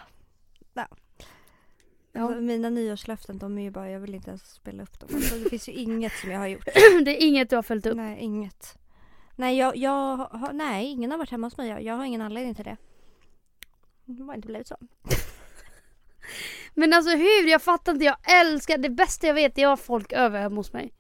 Ja. 2.12 2.20
Alltså, 2.20 2.40
mina 2.40 2.70
nyårslöften 2.70 3.38
de 3.38 3.58
är 3.58 3.62
ju 3.62 3.70
bara, 3.70 3.90
jag 3.90 4.00
vill 4.00 4.14
inte 4.14 4.30
ens 4.30 4.52
spela 4.52 4.82
upp 4.82 5.00
dem. 5.00 5.08
Alltså, 5.14 5.34
det 5.34 5.50
finns 5.50 5.68
ju 5.68 5.72
inget 5.72 6.12
som 6.12 6.30
jag 6.30 6.38
har 6.38 6.46
gjort. 6.46 6.64
Det 7.04 7.22
är 7.22 7.26
inget 7.26 7.50
du 7.50 7.56
har 7.56 7.62
följt 7.62 7.86
upp. 7.86 7.96
Nej, 7.96 8.18
inget. 8.18 8.78
Nej, 9.36 9.58
jag, 9.58 9.76
jag 9.76 10.16
har, 10.16 10.52
nej, 10.52 10.86
ingen 10.86 11.10
har 11.10 11.18
varit 11.18 11.30
hemma 11.30 11.46
hos 11.46 11.56
mig. 11.56 11.68
Jag, 11.68 11.82
jag 11.82 11.94
har 11.94 12.04
ingen 12.04 12.20
anledning 12.20 12.54
till 12.54 12.64
det. 12.64 12.76
Det 14.04 14.22
har 14.22 14.34
inte 14.34 14.48
blivit 14.48 14.68
så. 14.68 14.76
Men 16.74 16.92
alltså 16.92 17.16
hur? 17.16 17.48
Jag 17.48 17.62
fattar 17.62 17.92
inte. 17.92 18.04
Jag 18.04 18.40
älskar, 18.40 18.78
det 18.78 18.90
bästa 18.90 19.26
jag 19.26 19.34
vet 19.34 19.58
är 19.58 19.66
att 19.66 19.78
ha 19.78 19.84
folk 19.84 20.12
över 20.12 20.40
hemma 20.40 20.56
hos 20.56 20.72
mig. 20.72 20.92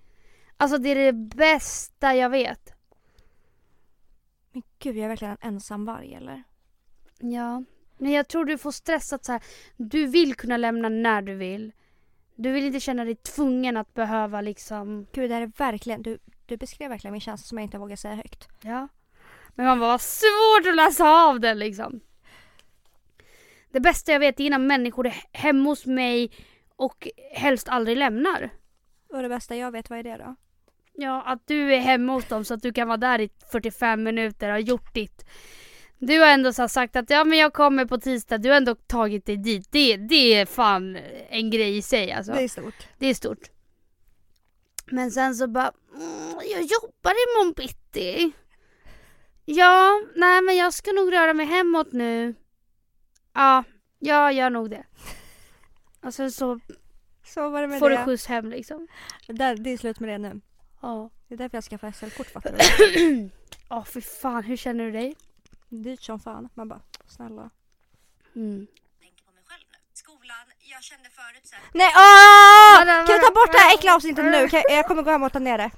Alltså 0.56 0.78
det 0.78 0.88
är 0.88 0.94
det 0.94 1.12
bästa 1.12 2.14
jag 2.14 2.30
vet. 2.30 2.72
Men 4.52 4.62
gud, 4.78 4.96
jag 4.96 5.04
är 5.04 5.08
verkligen 5.08 5.36
en 5.40 5.54
ensam 5.54 5.84
varg 5.84 6.14
eller? 6.14 6.42
Ja. 7.18 7.64
Men 8.00 8.12
jag 8.12 8.28
tror 8.28 8.44
du 8.44 8.58
får 8.58 8.70
stress 8.70 9.12
att 9.12 9.24
så 9.24 9.32
här, 9.32 9.42
du 9.76 10.06
vill 10.06 10.34
kunna 10.34 10.56
lämna 10.56 10.88
när 10.88 11.22
du 11.22 11.34
vill. 11.34 11.72
Du 12.34 12.52
vill 12.52 12.64
inte 12.64 12.80
känna 12.80 13.04
dig 13.04 13.14
tvungen 13.14 13.76
att 13.76 13.94
behöva 13.94 14.40
liksom, 14.40 15.06
Gud, 15.12 15.30
det 15.30 15.34
här 15.34 15.42
är 15.42 15.52
verkligen, 15.56 16.02
du, 16.02 16.18
du 16.46 16.56
beskrev 16.56 16.90
verkligen 16.90 17.12
min 17.12 17.20
känsla 17.20 17.44
som 17.44 17.58
jag 17.58 17.64
inte 17.64 17.78
vågar 17.78 17.96
säga 17.96 18.14
högt. 18.14 18.48
ja. 18.62 18.88
Men 19.54 19.66
man 19.66 19.80
bara, 19.80 19.90
vad 19.90 20.00
svårt 20.00 20.66
att 20.68 20.76
läsa 20.76 21.08
av 21.08 21.40
den 21.40 21.58
liksom. 21.58 22.00
Det 23.70 23.80
bästa 23.80 24.12
jag 24.12 24.20
vet 24.20 24.40
är 24.40 24.50
när 24.50 24.58
människor 24.58 25.06
är 25.06 25.14
hemma 25.32 25.68
hos 25.68 25.86
mig 25.86 26.30
och 26.76 27.08
helst 27.32 27.68
aldrig 27.68 27.96
lämnar. 27.96 28.50
Och 29.08 29.22
det 29.22 29.28
bästa 29.28 29.56
jag 29.56 29.72
vet, 29.72 29.90
vad 29.90 29.98
är 29.98 30.02
det 30.02 30.16
då? 30.16 30.34
Ja, 30.92 31.22
att 31.22 31.46
du 31.46 31.74
är 31.74 31.78
hemma 31.78 32.12
hos 32.12 32.28
dem 32.28 32.44
så 32.44 32.54
att 32.54 32.62
du 32.62 32.72
kan 32.72 32.88
vara 32.88 32.96
där 32.96 33.20
i 33.20 33.30
45 33.52 34.02
minuter 34.02 34.48
och 34.48 34.54
ha 34.54 34.58
gjort 34.58 34.94
ditt. 34.94 35.24
Du 36.02 36.18
har 36.18 36.26
ändå 36.26 36.52
sagt 36.52 36.96
att 36.96 37.10
ja 37.10 37.24
men 37.24 37.38
jag 37.38 37.52
kommer 37.52 37.84
på 37.84 37.98
tisdag, 37.98 38.38
du 38.38 38.48
har 38.48 38.56
ändå 38.56 38.74
tagit 38.74 39.26
dig 39.26 39.36
dit. 39.36 39.68
Det, 39.70 39.96
det 39.96 40.34
är 40.34 40.46
fan 40.46 40.96
en 41.30 41.50
grej 41.50 41.76
i 41.76 41.82
sig 41.82 42.12
alltså. 42.12 42.32
Det 42.32 42.42
är 42.44 42.48
stort. 42.48 42.74
Det 42.98 43.06
är 43.06 43.14
stort. 43.14 43.50
Men 44.90 45.10
sen 45.10 45.34
så 45.34 45.46
bara, 45.48 45.72
mm, 45.94 46.34
jag 46.50 46.60
jobbar 46.62 47.12
imorgon 47.12 47.52
bitti. 47.56 48.32
Ja, 49.44 50.00
nej 50.16 50.42
men 50.42 50.56
jag 50.56 50.74
ska 50.74 50.92
nog 50.92 51.12
röra 51.12 51.34
mig 51.34 51.46
hemåt 51.46 51.92
nu. 51.92 52.34
Ja, 53.34 53.64
jag 53.98 54.32
gör 54.32 54.50
nog 54.50 54.70
det. 54.70 54.84
Och 56.02 56.14
sen 56.14 56.32
så 56.32 56.60
Så 57.26 57.50
var 57.50 57.62
det 57.62 57.68
med 57.68 57.78
får 57.78 57.90
du 57.90 57.96
det. 57.96 58.04
skjuts 58.04 58.26
hem 58.26 58.50
liksom. 58.50 58.88
Där, 59.26 59.56
det 59.56 59.70
är 59.70 59.76
slut 59.76 60.00
med 60.00 60.08
det 60.08 60.18
nu. 60.18 60.40
Ja. 60.82 61.10
Det 61.28 61.34
är 61.34 61.38
därför 61.38 61.56
jag 61.56 61.64
skaffade 61.64 61.92
SL-kort 61.92 62.26
fattar 62.26 62.52
du? 62.58 63.28
Ja, 63.68 63.84
fy 63.84 64.00
fan, 64.00 64.42
hur 64.42 64.56
känner 64.56 64.84
du 64.84 64.90
dig? 64.90 65.16
Dyrt 65.70 66.02
som 66.02 66.20
fan. 66.20 66.48
Man 66.54 66.68
bara, 66.68 66.80
snälla. 67.06 67.50
Mm. 68.36 68.66
Skolan, 69.94 70.46
jag 70.58 70.82
kände 70.82 71.08
förut 71.10 71.46
så 71.46 71.56
Nej 71.72 71.92
åh! 71.96 72.78
Vadå, 72.78 73.06
Kan 73.06 73.16
du 73.16 73.26
ta 73.26 73.30
bort 73.30 73.52
det 73.52 73.58
här 73.58 73.74
äckliga 73.74 73.94
avsnittet 73.94 74.24
nu? 74.24 74.48
Kan 74.48 74.62
jag, 74.68 74.86
kommer 74.86 75.02
gå 75.02 75.10
hem 75.10 75.22
och 75.22 75.32
ta 75.32 75.38
ner 75.38 75.58
det. 75.58 75.70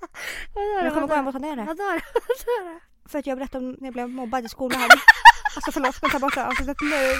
Vadå 0.54 0.84
Jag 0.84 0.94
kommer 0.94 1.06
gå 1.06 1.14
hem 1.14 1.26
och 1.26 1.32
ta 1.32 1.38
ner 1.38 1.56
det. 1.56 1.64
Vadå 1.64 1.82
då? 1.82 2.00
Vadå 2.28 2.70
då? 2.70 2.80
För 3.08 3.18
att 3.18 3.26
jag 3.26 3.38
berättade 3.38 3.66
om 3.66 3.72
när 3.72 3.86
jag 3.86 3.92
blev 3.92 4.08
mobbad 4.08 4.44
i 4.44 4.48
skolan. 4.48 4.90
Alltså 5.54 5.72
förlåt 5.72 6.02
men 6.02 6.10
ta 6.10 6.18
bort 6.18 6.34
det 6.34 6.40
här 6.40 6.48
avsnittet 6.48 6.76
nu. 6.80 7.14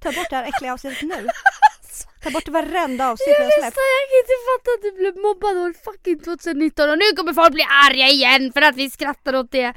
Ta 0.00 0.12
bort 0.12 0.30
det 0.30 0.36
här 0.36 0.44
äckliga 0.44 0.72
avsnittet 0.72 1.02
nu. 1.02 1.28
Ta 2.24 2.30
bort 2.30 2.48
varenda 2.48 3.10
avsnitt 3.10 3.36
jag 3.38 3.46
Jag, 3.46 3.52
släppt. 3.52 3.76
jag 3.94 4.04
kan 4.10 4.18
inte 4.22 4.36
fatta 4.50 4.68
att 4.74 4.82
du 4.82 4.90
blev 5.00 5.14
mobbad 5.26 5.56
år 5.56 5.72
fucking 5.84 6.18
2019 6.18 6.90
och 6.90 6.98
nu 6.98 7.04
kommer 7.16 7.32
folk 7.32 7.52
bli 7.52 7.66
arga 7.86 8.08
igen 8.08 8.52
för 8.52 8.62
att 8.62 8.76
vi 8.76 8.90
skrattar 8.90 9.34
åt 9.34 9.52
det. 9.52 9.74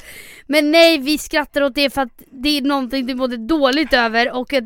Men 0.48 0.72
nej, 0.72 0.98
vi 0.98 1.18
skrattar 1.18 1.62
åt 1.62 1.76
det 1.76 1.90
för 1.90 2.02
att 2.02 2.22
det 2.32 2.58
är 2.58 2.62
någonting 2.62 3.06
du 3.06 3.16
mådde 3.16 3.38
dåligt 3.38 3.94
över 3.94 4.32
och 4.32 4.54
att 4.54 4.64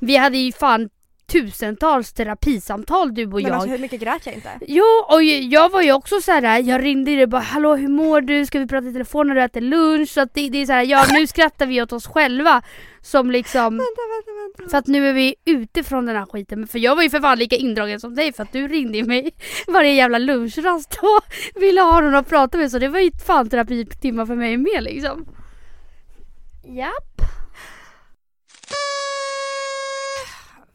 vi 0.00 0.16
hade 0.16 0.38
ju 0.38 0.52
fan 0.52 0.88
tusentals 1.32 2.12
terapisamtal 2.12 3.14
du 3.14 3.24
och 3.26 3.32
Men 3.32 3.42
jag. 3.42 3.52
alltså 3.52 3.68
hur 3.68 3.78
mycket 3.78 4.00
grät 4.00 4.26
jag 4.26 4.34
inte? 4.34 4.50
Jo, 4.66 4.84
och 5.08 5.22
jag 5.24 5.70
var 5.70 5.82
ju 5.82 5.92
också 5.92 6.20
så 6.20 6.32
här. 6.32 6.62
jag 6.62 6.84
ringde 6.84 7.10
dig 7.14 7.22
och 7.22 7.28
bara 7.28 7.40
hallå 7.42 7.76
hur 7.76 7.88
mår 7.88 8.20
du? 8.20 8.46
Ska 8.46 8.58
vi 8.58 8.66
prata 8.66 8.86
i 8.88 8.92
telefon 8.92 9.28
när 9.28 9.34
du 9.34 9.42
äter 9.42 9.60
lunch? 9.60 10.08
Så 10.08 10.20
att 10.20 10.34
det, 10.34 10.48
det 10.48 10.58
är 10.62 10.66
så 10.66 10.72
här, 10.72 10.82
ja 10.82 11.04
nu 11.12 11.26
skrattar 11.26 11.66
vi 11.66 11.82
åt 11.82 11.92
oss 11.92 12.06
själva 12.06 12.62
som 13.02 13.30
liksom 13.30 13.62
Vänta, 13.78 14.02
vänta, 14.16 14.58
vänta. 14.58 14.70
för 14.70 14.78
att 14.78 14.86
nu 14.86 15.08
är 15.08 15.12
vi 15.12 15.34
ute 15.44 15.82
från 15.84 16.06
den 16.06 16.16
här 16.16 16.26
skiten. 16.26 16.66
För 16.66 16.78
jag 16.78 16.96
var 16.96 17.02
ju 17.02 17.10
för 17.10 17.20
fan 17.20 17.38
lika 17.38 17.56
indragen 17.56 18.00
som 18.00 18.14
dig 18.14 18.32
för 18.32 18.42
att 18.42 18.52
du 18.52 18.68
ringde 18.68 19.04
mig 19.04 19.30
varje 19.68 19.92
jävla 19.92 20.18
lunchrast 20.18 20.98
och 21.02 21.60
ville 21.60 21.80
ha 21.80 22.00
någon 22.00 22.14
att 22.14 22.28
prata 22.28 22.58
med. 22.58 22.70
Så 22.70 22.78
det 22.78 22.88
var 22.88 23.00
ju 23.00 23.10
fan 23.26 23.48
terapitimmar 23.48 24.26
för 24.26 24.34
mig 24.36 24.56
med 24.56 24.82
liksom. 24.82 25.26
Japp. 26.64 27.27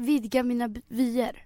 Vidga 0.03 0.43
mina 0.43 0.75
vyer. 0.87 1.45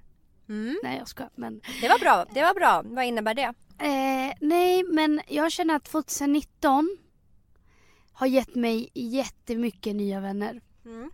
Mm. 0.50 0.80
Nej 0.84 0.98
jag 0.98 1.08
ska 1.08 1.30
men. 1.36 1.62
Det 1.82 1.90
var 1.90 2.00
bra, 2.00 2.26
det 2.34 2.42
var 2.42 2.54
bra. 2.54 2.84
Vad 2.86 3.06
innebär 3.06 3.34
det? 3.34 3.54
Eh, 3.80 4.34
nej 4.42 4.84
men 4.84 5.22
jag 5.28 5.52
känner 5.52 5.76
att 5.76 5.84
2019 5.84 6.98
har 8.12 8.28
gett 8.28 8.56
mig 8.56 8.90
jättemycket 8.94 9.96
nya 9.96 10.20
vänner. 10.20 10.62
Mm. 10.86 11.12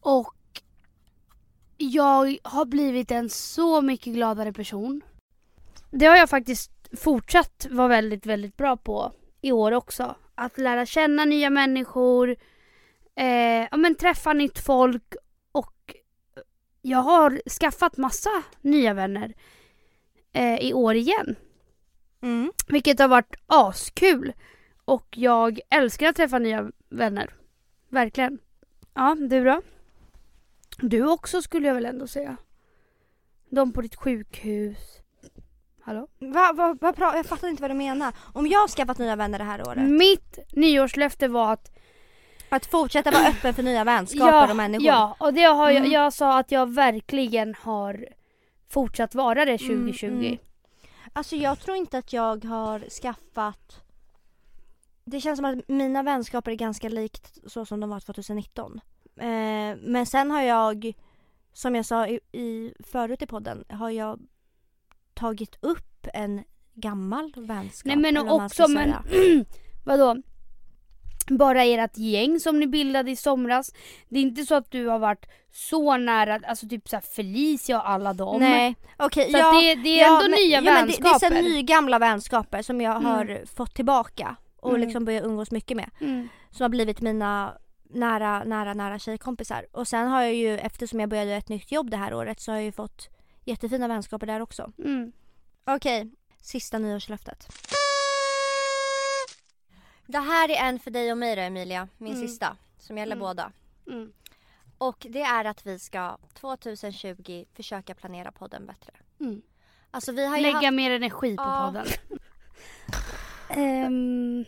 Och 0.00 0.34
jag 1.76 2.38
har 2.42 2.64
blivit 2.64 3.10
en 3.10 3.30
så 3.30 3.82
mycket 3.82 4.12
gladare 4.14 4.52
person. 4.52 5.00
Det 5.90 6.06
har 6.06 6.16
jag 6.16 6.30
faktiskt 6.30 6.72
fortsatt 6.96 7.66
vara 7.70 7.88
väldigt, 7.88 8.26
väldigt 8.26 8.56
bra 8.56 8.76
på 8.76 9.12
i 9.40 9.52
år 9.52 9.72
också. 9.72 10.14
Att 10.34 10.58
lära 10.58 10.86
känna 10.86 11.24
nya 11.24 11.50
människor, 11.50 12.36
eh, 13.16 13.68
ja, 13.70 13.76
men 13.76 13.94
träffa 13.94 14.32
nytt 14.32 14.58
folk 14.58 15.14
jag 16.82 16.98
har 16.98 17.40
skaffat 17.60 17.96
massa 17.96 18.42
nya 18.60 18.94
vänner 18.94 19.34
eh, 20.32 20.58
i 20.58 20.72
år 20.74 20.94
igen. 20.94 21.36
Mm. 22.22 22.52
Vilket 22.68 22.98
har 22.98 23.08
varit 23.08 23.36
askul. 23.46 24.32
Och 24.84 25.06
jag 25.10 25.60
älskar 25.70 26.08
att 26.08 26.16
träffa 26.16 26.38
nya 26.38 26.70
vänner. 26.88 27.34
Verkligen. 27.88 28.38
Ja, 28.94 29.16
du 29.30 29.44
då? 29.44 29.62
Du 30.78 31.08
också 31.08 31.42
skulle 31.42 31.66
jag 31.66 31.74
väl 31.74 31.86
ändå 31.86 32.06
säga. 32.06 32.36
De 33.50 33.72
på 33.72 33.80
ditt 33.80 33.96
sjukhus. 33.96 34.78
Hallå? 35.80 36.08
Va, 36.18 36.52
va, 36.54 36.76
va, 36.80 36.94
jag 36.98 37.26
fattar 37.26 37.48
inte 37.48 37.62
vad 37.62 37.70
du 37.70 37.74
menar. 37.74 38.14
Om 38.34 38.46
jag 38.46 38.60
har 38.60 38.68
skaffat 38.68 38.98
nya 38.98 39.16
vänner 39.16 39.38
det 39.38 39.44
här 39.44 39.68
året. 39.68 39.90
Mitt 39.90 40.38
nyårslöfte 40.52 41.28
var 41.28 41.52
att 41.52 41.77
Att 42.48 42.66
fortsätta 42.66 43.10
vara 43.10 43.28
öppen 43.28 43.54
för 43.54 43.62
nya 43.62 43.84
vänskaper 43.84 44.50
och 44.50 44.56
människor. 44.56 44.86
Ja, 44.86 45.16
och 45.20 45.34
det 45.34 45.42
har 45.42 45.70
jag, 45.70 45.78
Mm. 45.78 45.90
jag 45.90 46.12
sa 46.12 46.38
att 46.38 46.50
jag 46.52 46.74
verkligen 46.74 47.54
har 47.54 48.08
fortsatt 48.68 49.14
vara 49.14 49.44
det 49.44 49.58
2020. 49.58 50.06
Mm, 50.06 50.18
mm. 50.18 50.38
Alltså 51.12 51.36
jag 51.36 51.60
tror 51.60 51.76
inte 51.76 51.98
att 51.98 52.12
jag 52.12 52.44
har 52.44 52.80
skaffat 53.02 53.82
Det 55.04 55.20
känns 55.20 55.36
som 55.38 55.44
att 55.44 55.68
mina 55.68 56.02
vänskaper 56.02 56.50
är 56.50 56.54
ganska 56.54 56.88
likt 56.88 57.38
så 57.46 57.64
som 57.66 57.80
de 57.80 57.90
var 57.90 58.00
2019. 58.00 58.80
Eh, 59.16 59.26
men 59.80 60.06
sen 60.06 60.30
har 60.30 60.42
jag, 60.42 60.92
som 61.52 61.74
jag 61.74 61.86
sa 61.86 62.06
i, 62.06 62.20
i, 62.32 62.74
förut 62.84 63.22
i 63.22 63.26
podden, 63.26 63.64
har 63.68 63.90
jag 63.90 64.20
tagit 65.14 65.56
upp 65.60 66.06
en 66.14 66.44
gammal 66.74 67.32
vänskap. 67.36 67.86
Nej 67.86 67.96
men 68.12 68.28
också 68.28 68.68
men 68.68 68.94
vadå? 69.84 70.16
Bara 71.30 71.64
ert 71.64 71.96
gäng 71.98 72.40
som 72.40 72.60
ni 72.60 72.66
bildade 72.66 73.10
i 73.10 73.16
somras. 73.16 73.72
Det 74.08 74.18
är 74.18 74.22
inte 74.22 74.44
så 74.44 74.54
att 74.54 74.70
du 74.70 74.86
har 74.86 74.98
varit 74.98 75.26
så 75.52 75.96
nära, 75.96 76.40
alltså 76.48 76.68
typ 76.68 76.88
såhär 76.88 77.00
Felicia 77.00 77.78
och 77.80 77.88
alla 77.90 78.12
dem. 78.12 78.40
Nej, 78.40 78.76
okej. 78.96 79.30
Så 79.32 79.38
ja, 79.38 79.52
det, 79.60 79.74
det 79.74 80.00
är 80.00 80.02
ja, 80.02 80.06
ändå 80.16 80.30
men- 80.30 80.30
nya 80.30 80.56
ja, 80.56 80.60
men 80.60 80.74
det, 80.86 80.92
vänskaper. 80.92 81.30
det 81.30 81.36
är 81.36 81.42
så 81.42 81.48
nygamla 81.48 81.98
vänskaper 81.98 82.62
som 82.62 82.80
jag 82.80 82.96
Mm. 82.96 83.04
har 83.04 83.46
fått 83.56 83.74
tillbaka 83.74 84.36
och 84.56 84.70
Mm. 84.70 84.80
liksom 84.80 85.04
börjat 85.04 85.24
umgås 85.24 85.50
mycket 85.50 85.76
med. 85.76 85.90
Mm. 86.00 86.28
som 86.50 86.64
har 86.64 86.68
blivit 86.68 87.00
mina 87.00 87.52
nära, 87.90 88.44
nära, 88.44 88.74
nära 88.74 88.98
tjejkompisar. 88.98 89.66
Och 89.72 89.88
sen 89.88 90.08
har 90.08 90.22
jag 90.22 90.34
ju, 90.34 90.58
eftersom 90.58 91.00
jag 91.00 91.08
började 91.08 91.34
ett 91.34 91.48
nytt 91.48 91.72
jobb 91.72 91.90
det 91.90 91.96
här 91.96 92.14
året, 92.14 92.40
så 92.40 92.50
har 92.50 92.56
jag 92.56 92.64
ju 92.64 92.72
fått 92.72 93.08
jättefina 93.44 93.88
vänskaper 93.88 94.26
där 94.26 94.40
också. 94.40 94.72
Mm. 94.84 95.12
Okej, 95.66 96.10
sista 96.42 96.78
nyårslöftet. 96.78 97.48
Det 100.10 100.18
här 100.18 100.48
är 100.50 100.68
en 100.68 100.78
för 100.78 100.90
dig 100.90 101.12
och 101.12 101.18
mig 101.18 101.36
då 101.36 101.42
Emilia, 101.42 101.88
min 101.98 102.14
Mm. 102.14 102.28
sista, 102.28 102.56
som 102.78 102.98
gäller 102.98 103.16
Mm. 103.16 103.20
båda. 103.20 103.52
Mm. 103.86 104.12
Och 104.78 105.06
det 105.10 105.22
är 105.22 105.44
att 105.44 105.66
vi 105.66 105.78
ska 105.78 106.18
2020 106.34 107.44
försöka 107.54 107.94
planera 107.94 108.32
podden 108.32 108.66
bättre. 108.66 108.92
Mm. 109.20 109.42
Alltså 109.90 110.12
vi 110.12 110.26
har 110.26 110.38
Lägga 110.40 110.54
haft... 110.56 110.72
mer 110.74 110.90
energi 110.90 111.36
på 111.36 111.42
Ja. 111.42 111.66
podden. 111.66 111.86
Ehm, 113.50 114.44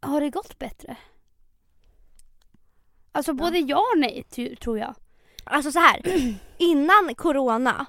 har 0.00 0.20
det 0.20 0.30
gått 0.30 0.58
bättre? 0.58 0.96
Alltså 3.12 3.32
både 3.32 3.58
ja 3.58 3.78
och 3.94 3.98
nej 3.98 4.22
tror 4.60 4.78
jag. 4.78 4.94
Alltså 5.44 5.72
så 5.72 5.78
här. 5.78 6.00
innan 6.58 7.14
corona, 7.14 7.86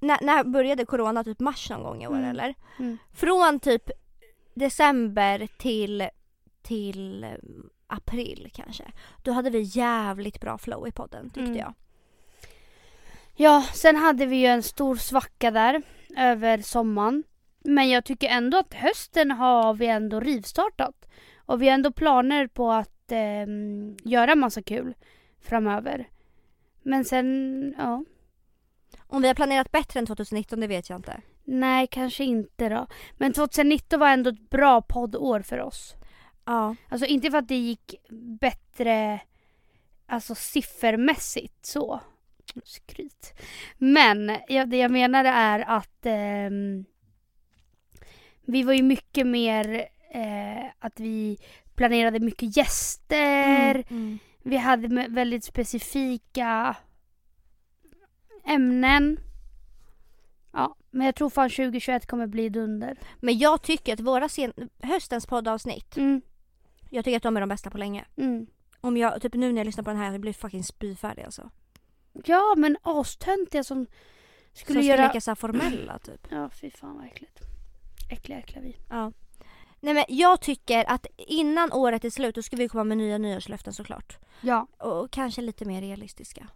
när, 0.00 0.18
när 0.22 0.44
började 0.44 0.86
corona? 0.86 1.24
Typ 1.24 1.40
mars 1.40 1.70
någon 1.70 1.82
gång 1.82 2.02
i 2.02 2.06
år 2.06 2.14
Mm. 2.14 2.30
eller? 2.30 2.54
Mm. 2.78 2.98
Från 3.12 3.60
typ 3.60 3.90
december 4.54 5.48
till, 5.58 6.08
till 6.62 7.24
eh, 7.24 7.30
april 7.86 8.50
kanske. 8.54 8.84
Då 9.22 9.32
hade 9.32 9.50
vi 9.50 9.60
jävligt 9.60 10.40
bra 10.40 10.58
flow 10.58 10.88
i 10.88 10.92
podden 10.92 11.24
tyckte 11.30 11.40
Mm. 11.40 11.56
jag. 11.56 11.74
Ja, 13.36 13.64
sen 13.74 13.96
hade 13.96 14.26
vi 14.26 14.36
ju 14.36 14.46
en 14.46 14.62
stor 14.62 14.96
svacka 14.96 15.50
där 15.50 15.82
över 16.16 16.58
sommaren. 16.58 17.24
Men 17.64 17.90
jag 17.90 18.04
tycker 18.04 18.28
ändå 18.28 18.58
att 18.58 18.74
hösten 18.74 19.30
har 19.30 19.74
vi 19.74 19.86
ändå 19.86 20.20
rivstartat. 20.20 21.08
Och 21.36 21.62
vi 21.62 21.66
har 21.68 21.74
ändå 21.74 21.92
planer 21.92 22.46
på 22.46 22.72
att 22.72 23.12
ehm, 23.12 23.96
göra 24.04 24.34
massa 24.34 24.62
kul 24.62 24.94
framöver. 25.40 26.08
Men 26.82 27.04
sen, 27.04 27.74
ja. 27.78 28.04
Om 29.06 29.22
vi 29.22 29.28
har 29.28 29.34
planerat 29.34 29.72
bättre 29.72 30.00
än 30.00 30.06
2019 30.06 30.60
det 30.60 30.66
vet 30.66 30.90
jag 30.90 30.98
inte. 30.98 31.20
Nej, 31.44 31.86
kanske 31.90 32.24
inte 32.24 32.68
då. 32.68 32.86
Men 33.16 33.32
2019 33.32 34.00
var 34.00 34.08
ändå 34.08 34.30
ett 34.30 34.50
bra 34.50 34.82
poddår 34.82 35.40
för 35.40 35.60
oss. 35.60 35.94
Ja. 36.44 36.76
Alltså 36.88 37.06
inte 37.06 37.30
för 37.30 37.38
att 37.38 37.48
det 37.48 37.56
gick 37.56 37.94
bättre 38.40 39.20
alltså 40.06 40.34
siffermässigt 40.34 41.66
så. 41.66 42.00
Skryt. 42.64 43.40
Men 43.78 44.38
ja, 44.48 44.66
det 44.66 44.76
jag 44.76 44.90
menade 44.90 45.28
är 45.28 45.60
att 45.60 46.06
ehm, 46.06 46.84
vi 48.42 48.62
var 48.62 48.72
ju 48.72 48.82
mycket 48.82 49.26
mer 49.26 49.88
eh, 50.10 50.64
att 50.78 51.00
vi 51.00 51.38
planerade 51.74 52.20
mycket 52.20 52.56
gäster. 52.56 53.74
Mm, 53.74 53.84
mm. 53.90 54.18
Vi 54.42 54.56
hade 54.56 55.08
väldigt 55.08 55.44
specifika 55.44 56.76
ämnen. 58.44 59.20
Ja, 60.54 60.76
men 60.90 61.06
jag 61.06 61.14
tror 61.14 61.30
fan 61.30 61.50
2021 61.50 62.06
kommer 62.06 62.26
bli 62.26 62.48
dunder. 62.48 62.98
Men 63.20 63.38
jag 63.38 63.62
tycker 63.62 63.92
att 63.94 64.00
våra 64.00 64.28
sen- 64.28 64.70
höstens 64.82 65.26
poddavsnitt, 65.26 65.96
Mm, 65.96 66.22
jag 66.90 67.04
tycker 67.04 67.16
att 67.16 67.22
de 67.22 67.36
är 67.36 67.40
de 67.40 67.48
bästa 67.48 67.70
på 67.70 67.78
länge. 67.78 68.04
mm. 68.16 68.46
Om 68.80 68.96
jag, 68.96 69.22
typ 69.22 69.34
nu 69.34 69.52
när 69.52 69.60
jag 69.60 69.64
lyssnar 69.66 69.84
på 69.84 69.90
den 69.90 69.98
här, 69.98 70.12
jag 70.12 70.20
blir 70.20 70.32
fucking 70.32 70.64
spyfärdig 70.64 71.22
alltså. 71.22 71.50
Ja, 72.24 72.54
men 72.56 72.76
astöntiga 72.82 73.64
som 73.64 73.86
skulle 74.52 74.80
Som 74.80 74.88
göra... 74.88 74.98
ska 74.98 75.06
leka 75.06 75.20
så 75.20 75.34
formella 75.34 75.98
typ. 75.98 76.26
Ja, 76.30 76.50
fy 76.50 76.70
fan 76.70 76.96
vad 76.96 77.06
äckligt. 77.06 77.40
Äckliga 78.10 78.38
äckliga 78.38 78.62
vi. 78.62 78.76
Ja. 78.90 79.12
Nej 79.80 79.94
men 79.94 80.04
jag 80.08 80.40
tycker 80.40 80.90
att 80.90 81.06
innan 81.16 81.72
året 81.72 82.04
är 82.04 82.10
slut 82.10 82.34
då 82.34 82.42
ska 82.42 82.56
vi 82.56 82.68
komma 82.68 82.84
med 82.84 82.96
nya 82.98 83.18
nyårslöften 83.18 83.72
såklart. 83.72 84.18
Ja. 84.40 84.66
Och 84.78 85.10
kanske 85.10 85.42
lite 85.42 85.64
mer 85.64 85.80
realistiska. 85.80 86.48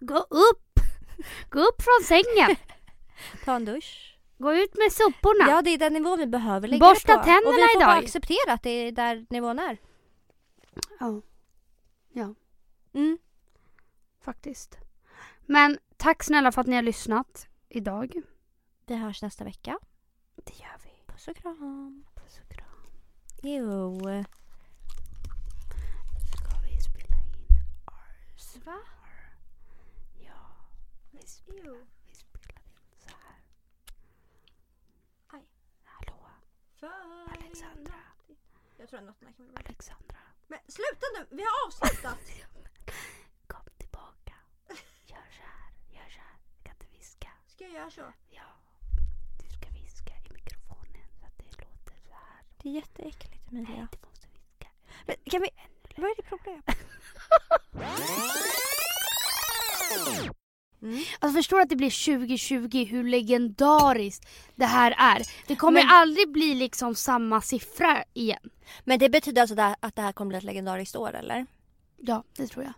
Gå 0.00 0.16
upp! 0.18 0.65
Gå 1.50 1.60
upp 1.60 1.82
från 1.82 2.04
sängen! 2.06 2.56
Ta 3.44 3.54
en 3.54 3.64
dusch. 3.64 4.18
Gå 4.38 4.54
ut 4.54 4.74
med 4.76 4.92
soporna! 4.92 5.50
Ja 5.50 5.62
det 5.62 5.70
är 5.70 5.78
den 5.78 5.92
nivån 5.92 6.18
vi 6.18 6.26
behöver 6.26 6.68
lägga 6.68 6.86
Borsta 6.86 7.12
det 7.12 7.18
på. 7.18 7.24
tänderna 7.24 7.48
Och 7.48 7.54
vi 7.54 7.62
får 7.62 7.80
bara 7.80 7.92
idag. 7.96 8.04
acceptera 8.04 8.52
att 8.52 8.62
det 8.62 8.70
är 8.70 8.92
där 8.92 9.26
nivån 9.30 9.58
är. 9.58 9.78
ja. 12.12 12.34
Mm. 12.94 13.18
Faktiskt. 14.20 14.78
Men 15.46 15.78
tack 15.96 16.22
snälla 16.24 16.52
för 16.52 16.60
att 16.60 16.66
ni 16.66 16.76
har 16.76 16.82
lyssnat 16.82 17.48
idag. 17.68 18.12
Vi 18.86 18.94
hörs 18.96 19.22
nästa 19.22 19.44
vecka. 19.44 19.78
Det 20.36 20.58
gör 20.58 20.76
vi. 20.84 21.12
Puss 21.12 21.28
och 21.28 21.36
kram. 21.36 22.04
Puss 22.14 22.40
och 22.44 22.54
kram. 22.56 22.86
Jo. 23.42 23.98
Ska 26.32 26.60
vi 26.64 26.80
spela 26.80 27.16
in 27.16 27.58
ours? 27.86 28.56
Va? 28.64 28.78
Vi 31.26 31.30
spelar, 31.30 31.86
vi 32.06 32.14
spelar 32.14 32.60
in 32.60 32.98
så 32.98 33.08
här. 33.08 33.40
Aj. 35.26 35.42
Hallå, 35.84 36.28
Alexandra. 37.30 37.94
Jag 38.76 38.88
tror 38.88 38.98
att 39.00 39.04
något 39.06 39.36
kommer 39.36 39.58
Alexandra. 39.58 40.18
Men 40.46 40.58
sluta 40.68 41.06
nu, 41.14 41.26
vi 41.36 41.42
har 41.42 41.66
avslutat! 41.66 42.18
Kom 43.46 43.60
tillbaka. 43.78 44.34
Gör 45.06 45.26
så 45.38 45.42
här. 45.42 45.70
Gör 45.90 46.10
så 46.10 46.20
här. 46.20 46.36
Jag 46.56 46.64
kan 46.64 46.74
inte 46.74 46.86
viska. 46.98 47.30
Ska 47.46 47.64
jag 47.64 47.72
göra 47.72 47.90
så? 47.90 48.12
Ja. 48.30 48.48
Du 49.42 49.48
ska 49.56 49.70
viska 49.70 50.12
i 50.16 50.32
mikrofonen 50.32 51.08
så 51.20 51.26
att 51.26 51.38
det 51.38 51.44
låter 51.44 51.96
så 52.08 52.12
här. 52.14 52.42
Det 52.62 52.68
är 52.68 52.72
jätteäckligt 52.72 53.50
Nej, 53.50 53.62
Emilia. 53.62 53.88
du 53.92 53.98
måste 54.08 54.28
viska. 54.28 54.68
Men 55.06 55.16
kan 55.24 55.42
vi... 55.42 55.50
Vad 55.96 56.10
är 56.10 56.16
det 56.16 56.22
problem? 56.22 56.62
Mm. 60.82 61.02
Alltså 61.18 61.38
förstår 61.38 61.56
du 61.56 61.62
att 61.62 61.68
det 61.68 61.76
blir 61.76 62.16
2020 62.16 62.84
hur 62.84 63.04
legendariskt 63.04 64.28
det 64.54 64.64
här 64.64 64.94
är? 64.98 65.22
Det 65.46 65.56
kommer 65.56 65.80
Men- 65.80 65.90
aldrig 65.90 66.32
bli 66.32 66.54
liksom 66.54 66.94
samma 66.94 67.40
siffra 67.40 68.04
igen. 68.14 68.50
Men 68.84 68.98
det 68.98 69.08
betyder 69.08 69.42
alltså 69.42 69.60
att 69.80 69.96
det 69.96 70.02
här 70.02 70.12
kommer 70.12 70.28
bli 70.28 70.38
ett 70.38 70.44
legendariskt 70.44 70.96
år 70.96 71.14
eller? 71.16 71.46
Ja, 71.96 72.24
det 72.36 72.46
tror 72.46 72.64
jag. 72.64 72.72